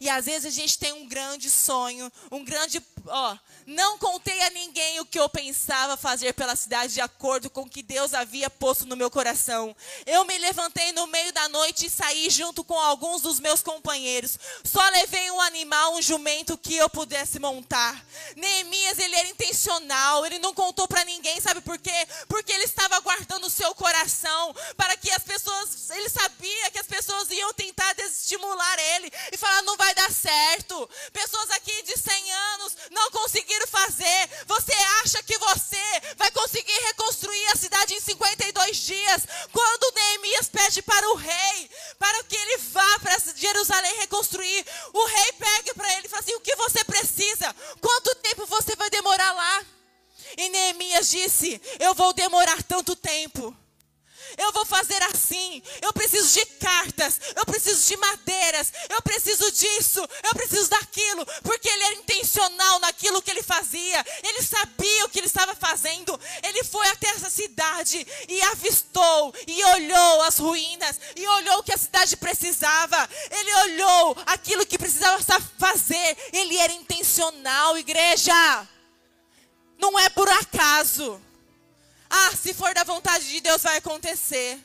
E 0.00 0.08
às 0.08 0.24
vezes 0.24 0.46
a 0.46 0.50
gente 0.50 0.78
tem 0.78 0.94
um 0.94 1.06
grande 1.06 1.50
sonho, 1.50 2.10
um 2.30 2.42
grande, 2.42 2.80
ó, 3.06 3.36
não 3.70 3.98
contei 3.98 4.42
a 4.42 4.50
ninguém 4.50 4.98
o 4.98 5.06
que 5.06 5.18
eu 5.18 5.28
pensava 5.28 5.96
fazer 5.96 6.34
pela 6.34 6.56
cidade 6.56 6.94
de 6.94 7.00
acordo 7.00 7.48
com 7.48 7.62
o 7.62 7.70
que 7.70 7.84
Deus 7.84 8.12
havia 8.12 8.50
posto 8.50 8.84
no 8.84 8.96
meu 8.96 9.08
coração. 9.08 9.76
Eu 10.04 10.24
me 10.24 10.36
levantei 10.38 10.90
no 10.90 11.06
meio 11.06 11.32
da 11.32 11.48
noite 11.48 11.86
e 11.86 11.90
saí 11.90 12.28
junto 12.30 12.64
com 12.64 12.76
alguns 12.76 13.22
dos 13.22 13.38
meus 13.38 13.62
companheiros. 13.62 14.36
Só 14.64 14.82
levei 14.88 15.30
um 15.30 15.40
animal, 15.42 15.94
um 15.94 16.02
jumento 16.02 16.58
que 16.58 16.74
eu 16.74 16.90
pudesse 16.90 17.38
montar. 17.38 18.04
Neemias, 18.34 18.98
ele 18.98 19.14
era 19.14 19.28
intencional, 19.28 20.26
ele 20.26 20.40
não 20.40 20.52
contou 20.52 20.88
para 20.88 21.04
ninguém, 21.04 21.40
sabe 21.40 21.60
por 21.60 21.78
quê? 21.78 22.08
Porque 22.26 22.50
ele 22.50 22.64
estava 22.64 22.98
guardando 22.98 23.46
o 23.46 23.50
seu 23.50 23.72
coração 23.76 24.52
para 24.76 24.96
que 24.96 25.12
as 25.12 25.22
pessoas, 25.22 25.90
ele 25.90 26.08
sabia 26.08 26.72
que 26.72 26.78
as 26.80 26.88
pessoas 26.88 27.30
iam 27.30 27.54
tentar 27.54 27.92
desestimular 27.92 28.78
ele 28.96 29.12
e 29.30 29.36
falar 29.36 29.62
não 29.62 29.76
vai 29.76 29.94
dar 29.94 30.10
certo. 30.10 30.90
Pessoas 31.12 31.50
aqui 31.52 31.82
de 31.82 31.96
100 31.96 32.32
anos 32.32 32.76
não 32.90 33.10
conseguiram 33.12 33.59
conseguiram 33.60 33.66
fazer. 33.66 34.30
Você 34.46 34.72
acha 35.02 35.22
que 35.22 35.36
você 35.38 35.76
vai 36.16 36.30
conseguir 36.30 36.78
reconstruir 36.86 37.46
a 37.48 37.56
cidade 37.56 37.94
em 37.94 38.00
52 38.00 38.76
dias? 38.76 39.26
Quando 39.52 39.94
Neemias 39.94 40.48
pede 40.48 40.82
para 40.82 41.08
o 41.10 41.16
rei, 41.16 41.70
para 41.98 42.24
que 42.24 42.36
ele 42.36 42.58
vá 42.58 42.98
para 43.00 43.18
Jerusalém 43.36 43.96
reconstruir, 43.98 44.64
o 44.92 45.04
rei 45.06 45.32
pega 45.32 45.74
para 45.74 45.92
ele 45.94 46.06
e 46.06 46.08
fala 46.08 46.22
assim: 46.22 46.34
O 46.34 46.40
que 46.40 46.54
você 46.56 46.84
precisa? 46.84 47.54
Quanto 47.80 48.14
tempo 48.16 48.46
você 48.46 48.74
vai 48.76 48.90
demorar 48.90 49.32
lá? 49.32 49.64
E 50.36 50.48
Neemias 50.48 51.10
disse: 51.10 51.60
Eu 51.78 51.94
vou 51.94 52.12
demorar 52.12 52.62
tanto 52.62 52.94
tempo 52.96 53.56
eu 54.40 54.52
vou 54.52 54.64
fazer 54.64 55.02
assim. 55.04 55.62
Eu 55.82 55.92
preciso 55.92 56.32
de 56.32 56.46
cartas, 56.56 57.20
eu 57.36 57.44
preciso 57.44 57.86
de 57.86 57.96
madeiras, 57.98 58.72
eu 58.88 59.02
preciso 59.02 59.50
disso, 59.52 60.00
eu 60.24 60.34
preciso 60.34 60.68
daquilo, 60.70 61.26
porque 61.42 61.68
ele 61.68 61.84
era 61.84 61.94
intencional 61.96 62.80
naquilo 62.80 63.20
que 63.20 63.30
ele 63.30 63.42
fazia. 63.42 64.04
Ele 64.22 64.42
sabia 64.42 65.04
o 65.04 65.08
que 65.08 65.18
ele 65.18 65.26
estava 65.26 65.54
fazendo. 65.54 66.18
Ele 66.42 66.64
foi 66.64 66.88
até 66.88 67.08
essa 67.10 67.28
cidade 67.28 68.06
e 68.28 68.42
avistou 68.42 69.34
e 69.46 69.62
olhou 69.64 70.22
as 70.22 70.38
ruínas 70.38 70.98
e 71.14 71.26
olhou 71.26 71.58
o 71.58 71.62
que 71.62 71.72
a 71.72 71.78
cidade 71.78 72.16
precisava. 72.16 73.08
Ele 73.30 73.54
olhou 73.54 74.16
aquilo 74.26 74.66
que 74.66 74.78
precisava 74.78 75.22
fazer. 75.58 76.16
Ele 76.32 76.56
era 76.56 76.72
intencional, 76.72 77.76
igreja. 77.76 78.66
Não 79.78 79.98
é 79.98 80.08
por 80.08 80.28
acaso. 80.28 81.20
Ah, 82.10 82.36
se 82.36 82.52
for 82.52 82.74
da 82.74 82.82
vontade 82.82 83.28
de 83.28 83.40
Deus, 83.40 83.62
vai 83.62 83.76
acontecer. 83.76 84.58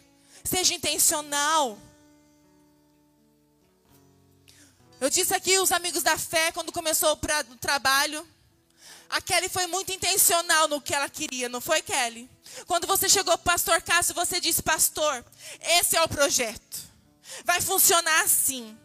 Seja 0.44 0.74
intencional. 0.74 1.78
Eu 5.00 5.10
disse 5.10 5.34
aqui 5.34 5.60
os 5.60 5.72
amigos 5.72 6.02
da 6.02 6.18
fé, 6.18 6.52
quando 6.52 6.72
começou 6.72 7.12
o 7.12 7.58
trabalho. 7.58 8.28
A 9.10 9.22
Kelly 9.22 9.50
foi 9.50 9.68
muito 9.68 9.94
intencional 9.94 10.68
no 10.68 10.82
que 10.82 10.94
ela 10.94 11.08
queria, 11.08 11.48
não 11.48 11.62
foi, 11.62 11.82
Kelly? 11.84 12.28
Quando 12.66 12.88
você 12.88 13.08
chegou 13.08 13.38
para 13.38 13.42
o 13.42 13.54
pastor 13.54 13.82
Cássio, 13.82 14.16
você 14.16 14.42
disse, 14.42 14.64
pastor, 14.64 15.24
esse 15.62 15.96
é 15.96 16.02
o 16.02 16.10
projeto. 16.10 16.80
Vai 17.44 17.62
funcionar 17.62 18.24
assim 18.24 18.78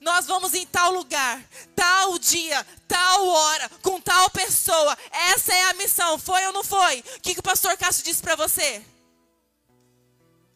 nós 0.00 0.24
vamos 0.26 0.54
em 0.54 0.66
tal 0.66 0.92
lugar, 0.92 1.42
tal 1.76 2.18
dia, 2.18 2.66
tal 2.88 3.28
hora, 3.28 3.68
com 3.82 4.00
tal 4.00 4.30
pessoa. 4.30 4.96
Essa 5.10 5.52
é 5.52 5.62
a 5.64 5.74
missão. 5.74 6.18
Foi 6.18 6.44
ou 6.46 6.52
não 6.52 6.64
foi? 6.64 7.00
O 7.00 7.20
que, 7.20 7.34
que 7.34 7.40
o 7.40 7.42
pastor 7.42 7.76
Cássio 7.76 8.02
disse 8.02 8.22
para 8.22 8.34
você? 8.34 8.82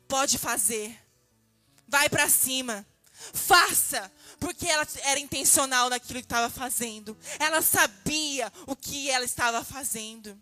Pode 0.08 0.38
fazer. 0.38 0.98
Vai 1.86 2.08
para 2.08 2.28
cima. 2.28 2.86
Faça. 3.12 4.10
Porque 4.40 4.66
ela 4.66 4.86
era 5.02 5.20
intencional 5.20 5.90
naquilo 5.90 6.20
que 6.20 6.26
estava 6.26 6.48
fazendo. 6.48 7.16
Ela 7.38 7.60
sabia 7.60 8.50
o 8.66 8.74
que 8.74 9.10
ela 9.10 9.24
estava 9.24 9.62
fazendo. 9.62 10.40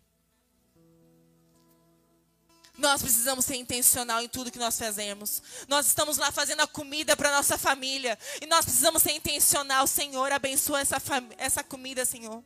Nós 2.79 3.03
precisamos 3.03 3.45
ser 3.45 3.57
intencional 3.57 4.23
em 4.23 4.29
tudo 4.29 4.51
que 4.51 4.59
nós 4.59 4.79
fazemos. 4.79 5.43
Nós 5.69 5.87
estamos 5.87 6.17
lá 6.17 6.33
fazendo 6.33 6.61
a 6.61 6.67
comida 6.67 7.17
para 7.17 7.31
nossa 7.31 7.59
família. 7.59 8.19
E 8.41 8.47
nós 8.47 8.65
precisamos 8.65 9.03
ser 9.03 9.13
intencional. 9.13 9.87
Senhor, 9.87 10.33
abençoa 10.33 10.81
essa, 10.81 10.97
essa 11.37 11.63
comida, 11.63 12.05
Senhor. 12.05 12.43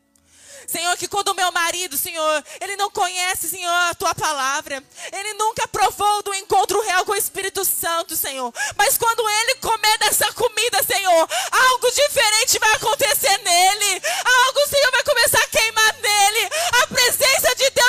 Senhor, 0.66 0.96
que 0.96 1.06
quando 1.06 1.28
o 1.28 1.34
meu 1.34 1.52
marido, 1.52 1.96
Senhor, 1.96 2.44
ele 2.60 2.76
não 2.76 2.90
conhece, 2.90 3.48
Senhor, 3.48 3.70
a 3.70 3.94
tua 3.94 4.14
palavra, 4.14 4.82
ele 5.12 5.34
nunca 5.34 5.66
provou 5.68 6.22
do 6.22 6.34
encontro 6.34 6.80
real 6.82 7.04
com 7.04 7.12
o 7.12 7.16
Espírito 7.16 7.64
Santo, 7.64 8.16
Senhor. 8.16 8.52
Mas 8.76 8.96
quando 8.98 9.28
ele 9.28 9.56
comer 9.56 9.98
dessa 9.98 10.32
comida, 10.32 10.82
Senhor, 10.82 11.28
algo 11.52 11.90
diferente 11.92 12.58
vai 12.58 12.72
acontecer 12.72 13.38
nele, 13.38 14.02
algo, 14.24 14.68
Senhor, 14.68 14.90
vai 14.90 15.04
começar 15.04 15.40
a 15.40 15.48
queimar 15.48 15.96
nele, 16.00 16.50
a 16.82 16.86
presença 16.88 17.54
de 17.54 17.70
Deus 17.70 17.85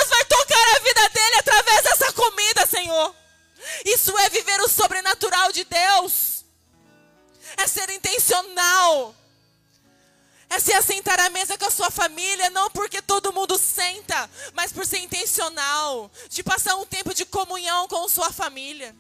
Senhor. 2.78 3.15
Isso 3.86 4.15
é 4.19 4.30
viver 4.30 4.61
o 4.61 4.69
sobrenatural 4.69 5.51
de 5.51 5.63
Deus, 5.63 6.45
é 7.57 7.67
ser 7.67 7.89
intencional. 7.89 9.15
É 10.49 10.59
se 10.59 10.71
assentar 10.71 11.19
à 11.19 11.30
mesa 11.30 11.57
com 11.57 11.65
a 11.65 11.71
sua 11.71 11.91
família, 11.91 12.49
não 12.51 12.71
porque 12.71 13.01
todo 13.01 13.34
mundo 13.34 13.57
senta, 13.57 14.30
mas 14.53 14.71
por 14.71 14.86
ser 14.86 14.99
intencional, 14.99 16.09
de 16.30 16.41
passar 16.41 16.75
um 16.78 16.86
tempo 16.86 17.13
de 17.13 17.25
comunhão 17.25 17.86
com 17.89 18.07
sua 18.07 18.32
família. 18.32 18.95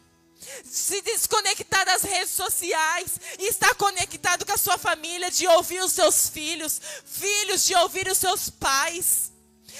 Se 0.65 1.01
desconectar 1.01 1.85
das 1.85 2.03
redes 2.03 2.31
sociais 2.31 3.17
e 3.39 3.47
estar 3.47 3.73
conectado 3.75 4.45
com 4.45 4.51
a 4.51 4.57
sua 4.57 4.77
família, 4.77 5.31
de 5.31 5.47
ouvir 5.47 5.81
os 5.81 5.93
seus 5.93 6.27
filhos, 6.27 6.81
filhos 7.05 7.63
de 7.63 7.73
ouvir 7.75 8.09
os 8.09 8.17
seus 8.17 8.49
pais 8.49 9.26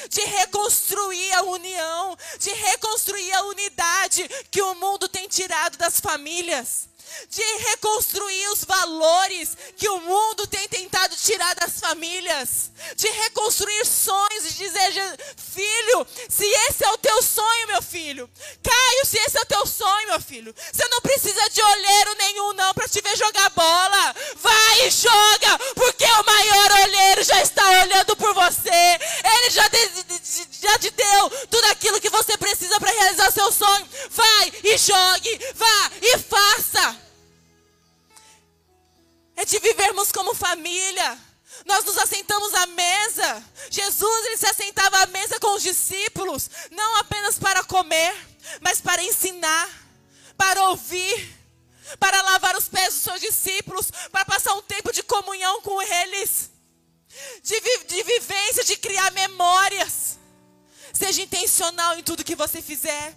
de 0.10 0.22
reconstruir 0.22 1.34
a 1.34 1.44
união, 1.44 2.18
de 2.40 2.50
reconstruir 2.52 3.34
a 3.34 3.44
unidade 3.44 4.30
que 4.52 4.62
o 4.62 4.76
mundo 4.76 5.08
tem 5.08 5.28
tirado 5.28 5.78
das 5.78 6.00
famílias 6.00 6.88
de 7.30 7.44
reconstruir 7.70 8.50
os 8.50 8.64
valores 8.64 9.58
que 9.76 9.88
o 9.90 10.00
mundo 10.00 10.48
tem 10.48 10.68
tentado 10.68 11.16
tirar 11.16 11.56
das 11.56 11.80
famílias, 11.80 12.72
de 12.96 13.08
reconstruir 13.08 13.86
sonhos 13.86 14.46
e 14.46 14.54
dizer, 14.54 14.94
filho, 15.38 16.08
se 16.30 16.46
esse 16.46 16.84
é 16.84 16.92
o 16.92 16.98
teu 16.98 17.22
sonho, 17.22 17.68
meu 17.68 17.82
filho, 17.82 18.30
Caio, 18.64 19.06
se 19.06 19.18
esse 19.18 19.38
é 19.38 19.42
o 19.42 19.46
teu 19.46 19.66
sonho, 19.66 20.08
meu 20.08 20.22
filho, 20.22 20.54
você 20.72 20.88
não 20.90 21.02
precisa 21.02 21.50
de 21.50 21.62
olheiro 21.62 22.16
nenhum 22.18 22.54
não 22.54 22.74
para 22.74 22.88
te 22.88 23.02
ver 23.02 23.18
jogar 23.18 23.50
bola, 23.52 24.16
vai 24.36 24.88
e 24.88 24.92
joga, 24.92 25.60
porque 25.76 26.06
o 26.06 26.26
maior 26.26 26.72
olheiro 26.84 27.24
já 27.24 27.42
está 27.42 27.68
olhando 27.82 28.16
por 28.16 28.34
você, 28.34 29.00
ele 29.24 29.50
já, 29.50 29.68
de, 29.68 29.80
já 30.62 30.80
te 30.80 30.90
deu 30.92 31.30
tudo 31.50 31.66
aquilo 31.66 32.02
que 32.02 32.10
você 32.10 32.38
precisa 32.38 32.80
para 32.80 32.92
realizar 32.92 33.32
seu 33.32 33.52
sonho, 33.52 33.88
vai 34.10 34.54
e 34.64 34.78
jogue, 34.78 35.40
vá 35.56 35.92
e 36.02 36.18
faça 36.20 37.07
é 39.38 39.46
de 39.46 39.60
vivermos 39.60 40.12
como 40.12 40.34
família. 40.34 41.18
Nós 41.66 41.86
nos 41.86 41.98
assentamos 41.98 42.54
à 42.56 42.66
mesa. 42.66 43.44
Jesus 43.70 44.26
ele 44.26 44.38
se 44.38 44.48
assentava 44.48 44.98
à 44.98 45.06
mesa 45.06 45.40
com 45.40 45.56
os 45.56 45.64
discípulos, 45.64 46.50
não 46.72 46.98
apenas 46.98 47.38
para 47.40 47.64
comer, 47.64 48.14
mas 48.60 48.82
para 48.82 49.04
ensinar, 49.04 49.70
para 50.36 50.70
ouvir, 50.70 51.36
para 52.00 52.22
lavar 52.22 52.58
os 52.58 52.68
pés 52.68 52.94
dos 52.96 53.04
seus 53.04 53.22
discípulos, 53.22 53.92
para 54.12 54.26
passar 54.26 54.54
um 54.56 54.62
tempo 54.64 54.92
de 54.92 55.04
comunhão 55.04 55.62
com 55.62 55.82
eles, 55.82 56.50
de, 57.44 57.60
vi 57.60 57.84
de 57.86 58.04
vivência, 58.04 58.64
de 58.64 58.76
criar 58.76 59.12
memórias. 59.12 60.18
Seja 60.94 61.22
intencional 61.22 61.98
em 61.98 62.04
tudo 62.04 62.24
que 62.24 62.36
você 62.36 62.60
fizer. 62.60 63.16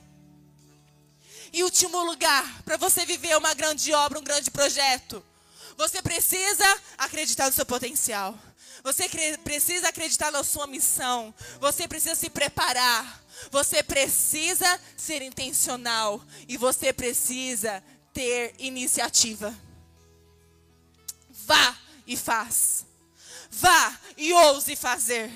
Em 1.53 1.63
último 1.63 2.03
lugar, 2.05 2.63
para 2.63 2.77
você 2.77 3.07
viver 3.07 3.37
uma 3.39 3.55
grande 3.55 3.93
obra, 3.93 4.19
um 4.19 4.25
grande 4.25 4.51
projeto, 4.51 5.25
você 5.81 6.03
precisa 6.03 6.79
acreditar 6.99 7.47
no 7.47 7.53
seu 7.55 7.65
potencial. 7.65 8.39
Você 8.85 9.09
precisa 9.43 9.89
acreditar 9.89 10.31
na 10.31 10.45
sua 10.45 10.67
missão. 10.67 11.35
Você 11.59 11.89
precisa 11.89 12.15
se 12.15 12.29
preparar. 12.29 13.25
Você 13.51 13.83
precisa 13.83 14.79
ser 14.95 15.23
intencional. 15.23 16.23
E 16.47 16.59
você 16.59 16.93
precisa 16.93 17.83
ter 18.13 18.55
iniciativa. 18.59 19.59
Vá 21.47 21.75
e 22.07 22.15
faz. 22.15 22.85
Vá 23.51 23.99
e 24.19 24.35
ouse 24.35 24.77
fazer. 24.77 25.33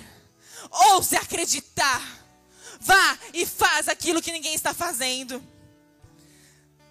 Ouse 0.71 1.17
acreditar. 1.17 2.03
Vá 2.81 3.19
e 3.33 3.47
faz 3.47 3.89
aquilo 3.89 4.21
que 4.21 4.31
ninguém 4.31 4.55
está 4.55 4.75
fazendo. 4.75 5.43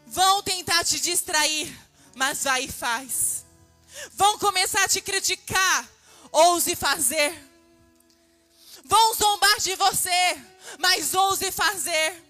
Vão 0.08 0.42
tentar 0.42 0.84
te 0.84 1.00
distrair, 1.00 1.72
mas 2.16 2.44
vai 2.44 2.64
e 2.64 2.72
faz. 2.72 3.43
Vão 4.14 4.38
começar 4.40 4.84
a 4.84 4.88
te 4.88 5.02
criticar, 5.02 5.90
ouse 6.32 6.76
fazer. 6.76 7.32
Vão 8.86 9.14
zombar 9.14 9.60
de 9.60 9.76
você, 9.76 10.42
mas 10.80 11.14
ouse 11.14 11.52
fazer. 11.52 12.22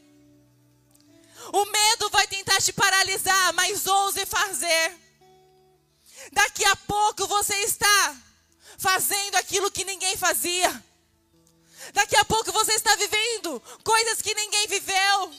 O 1.52 1.66
medo 1.66 2.10
vai 2.10 2.28
tentar 2.28 2.62
te 2.62 2.72
paralisar, 2.72 3.54
mas 3.54 3.86
ouse 3.86 4.26
fazer. 4.26 4.98
Daqui 6.32 6.64
a 6.66 6.76
pouco 6.76 7.28
você 7.28 7.56
está 7.58 8.16
fazendo 8.78 9.36
aquilo 9.36 9.72
que 9.72 9.84
ninguém 9.84 10.16
fazia. 10.18 10.84
Daqui 11.94 12.16
a 12.16 12.26
pouco 12.26 12.52
você 12.52 12.74
está 12.74 12.96
vivendo 12.96 13.62
coisas 13.84 14.22
que 14.22 14.34
ninguém 14.34 14.68
viveu. 14.68 15.34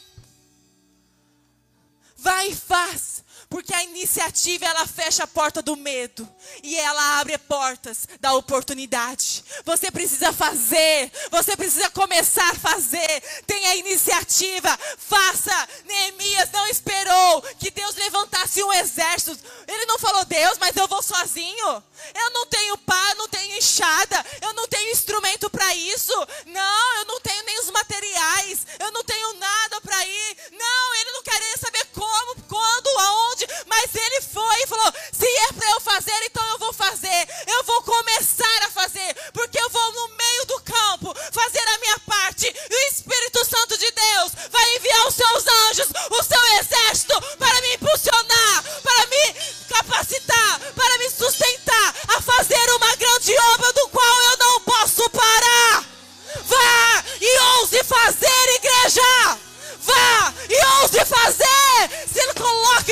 Vai 2.16 2.48
e 2.48 2.56
faz. 2.56 3.23
Porque 3.54 3.72
a 3.72 3.84
iniciativa 3.84 4.64
ela 4.64 4.84
fecha 4.84 5.22
a 5.22 5.28
porta 5.28 5.62
do 5.62 5.76
medo 5.76 6.28
e 6.60 6.74
ela 6.76 7.20
abre 7.20 7.38
portas 7.38 8.08
da 8.18 8.34
oportunidade. 8.34 9.44
Você 9.64 9.92
precisa 9.92 10.32
fazer, 10.32 11.08
você 11.30 11.56
precisa 11.56 11.88
começar 11.90 12.50
a 12.50 12.56
fazer. 12.56 13.22
Tenha 13.46 13.76
iniciativa, 13.76 14.76
faça. 14.98 15.68
Neemias 15.84 16.50
não 16.50 16.66
esperou 16.66 17.42
que 17.60 17.70
Deus 17.70 17.94
levantasse 17.94 18.60
um 18.60 18.72
exército. 18.72 19.38
Ele 19.68 19.86
não 19.86 20.00
falou, 20.00 20.24
Deus, 20.24 20.58
mas 20.58 20.74
eu 20.74 20.88
vou 20.88 21.00
sozinho. 21.00 21.80
Eu 22.12 22.30
não 22.30 22.46
tenho 22.46 22.76
pá, 22.78 23.14
não 23.14 23.28
tenho 23.28 23.56
enxada, 23.56 24.26
eu 24.42 24.52
não 24.54 24.66
tenho 24.66 24.90
instrumento 24.90 25.48
para 25.48 25.76
isso. 25.76 26.12
Não, 26.46 26.94
eu 26.98 27.04
não 27.04 27.20
tenho 27.20 27.44
nem 27.44 27.60
os 27.60 27.70
materiais, 27.70 28.66
eu 28.80 28.90
não 28.90 29.04
tenho 29.04 29.32
nada 29.34 29.80
para 29.80 30.04
ir. 30.04 30.36
Não, 30.50 30.94
ele 30.96 31.12
não 31.12 31.22
queria 31.22 31.56
saber 31.58 31.84
como, 32.14 32.42
quando, 32.48 32.98
aonde 33.00 33.46
mas 33.66 33.94
ele 33.94 34.20
foi 34.20 34.62
e 34.62 34.66
falou: 34.66 34.92
se 35.12 35.26
é 35.26 35.52
para 35.52 35.70
eu 35.70 35.80
fazer, 35.80 36.24
então 36.24 36.44
eu 36.50 36.58
vou 36.58 36.72
fazer. 36.72 37.28
Eu 37.46 37.64
vou 37.64 37.82
começar 37.82 38.62
a 38.62 38.70
fazer, 38.70 39.14
porque 39.32 39.58
eu 39.58 39.68
vou 39.70 39.92
no 39.92 40.08
meio 40.16 40.46
do 40.46 40.60
campo 40.60 41.14
fazer 41.32 41.66
a 41.68 41.78
minha 41.78 41.98
parte. 42.00 42.46
E 42.46 42.74
o 42.74 42.88
Espírito 42.92 43.44
Santo 43.44 43.76
de 43.76 43.90
Deus 43.90 44.32
vai 44.50 44.76
enviar 44.76 45.06
os 45.08 45.14
seus 45.14 45.46
anjos, 45.46 45.88
o 46.10 46.22
seu 46.22 46.44
exército, 46.58 47.20
para 47.36 47.60
me 47.60 47.78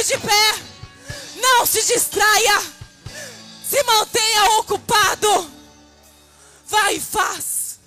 coloque 0.03 0.05
de 0.05 0.19
pé. 0.19 1.41
Não 1.41 1.67
se 1.67 1.83
distraia. 1.85 2.61
Se 3.69 3.83
mantenha 3.85 4.45
ocupado. 4.59 5.53
Vai 6.67 6.97
e 6.97 7.01
faz. 7.01 7.79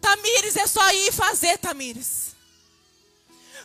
Tamires, 0.00 0.56
é 0.56 0.66
só 0.66 0.88
ir 0.92 1.12
fazer, 1.12 1.58
Tamires. 1.58 2.36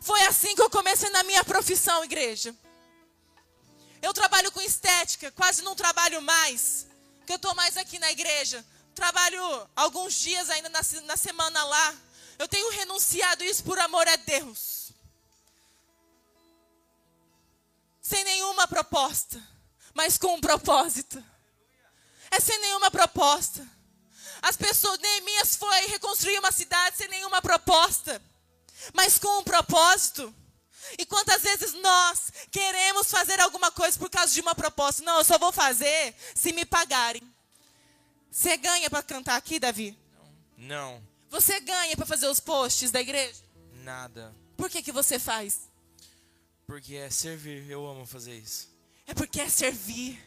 Foi 0.01 0.22
assim 0.24 0.55
que 0.55 0.61
eu 0.61 0.69
comecei 0.69 1.09
na 1.09 1.24
minha 1.24 1.43
profissão, 1.43 2.03
igreja. 2.03 2.55
Eu 4.01 4.13
trabalho 4.13 4.51
com 4.51 4.61
estética, 4.61 5.32
quase 5.32 5.61
não 5.61 5.76
trabalho 5.76 6.22
mais. 6.22 6.88
Que 7.26 7.34
eu 7.34 7.36
estou 7.36 7.53
mais 7.53 7.78
aqui 7.78 7.99
na 7.99 8.11
igreja. 8.11 8.65
Trabalho 8.95 9.69
alguns 9.76 10.15
dias 10.15 10.49
ainda 10.49 10.69
na, 10.69 10.82
na 11.03 11.17
semana 11.17 11.63
lá. 11.63 11.95
Eu 12.39 12.47
tenho 12.47 12.72
renunciado 12.72 13.43
isso 13.43 13.63
por 13.63 13.78
amor 13.78 14.07
a 14.07 14.15
Deus. 14.15 14.80
Sem 18.12 18.26
nenhuma 18.26 18.68
proposta, 18.68 19.41
mas 19.93 20.18
com 20.18 20.36
um 20.36 20.41
propósito. 20.41 21.24
É 22.30 22.41
sem 22.41 22.59
nenhuma 22.59 22.91
proposta. 22.91 23.66
As 24.41 24.57
pessoas, 24.57 24.99
Neemias 24.99 25.55
foi 25.55 25.88
reconstruir 25.88 26.38
uma 26.39 26.51
cidade 26.51 26.97
sem 26.97 27.07
nenhuma 27.07 27.41
proposta, 27.41 28.22
mas 28.93 29.18
com 29.18 29.39
um 29.39 29.43
propósito. 29.43 30.36
E 30.97 31.05
quantas 31.05 31.41
vezes 31.41 31.74
nós 31.76 32.34
queremos 32.51 33.09
fazer 33.09 33.39
alguma 33.39 33.72
coisa 33.72 33.97
por 33.97 34.09
causa 34.09 34.34
de 34.34 34.41
uma 34.41 34.55
proposta? 34.55 35.03
Não, 35.03 35.20
eu 35.20 35.24
só 35.24 35.38
vou 35.38 35.53
fazer 35.53 36.14
se 36.36 36.51
me 36.51 36.66
pagarem. 36.66 37.24
Você 38.30 38.57
ganha 38.57 38.89
para 38.89 39.03
cantar 39.03 39.38
aqui, 39.38 39.57
Davi? 39.57 39.97
Não. 40.57 41.01
Você 41.30 41.62
ganha 41.62 41.95
para 41.95 42.05
fazer 42.05 42.28
os 42.28 42.41
posts 42.41 42.91
da 42.91 42.99
igreja? 42.99 43.41
Nada. 43.76 44.36
Por 44.57 44.70
que, 44.70 44.82
que 44.82 44.91
você 44.91 45.18
faz? 45.18 45.70
Porque 46.72 46.95
é 46.95 47.09
servir, 47.09 47.69
eu 47.69 47.86
amo 47.86 48.05
fazer 48.05 48.34
isso. 48.34 48.69
É 49.05 49.13
porque 49.13 49.41
é 49.41 49.49
servir. 49.49 50.17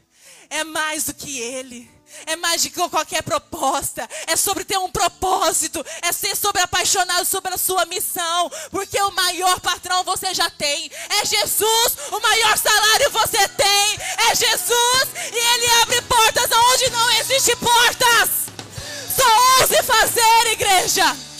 É 0.50 0.62
mais 0.62 1.04
do 1.04 1.14
que 1.14 1.40
ele. 1.40 1.90
É 2.26 2.36
mais 2.36 2.62
do 2.62 2.68
que 2.68 2.88
qualquer 2.90 3.22
proposta. 3.22 4.06
É 4.26 4.36
sobre 4.36 4.62
ter 4.62 4.76
um 4.76 4.90
propósito. 4.90 5.82
É 6.02 6.12
ser 6.12 6.36
sobre 6.36 6.60
apaixonado 6.60 7.24
sobre 7.24 7.54
a 7.54 7.56
sua 7.56 7.86
missão. 7.86 8.50
Porque 8.70 9.00
o 9.00 9.10
maior 9.12 9.58
patrão 9.58 10.04
você 10.04 10.34
já 10.34 10.50
tem. 10.50 10.90
É 11.08 11.24
Jesus. 11.24 11.96
O 12.12 12.20
maior 12.20 12.58
salário 12.58 13.10
você 13.10 13.48
tem. 13.48 13.98
É 14.28 14.34
Jesus. 14.34 15.08
E 15.32 15.54
ele 15.54 15.66
abre 15.80 16.02
portas 16.02 16.50
onde 16.52 16.90
não 16.90 17.10
existem 17.12 17.56
portas. 17.56 18.30
Só 19.16 19.62
ouse 19.62 19.82
fazer, 19.82 20.52
igreja. 20.52 21.33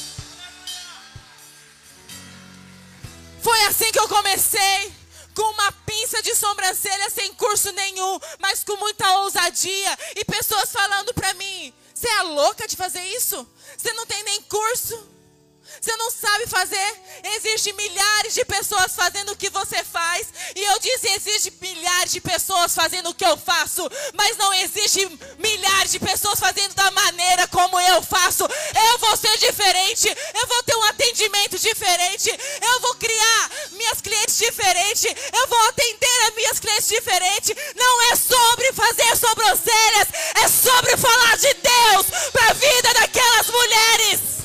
Foi 3.45 3.61
assim 3.67 3.93
que 3.93 4.01
eu 4.01 4.09
comecei. 4.09 4.91
Com 5.35 5.43
uma 5.43 5.71
pinça 5.85 6.23
de 6.23 6.35
sobrancelha 6.35 7.11
sem 7.11 7.35
curso 7.35 7.71
nenhum, 7.73 8.19
mas 8.39 8.65
com 8.65 8.77
muita 8.77 9.19
ousadia. 9.19 9.99
E 10.17 10.25
pessoas 10.25 10.73
falando 10.73 11.13
pra 11.13 11.35
mim: 11.35 11.75
Você 11.93 12.09
é 12.09 12.23
louca 12.23 12.67
de 12.67 12.75
fazer 12.75 13.03
isso? 13.09 13.47
Você 13.77 13.93
não 13.93 14.07
tem 14.07 14.23
nem 14.23 14.41
curso? 14.43 15.14
Você 15.81 15.97
não 15.97 16.11
sabe 16.11 16.47
fazer. 16.47 17.03
Existem 17.37 17.73
milhares 17.75 18.35
de 18.35 18.45
pessoas 18.45 18.95
fazendo 18.95 19.33
o 19.33 19.37
que 19.37 19.51
você 19.51 19.83
faz. 19.85 20.27
E 20.55 20.63
eu 20.63 20.79
disse: 20.79 21.09
existe 21.09 21.53
milhares 21.61 22.13
de 22.13 22.21
pessoas 22.21 22.75
fazendo 22.75 23.11
o 23.11 23.15
que 23.15 23.25
eu 23.25 23.37
faço. 23.37 23.89
Mas 24.15 24.37
não 24.37 24.53
existe 24.55 25.07
milhares 25.39 25.93
de 25.93 25.99
pessoas 25.99 26.39
fazendo 26.39 26.75
da 26.75 26.91
maneira 26.91 27.47
como 27.49 27.79
eu 27.81 28.03
faço. 28.03 28.45
Eu 28.45 28.99
vou 28.99 29.17
ser 29.17 29.37
diferente. 29.39 30.09
Eu 30.35 30.47
vou 30.47 30.63
ter 30.63 30.77
um 30.77 30.85
atendimento 30.85 31.59
diferente. 31.59 32.31
Eu 32.63 32.81
vou 32.81 32.95
criar 32.97 33.51
minhas 33.73 34.01
clientes 34.01 34.39
diferentes. 34.39 35.05
Eu 35.33 35.47
vou 35.49 35.69
atender 35.69 36.23
as 36.29 36.35
minhas 36.35 36.61
clientes 36.61 36.89
diferentes. 36.89 37.57
Não 37.75 38.03
é 38.13 38.17
sobre 38.17 38.73
fazer 38.73 39.17
sobrancelhas. 39.17 40.09
É 40.43 40.49
sobre 40.49 40.97
falar 40.97 41.37
de 41.37 41.55
Deus 41.55 42.07
para 42.33 42.51
a 42.51 42.55
vida 42.55 42.95
daquelas 42.95 43.47
mulheres. 43.49 44.44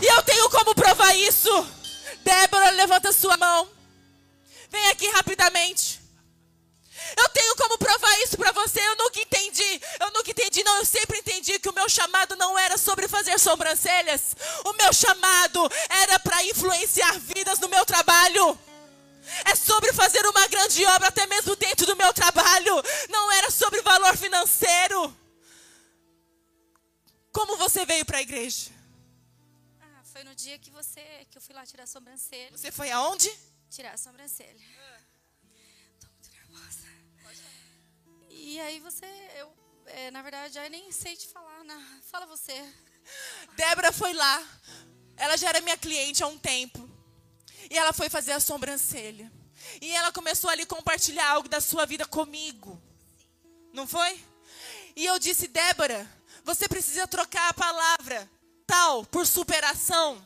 E 0.00 0.06
eu 0.06 0.22
tenho 0.22 0.48
como 0.50 0.74
provar 0.74 1.14
isso. 1.16 1.50
Débora, 2.22 2.70
levanta 2.70 3.12
sua 3.12 3.36
mão. 3.36 3.68
Vem 4.70 4.88
aqui 4.90 5.08
rapidamente. 5.08 6.00
Eu 7.16 7.28
tenho 7.30 7.56
como 7.56 7.78
provar 7.78 8.22
isso 8.22 8.36
para 8.36 8.52
você. 8.52 8.80
Eu 8.80 8.96
nunca 8.96 9.20
entendi. 9.20 9.80
Eu 9.98 10.10
nunca 10.12 10.30
entendi, 10.30 10.62
não. 10.62 10.76
Eu 10.78 10.84
sempre 10.84 11.18
entendi 11.18 11.58
que 11.58 11.68
o 11.68 11.74
meu 11.74 11.88
chamado 11.88 12.36
não 12.36 12.58
era 12.58 12.76
sobre 12.76 13.08
fazer 13.08 13.38
sobrancelhas. 13.38 14.36
O 14.64 14.72
meu 14.74 14.92
chamado 14.92 15.68
era 15.88 16.18
para 16.20 16.44
influenciar 16.44 17.18
vidas 17.18 17.58
no 17.58 17.68
meu 17.68 17.84
trabalho. 17.84 18.58
É 19.44 19.54
sobre 19.54 19.92
fazer 19.92 20.24
uma 20.26 20.46
grande 20.48 20.84
obra, 20.86 21.08
até 21.08 21.26
mesmo 21.26 21.56
dentro 21.56 21.86
do 21.86 21.96
meu 21.96 22.12
trabalho. 22.12 22.82
Não 23.08 23.32
era 23.32 23.50
sobre 23.50 23.82
valor 23.82 24.16
financeiro. 24.16 25.14
Como 27.32 27.56
você 27.56 27.84
veio 27.84 28.04
para 28.04 28.18
a 28.18 28.22
igreja? 28.22 28.77
Foi 30.18 30.24
no 30.24 30.34
dia 30.34 30.58
que 30.58 30.68
você 30.72 31.00
que 31.30 31.38
eu 31.38 31.40
fui 31.40 31.54
lá 31.54 31.64
tirar 31.64 31.84
a 31.84 31.86
sobrancelha. 31.86 32.50
Você 32.50 32.72
foi 32.72 32.90
aonde? 32.90 33.30
Tirar 33.70 33.92
a 33.92 33.96
sobrancelha. 33.96 34.60
Ah. 34.76 35.00
Tô 36.00 36.08
muito 36.08 36.30
nervosa. 36.32 36.88
Pode 37.22 37.36
falar. 37.36 38.26
E 38.28 38.58
aí 38.58 38.80
você, 38.80 39.06
eu, 39.36 39.56
é, 39.86 40.10
na 40.10 40.20
verdade, 40.20 40.54
já 40.54 40.68
nem 40.68 40.90
sei 40.90 41.14
te 41.14 41.28
falar. 41.28 41.62
na. 41.62 42.00
Fala 42.10 42.26
você. 42.26 42.52
Débora 43.54 43.92
foi 43.92 44.12
lá. 44.12 44.44
Ela 45.16 45.36
já 45.36 45.50
era 45.50 45.60
minha 45.60 45.78
cliente 45.78 46.24
há 46.24 46.26
um 46.26 46.36
tempo. 46.36 46.90
E 47.70 47.78
ela 47.78 47.92
foi 47.92 48.08
fazer 48.08 48.32
a 48.32 48.40
sobrancelha. 48.40 49.30
E 49.80 49.88
ela 49.92 50.10
começou 50.10 50.50
ali 50.50 50.66
compartilhar 50.66 51.30
algo 51.30 51.48
da 51.48 51.60
sua 51.60 51.86
vida 51.86 52.04
comigo. 52.04 52.82
Não 53.72 53.86
foi? 53.86 54.20
E 54.96 55.06
eu 55.06 55.16
disse, 55.20 55.46
Débora, 55.46 56.10
você 56.42 56.66
precisa 56.66 57.06
trocar 57.06 57.50
a 57.50 57.54
palavra 57.54 58.28
por 59.10 59.26
superação. 59.26 60.24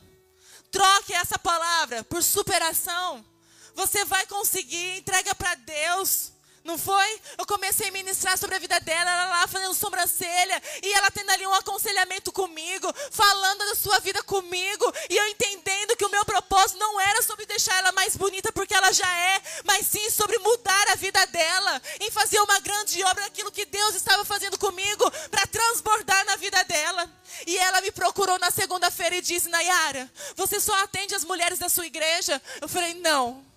Troque 0.69 1.13
essa 1.13 1.39
palavra 1.39 2.03
por 2.03 2.21
superação. 2.21 3.25
Você 3.73 4.03
vai 4.05 4.25
conseguir, 4.27 4.97
entrega 4.97 5.33
para 5.33 5.55
Deus. 5.55 6.32
Não 6.63 6.77
foi? 6.77 7.21
Eu 7.37 7.45
comecei 7.45 7.89
a 7.89 7.91
ministrar 7.91 8.37
sobre 8.37 8.55
a 8.55 8.59
vida 8.59 8.79
dela, 8.79 9.11
ela 9.11 9.25
lá 9.25 9.47
fazendo 9.47 9.73
sobrancelha, 9.73 10.61
e 10.81 10.93
ela 10.93 11.11
tendo 11.11 11.29
ali 11.31 11.45
um 11.45 11.53
aconselhamento 11.53 12.31
comigo, 12.31 12.87
falando 13.11 13.59
da 13.65 13.75
sua 13.75 13.99
vida 13.99 14.23
comigo, 14.23 14.93
e 15.09 15.17
eu 15.17 15.27
entendendo 15.27 15.97
que 15.97 16.05
o 16.05 16.09
meu 16.09 16.23
propósito 16.23 16.79
não 16.79 17.01
era 17.01 17.21
sobre 17.21 17.45
deixar 17.45 17.75
ela 17.77 17.91
mais 17.91 18.15
bonita 18.15 18.51
porque 18.53 18.73
ela 18.73 18.93
já 18.93 19.13
é, 19.13 19.41
mas 19.65 19.87
sim 19.87 20.09
sobre 20.09 20.37
mudar 20.39 20.91
a 20.91 20.95
vida 20.95 21.25
dela, 21.27 21.81
em 21.99 22.09
fazer 22.09 22.39
uma 22.39 22.59
grande 22.61 23.03
obra 23.03 23.23
daquilo 23.23 23.51
que 23.51 23.65
Deus 23.65 23.95
estava 23.95 24.23
fazendo 24.23 24.57
comigo, 24.57 25.11
para 25.29 25.45
transbordar 25.47 26.25
na 26.25 26.37
vida 26.37 26.63
dela. 26.63 27.09
E 27.45 27.57
ela 27.57 27.81
me 27.81 27.91
procurou 27.91 28.39
na 28.39 28.51
segunda-feira 28.51 29.15
e 29.17 29.21
disse: 29.21 29.49
Nayara, 29.49 30.09
você 30.35 30.59
só 30.59 30.73
atende 30.83 31.15
as 31.15 31.25
mulheres 31.25 31.59
da 31.59 31.67
sua 31.67 31.85
igreja? 31.85 32.41
Eu 32.61 32.69
falei: 32.69 32.93
não. 32.95 33.52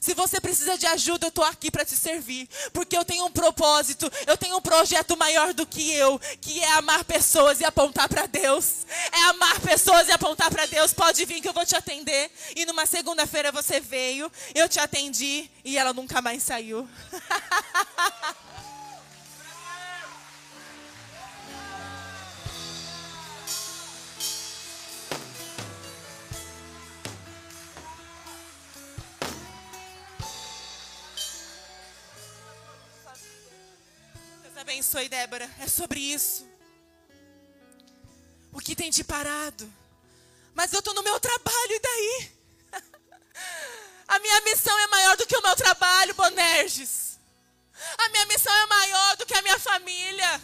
Se 0.00 0.14
você 0.14 0.40
precisa 0.40 0.76
de 0.76 0.86
ajuda, 0.86 1.26
eu 1.26 1.28
estou 1.28 1.44
aqui 1.44 1.70
para 1.70 1.84
te 1.84 1.96
servir. 1.96 2.48
Porque 2.72 2.96
eu 2.96 3.04
tenho 3.04 3.24
um 3.26 3.30
propósito, 3.30 4.10
eu 4.26 4.36
tenho 4.36 4.56
um 4.56 4.60
projeto 4.60 5.16
maior 5.16 5.52
do 5.52 5.66
que 5.66 5.92
eu, 5.92 6.18
que 6.40 6.60
é 6.60 6.72
amar 6.72 7.04
pessoas 7.04 7.60
e 7.60 7.64
apontar 7.64 8.08
para 8.08 8.26
Deus. 8.26 8.86
É 9.12 9.22
amar 9.30 9.60
pessoas 9.60 10.08
e 10.08 10.12
apontar 10.12 10.50
para 10.50 10.66
Deus. 10.66 10.92
Pode 10.92 11.24
vir 11.24 11.40
que 11.40 11.48
eu 11.48 11.52
vou 11.52 11.66
te 11.66 11.76
atender. 11.76 12.30
E 12.54 12.64
numa 12.66 12.86
segunda-feira 12.86 13.50
você 13.52 13.80
veio, 13.80 14.30
eu 14.54 14.68
te 14.68 14.78
atendi 14.78 15.50
e 15.64 15.76
ela 15.76 15.92
nunca 15.92 16.20
mais 16.20 16.42
saiu. 16.42 16.88
abençoe, 34.86 35.08
Débora. 35.08 35.50
É 35.58 35.66
sobre 35.66 35.98
isso. 35.98 36.46
O 38.52 38.60
que 38.60 38.76
tem 38.76 38.88
te 38.90 39.02
parado? 39.02 39.70
Mas 40.54 40.72
eu 40.72 40.78
estou 40.78 40.94
no 40.94 41.02
meu 41.02 41.18
trabalho, 41.18 41.72
e 41.72 41.80
daí? 41.80 42.32
A 44.06 44.18
minha 44.20 44.40
missão 44.42 44.78
é 44.78 44.86
maior 44.86 45.16
do 45.16 45.26
que 45.26 45.36
o 45.36 45.42
meu 45.42 45.56
trabalho, 45.56 46.14
Bonerges. 46.14 47.18
A 47.98 48.08
minha 48.10 48.26
missão 48.26 48.54
é 48.54 48.66
maior 48.66 49.16
do 49.16 49.26
que 49.26 49.34
a 49.34 49.42
minha 49.42 49.58
família. 49.58 50.40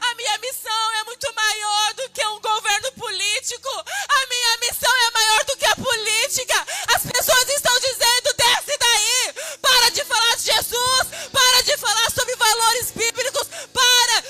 A 0.00 0.14
minha 0.14 0.38
missão 0.38 0.92
é 1.00 1.04
muito 1.04 1.34
maior 1.34 1.94
do 1.94 2.10
que 2.10 2.26
um 2.26 2.40
governo 2.40 2.92
político. 2.92 3.68
A 3.68 4.26
minha 4.26 4.58
missão 4.58 4.94
é 4.94 5.10
maior 5.10 5.44
do 5.44 5.56
que 5.56 5.64
a 5.64 5.76
política. 5.76 6.66
As 6.94 7.02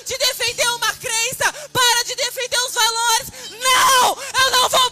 De 0.05 0.18
defender 0.18 0.68
uma 0.68 0.93
crença. 0.95 1.53
Para 1.72 2.05
de 2.05 2.14
defender 2.14 2.59
os 2.66 2.74
valores. 2.74 3.28
Não, 3.51 4.18
eu 4.45 4.51
não 4.51 4.68
vou 4.68 4.91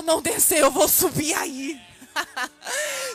céu 0.00 0.02
não 0.02 0.22
descer, 0.22 0.58
eu 0.58 0.70
vou 0.70 0.88
subir 0.88 1.34
aí. 1.34 1.80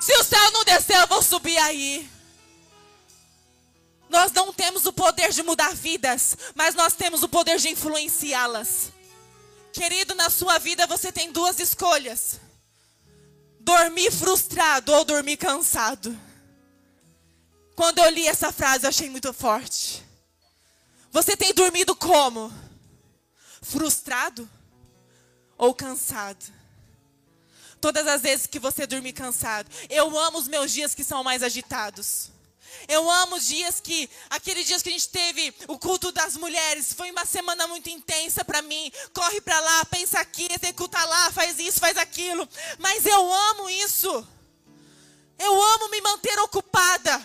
Se 0.01 0.13
o 0.13 0.23
céu 0.23 0.51
não 0.51 0.63
descer, 0.63 0.97
eu 1.01 1.07
vou 1.07 1.21
subir 1.21 1.57
aí. 1.57 2.09
Nós 4.09 4.31
não 4.31 4.53
temos 4.53 4.85
o 4.85 4.93
poder 4.93 5.31
de 5.31 5.43
mudar 5.43 5.73
vidas, 5.73 6.37
mas 6.53 6.75
nós 6.75 6.93
temos 6.93 7.23
o 7.23 7.29
poder 7.29 7.57
de 7.57 7.69
influenciá-las. 7.69 8.91
Querido, 9.73 10.15
na 10.15 10.29
sua 10.29 10.57
vida 10.57 10.87
você 10.87 11.11
tem 11.11 11.31
duas 11.31 11.59
escolhas: 11.59 12.39
dormir 13.59 14.11
frustrado 14.11 14.93
ou 14.93 15.03
dormir 15.03 15.37
cansado. 15.37 16.17
Quando 17.75 17.99
eu 17.99 18.09
li 18.09 18.25
essa 18.25 18.53
frase, 18.53 18.85
eu 18.85 18.89
achei 18.89 19.09
muito 19.09 19.33
forte. 19.33 20.01
Você 21.11 21.35
tem 21.35 21.53
dormido 21.53 21.95
como? 21.95 22.53
Frustrado 23.61 24.49
ou 25.57 25.73
cansado? 25.73 26.45
Todas 27.81 28.07
as 28.07 28.21
vezes 28.21 28.47
que 28.47 28.59
você 28.59 28.87
dormir 28.87 29.13
cansado, 29.13 29.69
eu 29.89 30.17
amo 30.17 30.37
os 30.37 30.47
meus 30.47 30.71
dias 30.71 30.95
que 30.95 31.03
são 31.03 31.23
mais 31.23 31.43
agitados. 31.43 32.31
Eu 32.87 33.09
amo 33.09 33.35
os 33.35 33.47
dias 33.47 33.79
que, 33.79 34.09
aqueles 34.29 34.65
dias 34.67 34.81
que 34.81 34.89
a 34.89 34.91
gente 34.91 35.09
teve 35.09 35.53
o 35.67 35.77
culto 35.77 36.11
das 36.11 36.35
mulheres, 36.35 36.93
foi 36.93 37.09
uma 37.11 37.25
semana 37.25 37.67
muito 37.67 37.89
intensa 37.89 38.43
para 38.43 38.61
mim. 38.61 38.91
Corre 39.13 39.41
para 39.41 39.59
lá, 39.59 39.85
pensa 39.85 40.19
aqui, 40.19 40.47
executa 40.51 41.03
lá, 41.03 41.31
faz 41.31 41.57
isso, 41.59 41.79
faz 41.79 41.97
aquilo. 41.97 42.47
Mas 42.77 43.05
eu 43.05 43.33
amo 43.33 43.69
isso. 43.69 44.27
Eu 45.37 45.61
amo 45.61 45.89
me 45.89 46.01
manter 46.01 46.37
ocupada. 46.39 47.21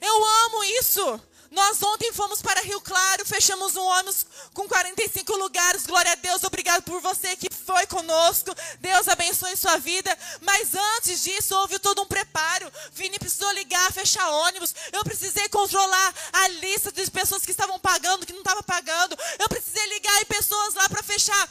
Eu 0.00 0.24
amo 0.24 0.64
isso. 0.64 1.20
Nós 1.50 1.82
ontem 1.82 2.12
fomos 2.12 2.42
para 2.42 2.60
Rio 2.60 2.80
Claro, 2.80 3.24
fechamos 3.24 3.74
um 3.74 3.82
ônibus 3.82 4.26
com 4.52 4.68
45 4.68 5.34
lugares. 5.36 5.86
Glória 5.86 6.12
a 6.12 6.14
Deus, 6.14 6.44
obrigado 6.44 6.82
por 6.82 7.00
você 7.00 7.36
que 7.36 7.48
foi 7.52 7.86
conosco. 7.86 8.54
Deus 8.80 9.08
abençoe 9.08 9.56
sua 9.56 9.78
vida. 9.78 10.16
Mas 10.42 10.74
antes 10.96 11.22
disso, 11.22 11.56
houve 11.56 11.78
todo 11.78 12.02
um 12.02 12.06
preparo. 12.06 12.70
Vini 12.92 13.18
precisou 13.18 13.50
ligar, 13.52 13.90
fechar 13.92 14.28
ônibus. 14.28 14.74
Eu 14.92 15.02
precisei 15.04 15.48
controlar 15.48 16.14
a 16.32 16.48
lista 16.48 16.92
de 16.92 17.10
pessoas 17.10 17.44
que 17.44 17.50
estavam 17.50 17.78
pagando, 17.80 18.26
que 18.26 18.32
não 18.32 18.40
estavam 18.40 18.62
pagando. 18.62 19.16
Eu 19.38 19.48
precisei 19.48 19.86
ligar 19.88 20.22
em 20.22 20.26
pessoas 20.26 20.74
lá 20.74 20.88
para 20.88 21.02
fechar, 21.02 21.48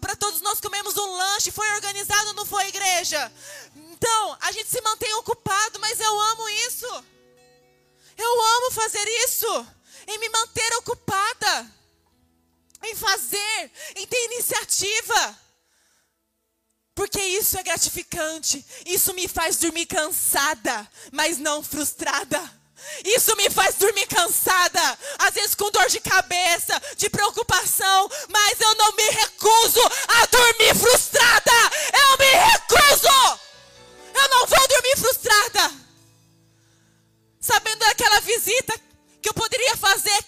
para 0.00 0.16
todos 0.16 0.40
nós 0.40 0.60
comemos 0.60 0.96
um 0.96 1.16
lanche. 1.16 1.50
Foi 1.50 1.70
organizado, 1.72 2.32
não 2.32 2.46
foi, 2.46 2.66
igreja? 2.68 3.30
Então, 3.76 4.36
a 4.40 4.50
gente 4.52 4.68
se 4.68 4.80
mantém 4.80 5.12
ocupado, 5.14 5.78
mas 5.80 6.00
eu 6.00 6.20
amo 6.20 6.48
isso. 6.48 7.04
Eu 8.22 8.42
amo 8.56 8.70
fazer 8.70 9.04
isso, 9.24 9.66
em 10.06 10.18
me 10.18 10.28
manter 10.28 10.72
ocupada, 10.76 11.72
em 12.84 12.94
fazer, 12.94 13.70
em 13.96 14.06
ter 14.06 14.24
iniciativa. 14.26 15.38
Porque 16.94 17.20
isso 17.20 17.58
é 17.58 17.62
gratificante, 17.62 18.64
isso 18.86 19.12
me 19.14 19.26
faz 19.26 19.56
dormir 19.56 19.86
cansada, 19.86 20.88
mas 21.10 21.38
não 21.38 21.62
frustrada. 21.64 22.62
Isso 23.04 23.34
me 23.36 23.48
faz 23.48 23.76
dormir 23.76 24.06
cansada, 24.06 24.98
às 25.18 25.34
vezes 25.34 25.54
com 25.54 25.70
dor 25.70 25.88
de 25.88 26.00
cabeça, 26.00 26.80
de 26.96 27.08
preocupação, 27.08 28.10
mas 28.28 28.60
eu 28.60 28.74
não 28.74 28.92
me 28.92 29.08
recuso 29.10 29.80
a 30.08 30.26
dormir 30.26 30.74
frustrada. 30.74 31.11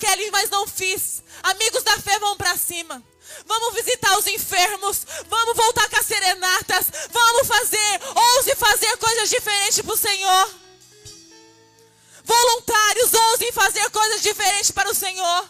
Kelly, 0.04 0.30
mas 0.30 0.50
não 0.50 0.66
fiz. 0.66 1.22
Amigos 1.42 1.82
da 1.82 1.98
fé 1.98 2.18
vão 2.18 2.36
para 2.36 2.56
cima. 2.58 3.02
Vamos 3.46 3.74
visitar 3.74 4.18
os 4.18 4.26
enfermos. 4.26 5.06
Vamos 5.28 5.56
voltar 5.56 5.88
com 5.88 5.96
as 5.96 6.06
serenatas. 6.06 6.86
Vamos 7.10 7.46
fazer, 7.46 8.00
ouse 8.14 8.54
fazer 8.56 8.96
coisas 8.98 9.30
diferentes 9.30 9.80
para 9.80 9.94
o 9.94 9.96
Senhor. 9.96 10.54
Voluntários, 12.22 13.14
ousem 13.14 13.52
fazer 13.52 13.90
coisas 13.90 14.22
diferentes 14.22 14.70
para 14.70 14.90
o 14.90 14.94
Senhor. 14.94 15.48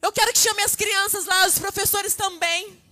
Eu 0.00 0.12
quero 0.12 0.32
que 0.32 0.38
chame 0.38 0.62
as 0.62 0.74
crianças 0.74 1.26
lá, 1.26 1.46
os 1.46 1.58
professores 1.58 2.14
também. 2.14 2.82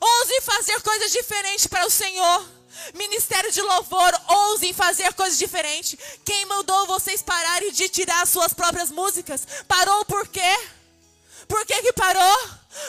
Ousem 0.00 0.40
fazer 0.42 0.80
coisas 0.82 1.12
diferentes 1.12 1.66
para 1.66 1.86
o 1.86 1.90
Senhor. 1.90 2.48
Ministério 2.94 3.50
de 3.50 3.62
louvor, 3.62 4.20
ousem 4.28 4.72
fazer 4.72 5.12
coisas 5.14 5.38
diferentes. 5.38 5.98
Quem 6.24 6.44
mandou 6.46 6.86
vocês 6.86 7.22
pararem 7.22 7.72
de 7.72 7.88
tirar 7.88 8.26
suas 8.26 8.52
próprias 8.52 8.90
músicas? 8.90 9.46
Parou 9.66 10.04
por 10.04 10.26
quê? 10.28 10.58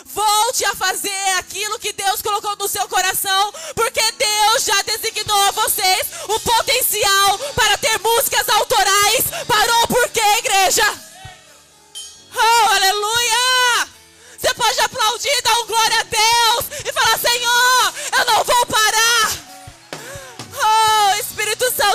volte 0.05 0.65
a 0.65 0.75
fazer 0.75 1.29
aquilo 1.37 1.79
que 1.79 1.93
Deus 1.93 2.21
colocou 2.21 2.55
no 2.55 2.67
seu 2.67 2.87
coração, 2.87 3.53
porque 3.75 4.01
Deus 4.13 4.63
já 4.63 4.81
designou 4.83 5.41
a 5.43 5.51
vocês 5.51 6.07
o 6.27 6.39
potencial 6.39 7.39
para 7.53 7.77
ter 7.77 7.99
músicas 7.99 8.47
autorais. 8.49 9.25
Parou 9.47 9.87
por 9.87 10.09
quê, 10.09 10.21
igreja? 10.39 10.83
Oh, 12.33 12.69
aleluia! 12.73 13.87
Você 14.39 14.53
pode 14.53 14.79
aplaudir, 14.79 15.41
dar 15.41 15.59
um 15.59 15.67
glória 15.67 15.99
a 15.99 16.03
Deus 16.03 16.65
e 16.85 16.93
falar: 16.93 17.19
Senhor, 17.19 17.93
eu 18.17 18.25
não 18.25 18.43
vou 18.43 18.65
parar. 18.67 19.14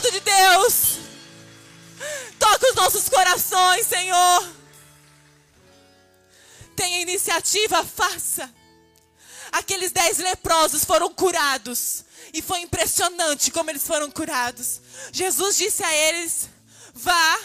Santo 0.01 0.13
de 0.13 0.21
Deus, 0.21 0.99
toca 2.39 2.71
os 2.71 2.75
nossos 2.75 3.07
corações, 3.11 3.87
Senhor. 3.87 4.51
Tenha 6.75 7.03
iniciativa, 7.03 7.85
faça. 7.85 8.51
Aqueles 9.53 9.93
dez 9.93 10.17
leprosos 10.17 10.87
foram 10.87 11.13
curados. 11.13 12.07
E 12.33 12.41
foi 12.41 12.61
impressionante 12.61 13.51
como 13.51 13.69
eles 13.69 13.87
foram 13.87 14.11
curados. 14.11 14.81
Jesus 15.13 15.59
disse 15.59 15.85
a 15.85 15.95
eles: 15.95 16.49
Vá. 16.95 17.39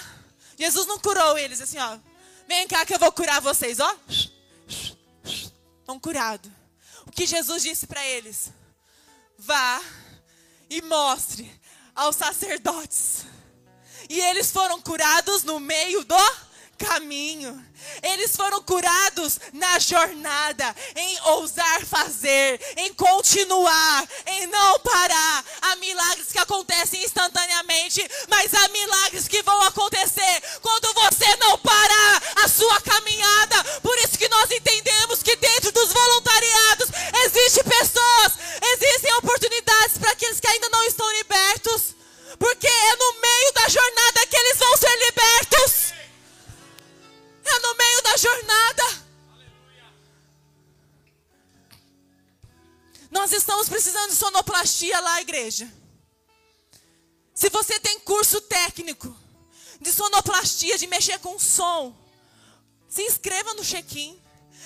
Jesus 0.58 0.88
não 0.88 0.98
curou 1.00 1.38
eles 1.38 1.60
assim, 1.60 1.78
ó. 1.78 1.98
Vem 2.48 2.66
cá 2.70 2.86
que 2.86 2.94
eu 2.94 3.00
vou 3.00 3.12
curar 3.12 3.42
vocês, 3.42 3.82
ó. 3.82 3.98
Estão 5.26 6.00
curados. 6.00 6.50
O 7.06 7.12
que 7.12 7.26
Jesus 7.26 7.64
disse 7.64 7.86
para 7.86 8.06
eles? 8.08 8.50
Vá 9.38 9.82
e 10.70 10.82
mostre 10.84 11.65
aos 11.96 12.16
sacerdotes. 12.16 13.26
E 14.10 14.20
eles 14.20 14.52
foram 14.52 14.82
curados 14.82 15.44
no 15.44 15.60
meio 15.60 16.04
do 16.04 16.16
caminho. 16.78 17.64
Eles 18.02 18.36
foram 18.36 18.62
curados 18.64 19.40
na 19.54 19.80
jornada, 19.80 20.76
em 20.96 21.20
ousar 21.32 21.86
fazer, 21.86 22.60
em 22.78 22.94
continuar, 22.94 24.08
em 24.26 24.48
não 24.48 24.80
parar. 24.80 25.46
Há 25.62 25.76
milagres 25.78 26.32
que 26.32 26.40
acontecem 26.40 27.04
instantaneamente, 27.04 28.06
mas 28.28 28.54
há 28.54 28.68
milagres 28.70 29.28
que 29.28 29.42
vão 29.44 29.62
acontecer 29.64 30.44
quando 30.62 30.94
você 30.94 31.36
não 31.38 31.58
parar 31.60 32.24
a 32.44 32.48
sua 32.48 32.82
caminhada. 32.82 33.64
Por 33.82 33.98
isso 34.00 34.18
que 34.18 34.30
nós 34.30 34.50
entendemos 34.52 35.24
que 35.24 35.36
dentro 35.36 35.72
dos 35.72 35.92
voluntariados 35.94 36.90
igreja. 55.26 55.72
Se 57.34 57.50
você 57.50 57.80
tem 57.80 58.00
curso 58.00 58.40
técnico 58.42 59.14
de 59.82 59.92
sonoplastia, 59.92 60.78
de 60.78 60.88
mexer 60.88 61.20
com 61.20 61.38
som, 61.38 61.94
se 62.88 63.02
inscreva 63.02 63.54
no 63.56 63.66
check-in. 63.66 64.22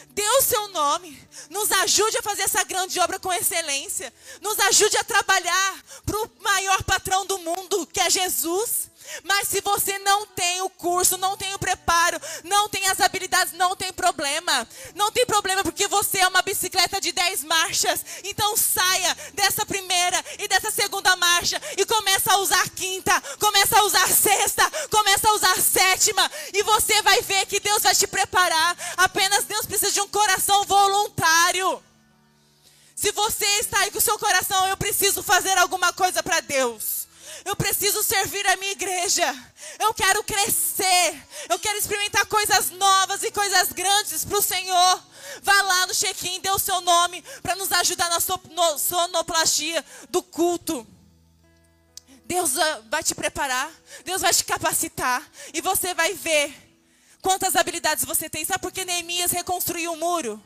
Dê 0.10 0.28
o 0.38 0.42
seu 0.42 0.68
nome. 0.70 1.28
Nos 1.50 1.72
ajude 1.72 2.18
a 2.18 2.22
fazer 2.22 2.44
essa 2.44 2.64
grande 2.64 3.00
obra 3.00 3.20
com 3.20 3.32
excelência. 3.34 4.14
Nos 4.42 4.60
ajude 4.60 4.98
a 4.98 5.04
trabalhar 5.04 5.84
para 6.06 6.18
o 6.18 6.32
maior 6.42 6.84
patrão 6.84 7.26
do 7.26 7.40
mundo, 7.40 7.88
que 7.88 8.00
é 8.00 8.10
Jesus. 8.10 8.90
Mas 9.24 9.48
se 9.48 9.62
você 9.62 9.98
não 10.00 10.26
tem 10.28 10.62
o 10.62 10.70
curso, 10.70 11.18
não 11.18 11.36
tem 11.38 11.54
o 11.54 11.60
preparo, 11.60 12.20
não 12.44 12.70
tem 12.70 12.88
as 12.88 13.00
habilidades, 13.00 13.54
não 13.54 13.76
tem 13.76 13.92
problema. 13.94 14.68
Não 14.96 15.12
tem 15.12 15.26
problema 15.26 15.64
porque 15.64 15.88
você 15.88 16.20
é 16.20 16.28
uma 16.28 16.42
bicicleta 16.42 17.00
de 17.00 17.12
10 17.12 17.44
marchas. 17.44 18.06
Então 18.24 18.56
saia 18.58 19.16
dessa 19.34 19.66
primeira 19.66 20.24
e 20.38 20.48
dessa 20.48 20.72
segunda 20.72 21.16
marcha 21.16 21.62
e 21.78 21.86
começa 21.86 22.34
a 22.34 22.38
usar 22.38 22.70
quinta, 22.70 23.22
começa 23.40 23.80
a 23.80 23.84
usar 23.84 24.08
sexta, 24.08 24.70
começa 24.90 25.30
a 25.30 25.34
usar 25.34 25.62
sétima 25.62 26.30
e 26.54 26.64
você 26.64 27.02
vai 27.02 27.22
ver 27.22 27.46
que 27.46 27.60
Deus 27.60 27.84
vai 27.84 27.96
te 27.96 28.08
preparar. 28.08 28.78
Apenas 28.98 29.46
Deus 29.46 29.66
precisa 29.66 29.92
de 29.92 30.02
um 30.02 30.08
coração 30.08 30.66
voluntário. 30.66 31.84
Se 32.96 33.14
você 33.14 33.46
está 33.60 33.80
aí 33.80 33.92
com 33.92 33.98
o 33.98 34.02
seu 34.02 34.20
coração, 34.20 34.68
eu 34.68 34.76
preciso 34.76 35.24
fazer 35.24 35.58
alguma 35.58 35.94
coisa 35.94 36.22
para 36.22 36.42
Deus. 36.42 36.99
Eu 37.46 37.56
preciso 37.56 38.04
servir 38.04 38.46
a 38.48 38.58
minha 38.58 38.72
igreja. 38.72 39.26
Eu 39.80 39.94
quero 39.94 40.24
crescer. 40.24 41.24
Eu 41.50 41.60
quero 41.60 41.78
experimentar 41.78 42.26
coisas 42.26 42.72
novas 42.72 43.24
e 43.24 43.32
coisas 43.32 43.72
grandes 43.72 44.26
para 44.26 44.38
o 44.38 44.42
Senhor. 44.42 45.04
Vá 45.42 45.62
lá 45.62 45.88
no 45.88 45.94
check-in, 45.94 46.42
dê 46.42 46.50
o 46.52 46.60
seu 46.60 46.82
nome 46.82 47.24
para 47.42 47.56
nos 47.56 47.72
ajudar 47.72 48.10
na 48.10 48.20
sonoplastia 48.78 49.84
do 50.10 50.22
culto. 50.22 50.86
Deus 52.26 52.52
vai 52.92 53.02
te 53.02 53.16
preparar, 53.16 53.72
Deus 54.06 54.22
vai 54.22 54.32
te 54.32 54.44
capacitar 54.44 55.28
e 55.52 55.62
você 55.62 55.96
vai 55.96 56.14
ver 56.14 56.54
quantas 57.22 57.56
habilidades 57.56 58.06
você 58.06 58.30
tem. 58.30 58.46
Sabe 58.46 58.60
por 58.60 58.72
que 58.72 58.86
Neemias 58.86 59.32
reconstruiu 59.32 59.94
o 59.94 59.98
muro? 59.98 60.42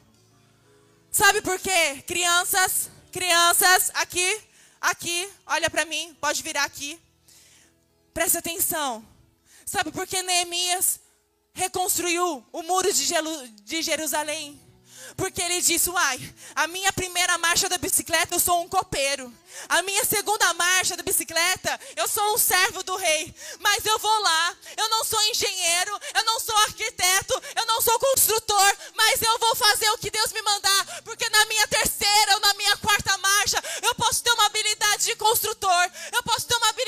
Sabe 1.11 1.41
por 1.41 1.59
quê? 1.59 2.01
Crianças, 2.07 2.89
crianças, 3.11 3.91
aqui, 3.95 4.41
Aqui, 4.83 5.29
olha 5.45 5.69
para 5.69 5.85
mim, 5.85 6.13
pode 6.19 6.43
virar 6.43 6.65
aqui. 6.65 6.99
Presta 8.13 8.39
atenção. 8.39 9.01
Sabe 9.65 9.93
por 9.93 10.05
que 10.05 10.21
Neemias 10.21 10.99
reconstruiu 11.53 12.45
o 12.51 12.63
muro 12.63 12.91
de 12.91 13.81
Jerusalém? 13.81 14.59
Porque 15.15 15.41
ele 15.41 15.61
disse: 15.61 15.89
Uai, 15.89 16.33
a 16.55 16.67
minha 16.67 16.91
primeira 16.93 17.37
marcha 17.37 17.69
da 17.69 17.77
bicicleta 17.77 18.35
eu 18.35 18.39
sou 18.39 18.61
um 18.61 18.69
copeiro. 18.69 19.31
A 19.69 19.81
minha 19.83 20.03
segunda 20.03 20.53
marcha 20.55 20.97
da 20.97 21.03
bicicleta 21.03 21.79
eu 21.95 22.07
sou 22.07 22.33
um 22.33 22.37
servo 22.37 22.83
do 22.83 22.95
rei. 22.95 23.33
Mas 23.59 23.85
eu 23.85 23.99
vou 23.99 24.19
lá, 24.21 24.57
eu 24.77 24.89
não 24.89 25.03
sou 25.03 25.21
engenheiro, 25.23 25.99
eu 26.15 26.25
não 26.25 26.39
sou 26.39 26.57
arquiteto, 26.57 27.41
eu 27.55 27.65
não 27.65 27.81
sou 27.81 27.97
construtor, 27.99 28.77
mas 28.95 29.21
eu 29.21 29.39
vou 29.39 29.55
fazer 29.55 29.89
o 29.91 29.97
que 29.97 30.09
Deus 30.09 30.31
me 30.31 30.41
mandar. 30.41 31.01
Porque 31.03 31.29
na 31.29 31.45
minha 31.45 31.67
terceira 31.67 32.35
ou 32.35 32.39
na 32.41 32.53
minha 32.55 32.77
quarta 32.77 33.17
marcha 33.17 33.61
eu 33.81 33.95
posso 33.95 34.23
ter 34.23 34.31
uma 34.31 34.45
habilidade 34.45 35.05
de 35.05 35.15
construtor, 35.15 35.91
eu 36.11 36.23
posso 36.23 36.47
ter 36.47 36.55
uma 36.55 36.69
habilidade 36.69 36.82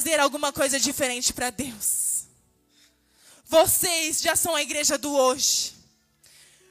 fazer 0.00 0.18
alguma 0.18 0.50
coisa 0.50 0.80
diferente 0.80 1.30
para 1.30 1.50
Deus. 1.50 2.24
Vocês 3.44 4.22
já 4.22 4.34
são 4.34 4.56
a 4.56 4.62
igreja 4.62 4.96
do 4.96 5.14
hoje. 5.14 5.74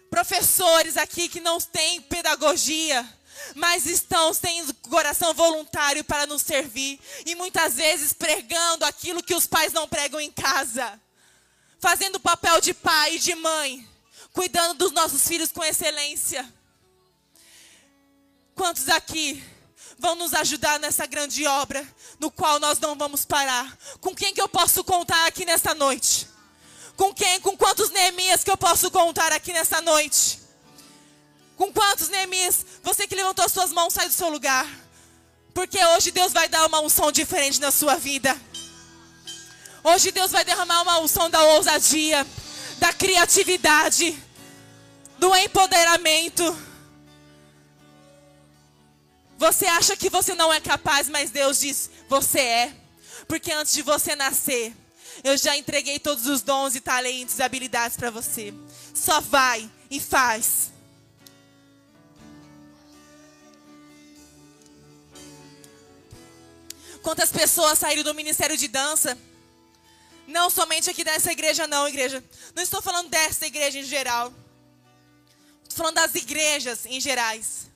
Professores 0.10 0.98
aqui 0.98 1.30
que 1.30 1.40
não 1.40 1.60
têm 1.62 2.02
pedagogia 2.02 3.08
mas 3.56 3.86
estão 3.86 4.36
tendo 4.36 4.74
coração 4.90 5.34
voluntário 5.34 6.04
para 6.04 6.28
nos 6.28 6.42
servir 6.42 7.00
e 7.26 7.36
muitas 7.36 7.76
vezes 7.76 8.12
pregando 8.12 8.84
aquilo 8.84 9.24
que 9.24 9.34
os 9.34 9.48
pais 9.48 9.72
não 9.72 9.88
pregam 9.88 10.20
em 10.20 10.30
casa, 10.30 11.00
fazendo 11.80 12.18
o 12.18 12.20
papel 12.20 12.60
de 12.60 12.74
pai 12.74 13.16
e 13.16 13.20
de 13.20 13.34
mãe, 13.36 13.88
cuidando 14.34 14.74
dos 14.74 14.92
nossos 14.92 15.26
filhos 15.26 15.54
com 15.54 15.64
excelência. 15.64 16.54
Quantos 18.54 18.90
aqui 18.90 19.42
vão 20.00 20.16
nos 20.16 20.34
ajudar 20.34 20.80
nessa 20.80 21.06
grande 21.06 21.46
obra, 21.46 21.86
no 22.20 22.32
qual 22.32 22.60
nós 22.60 22.80
não 22.80 22.96
vamos 22.96 23.26
parar? 23.26 23.78
Com 24.00 24.16
quem 24.16 24.34
que 24.34 24.42
eu 24.42 24.48
posso 24.48 24.84
contar 24.84 25.28
aqui 25.28 25.46
nesta 25.46 25.76
noite? 25.76 26.28
Com 26.96 27.14
quem, 27.14 27.40
com 27.42 27.56
quantos 27.56 27.90
Neemias 27.92 28.44
que 28.44 28.50
eu 28.50 28.58
posso 28.58 28.90
contar 28.90 29.32
aqui 29.34 29.52
nessa 29.52 29.82
noite? 29.82 30.40
Com 31.58 31.72
quantos, 31.74 32.08
Neemias? 32.08 32.66
Você 32.82 33.06
que 33.06 33.16
levantou 33.16 33.44
as 33.44 33.52
suas 33.52 33.72
mãos, 33.72 33.94
sai 33.94 34.08
do 34.08 34.14
seu 34.14 34.30
lugar. 34.30 34.66
Porque 35.54 35.78
hoje 35.78 36.12
Deus 36.12 36.32
vai 36.32 36.48
dar 36.48 36.66
uma 36.66 36.80
unção 36.80 37.12
diferente 37.12 37.60
na 37.60 37.70
sua 37.70 37.96
vida. 37.96 38.40
Hoje 39.84 40.12
Deus 40.12 40.32
vai 40.32 40.46
derramar 40.46 40.82
uma 40.82 41.00
unção 41.00 41.30
da 41.30 41.42
ousadia, 41.44 42.26
da 42.78 42.94
criatividade, 42.94 44.18
do 45.18 45.36
empoderamento. 45.36 46.69
Você 49.40 49.66
acha 49.68 49.96
que 49.96 50.10
você 50.10 50.36
não 50.36 50.52
é 50.52 50.60
capaz, 50.60 51.08
mas 51.08 51.32
Deus 51.32 51.62
diz: 51.62 51.90
você 52.10 52.42
é. 52.42 52.76
Porque 53.26 53.54
antes 53.54 53.74
de 53.74 53.82
você 53.82 54.14
nascer, 54.14 54.76
eu 55.24 55.38
já 55.38 55.56
entreguei 55.56 55.98
todos 55.98 56.26
os 56.28 56.42
dons 56.42 56.76
e 56.76 56.82
talentos 56.82 57.40
e 57.40 57.42
habilidades 57.42 57.96
para 57.96 58.12
você. 58.12 58.54
Só 58.94 59.22
vai 59.22 59.72
e 59.90 59.98
faz. 59.98 60.74
Quantas 67.02 67.32
pessoas 67.32 67.80
saíram 67.80 68.04
do 68.04 68.14
ministério 68.14 68.58
de 68.58 68.68
dança? 68.68 69.18
Não 70.28 70.50
somente 70.50 70.90
aqui 70.90 71.06
dessa 71.06 71.32
igreja, 71.32 71.66
não, 71.66 71.88
igreja. 71.88 72.22
Não 72.54 72.62
estou 72.62 72.82
falando 72.82 73.10
dessa 73.10 73.48
igreja 73.48 73.80
em 73.80 73.84
geral. 73.84 74.34
Estou 75.64 75.78
falando 75.78 75.96
das 75.96 76.14
igrejas 76.14 76.86
em 76.86 77.00
gerais. 77.00 77.69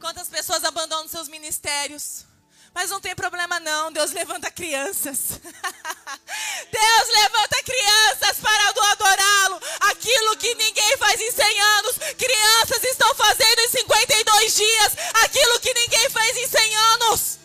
Quantas 0.00 0.28
pessoas 0.28 0.64
abandonam 0.64 1.06
seus 1.06 1.28
ministérios? 1.28 2.24
Mas 2.72 2.88
não 2.88 3.00
tem 3.00 3.14
problema 3.14 3.60
não, 3.60 3.92
Deus 3.92 4.12
levanta 4.12 4.50
crianças. 4.50 5.18
Deus 6.72 7.08
levanta 7.08 7.62
crianças 7.62 8.38
para 8.40 8.68
adorá-lo. 8.92 9.60
Aquilo 9.80 10.36
que 10.38 10.54
ninguém 10.54 10.96
faz 10.96 11.20
em 11.20 11.30
100 11.30 11.60
anos, 11.60 11.96
crianças 12.16 12.84
estão 12.84 13.14
fazendo 13.14 13.58
em 13.60 13.68
52 13.68 14.56
dias. 14.56 14.92
Aquilo 15.22 15.60
que 15.60 15.74
ninguém 15.74 16.08
fez 16.08 16.36
em 16.38 16.48
100 16.48 16.76
anos. 16.76 17.38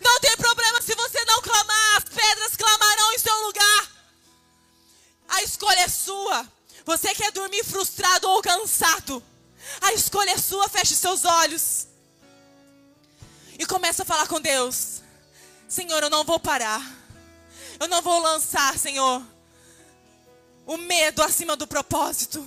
Não 0.00 0.20
tem 0.20 0.36
problema 0.36 0.80
se 0.80 0.94
você 0.94 1.24
não 1.24 1.42
clamar, 1.42 1.96
as 1.96 2.04
pedras 2.04 2.56
clamarão 2.56 3.12
em 3.12 3.18
seu 3.18 3.36
lugar. 3.40 3.90
A 5.28 5.42
escolha 5.42 5.80
é 5.80 5.88
sua. 5.88 6.46
Você 6.84 7.12
quer 7.14 7.32
dormir 7.32 7.64
frustrado 7.64 8.28
ou 8.28 8.40
cansado? 8.40 9.22
A 9.80 9.92
escolha 9.92 10.30
é 10.30 10.38
sua, 10.38 10.68
feche 10.68 10.94
seus 10.94 11.24
olhos. 11.24 11.86
E 13.58 13.66
começa 13.66 14.02
a 14.02 14.06
falar 14.06 14.26
com 14.28 14.40
Deus. 14.40 15.02
Senhor, 15.68 16.02
eu 16.02 16.10
não 16.10 16.24
vou 16.24 16.38
parar. 16.38 16.82
Eu 17.78 17.88
não 17.88 18.02
vou 18.02 18.20
lançar, 18.20 18.78
Senhor, 18.78 19.22
o 20.66 20.76
medo 20.76 21.22
acima 21.22 21.56
do 21.56 21.66
propósito. 21.66 22.46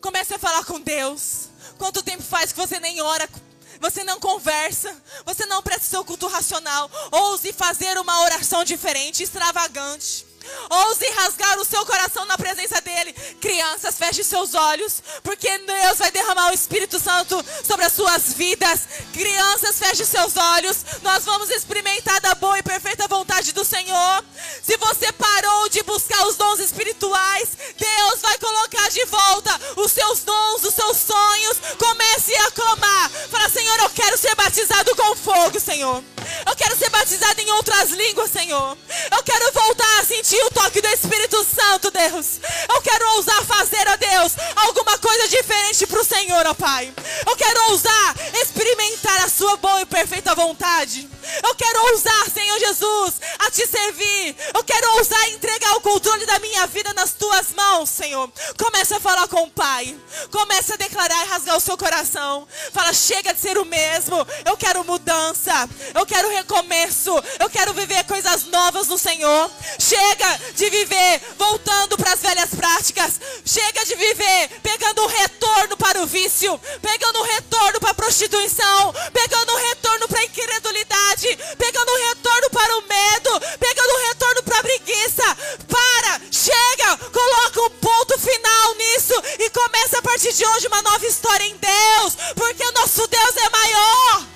Comece 0.00 0.34
a 0.34 0.38
falar 0.38 0.64
com 0.64 0.80
Deus. 0.80 1.48
Quanto 1.76 2.02
tempo 2.02 2.22
faz 2.22 2.52
que 2.52 2.58
você 2.58 2.78
nem 2.78 3.00
ora 3.00 3.28
você 3.82 4.04
não 4.04 4.20
conversa, 4.20 4.96
você 5.26 5.44
não 5.46 5.60
presta 5.60 5.86
seu 5.86 6.04
culto 6.04 6.28
racional. 6.28 6.88
Ouse 7.10 7.52
fazer 7.52 7.98
uma 7.98 8.22
oração 8.22 8.62
diferente, 8.62 9.24
extravagante. 9.24 10.24
Ouse 10.70 11.04
rasgar 11.16 11.58
o 11.58 11.64
seu 11.64 11.84
coração 11.84 12.24
na 12.26 12.38
presença 12.38 12.80
dele. 12.80 13.12
Crianças, 13.40 13.96
feche 13.98 14.24
seus 14.24 14.54
olhos, 14.54 15.02
porque 15.22 15.58
Deus 15.58 15.98
vai 15.98 16.10
derramar 16.10 16.50
o 16.50 16.54
Espírito 16.54 16.98
Santo 16.98 17.44
sobre 17.64 17.84
as 17.84 17.92
suas 17.92 18.32
vidas. 18.32 18.80
Crianças, 19.12 19.78
feche 19.78 20.04
seus 20.04 20.36
olhos. 20.36 20.78
Nós 21.02 21.24
vamos 21.24 21.50
experimentar 21.50 22.20
da 22.20 22.34
boa 22.34 22.58
e 22.58 22.62
perfeita 22.62 23.08
vontade 23.08 23.52
do 23.52 23.64
Senhor. 23.64 24.24
Se 24.62 24.76
você 24.76 25.12
parou 25.12 25.68
de 25.68 25.82
buscar 25.82 26.26
os 26.26 26.36
dons 26.36 26.60
espirituais, 26.60 27.48
Deus 27.78 28.20
vai 28.20 28.38
colocar 28.38 28.88
de 28.88 29.04
volta 29.06 29.60
os 29.76 29.92
seus 29.92 30.20
dons, 30.20 30.64
os 30.64 30.74
seus 30.74 30.96
sonhos. 30.96 31.58
Comece 31.78 32.34
a 32.36 32.50
clamar. 32.50 33.10
Fala, 33.30 33.48
Senhor, 33.48 33.78
eu 33.80 33.90
quero 33.90 34.16
ser 34.16 34.34
batizado 34.34 34.94
com 34.96 35.16
fogo, 35.16 35.60
Senhor. 35.60 36.02
Eu 36.46 36.56
quero 36.56 36.76
ser 36.76 36.90
batizado 36.90 37.40
em 37.40 37.50
outras 37.52 37.90
línguas, 37.90 38.30
Senhor. 38.30 38.76
Eu 39.10 39.22
quero 39.22 39.52
voltar 39.52 40.00
a 40.00 40.04
sentir 40.04 40.42
o 40.44 40.50
toque 40.50 40.80
do 40.80 40.88
Espírito 40.88 41.44
Santo, 41.44 41.90
Deus. 41.90 42.40
Eu 42.68 42.80
quero 42.82 43.08
ousar 43.16 43.42
fazer, 43.44 43.86
ó 43.88 43.96
Deus, 43.96 44.32
alguma 44.56 44.98
coisa 44.98 45.28
diferente 45.28 45.86
para 45.86 46.00
o 46.00 46.04
Senhor, 46.04 46.46
ó 46.46 46.54
Pai. 46.54 46.92
Eu 47.26 47.36
quero 47.36 47.70
ousar 47.70 48.14
experimentar 48.40 49.24
a 49.24 49.28
Sua 49.28 49.56
boa 49.56 49.82
e 49.82 49.86
perfeita 49.86 50.34
vontade. 50.34 51.08
Eu 51.42 51.54
quero 51.54 51.92
ousar, 51.92 52.30
Senhor 52.30 52.58
Jesus, 52.58 53.14
a 53.38 53.50
Te 53.50 53.66
servir. 53.66 54.36
Eu 54.54 54.64
quero 54.64 54.96
ousar 54.96 55.28
entregar 55.30 55.76
o 55.76 55.80
controle 55.80 56.26
da 56.26 56.38
minha 56.38 56.66
vida 56.66 56.92
nas 56.94 57.12
Tuas 57.12 57.52
mãos, 57.54 57.88
Senhor. 57.88 58.30
Comece 58.58 58.94
a 58.94 59.00
falar 59.00 59.28
com 59.28 59.44
o 59.44 59.50
Pai. 59.50 59.96
Comece 60.30 60.74
a 60.74 60.76
declarar 60.76 61.24
e 61.24 61.28
rasgar 61.28 61.56
o 61.56 61.60
seu 61.60 61.76
coração. 61.76 62.46
Fala, 62.72 62.92
chega 62.92 63.32
de 63.32 63.40
ser 63.40 63.58
o 63.58 63.64
mesmo. 63.64 64.26
Eu 64.44 64.56
quero 64.56 64.84
mudança. 64.84 65.68
Eu 65.94 66.04
quero 66.12 66.28
recomeço. 66.28 67.10
Eu 67.40 67.48
quero 67.48 67.72
viver 67.72 68.04
coisas 68.04 68.44
novas 68.44 68.86
no 68.88 68.98
Senhor. 68.98 69.50
Chega 69.78 70.40
de 70.54 70.68
viver 70.68 71.22
voltando 71.38 71.96
para 71.96 72.12
as 72.12 72.20
velhas 72.20 72.50
práticas. 72.50 73.18
Chega 73.46 73.84
de 73.86 73.94
viver 73.94 74.60
pegando 74.62 75.02
um 75.02 75.06
retorno 75.06 75.76
para 75.78 76.02
o 76.02 76.06
vício, 76.06 76.60
pegando 76.82 77.18
um 77.18 77.22
retorno 77.22 77.80
para 77.80 77.90
a 77.90 77.94
prostituição, 77.94 78.94
pegando 79.12 79.52
um 79.52 79.56
retorno 79.56 80.06
para 80.08 80.20
a 80.20 80.24
incredulidade, 80.24 81.38
pegando 81.56 81.90
um 81.90 82.08
retorno 82.08 82.50
para 82.50 82.78
o 82.78 82.82
medo, 82.82 83.40
pegando 83.58 83.94
um 83.94 84.08
retorno 84.08 84.42
para 84.42 84.58
a 84.58 84.62
preguiça. 84.62 85.36
Para, 85.66 86.20
chega, 86.30 86.96
coloca 87.10 87.62
um 87.62 87.70
ponto 87.70 88.18
final 88.18 88.74
nisso 88.74 89.14
e 89.38 89.48
começa 89.48 89.98
a 89.98 90.02
partir 90.02 90.32
de 90.34 90.44
hoje 90.44 90.66
uma 90.66 90.82
nova 90.82 91.06
história 91.06 91.44
em 91.44 91.56
Deus, 91.56 92.16
porque 92.34 92.64
o 92.64 92.72
nosso 92.72 93.06
Deus 93.06 93.36
é 93.36 93.48
maior. 93.48 94.32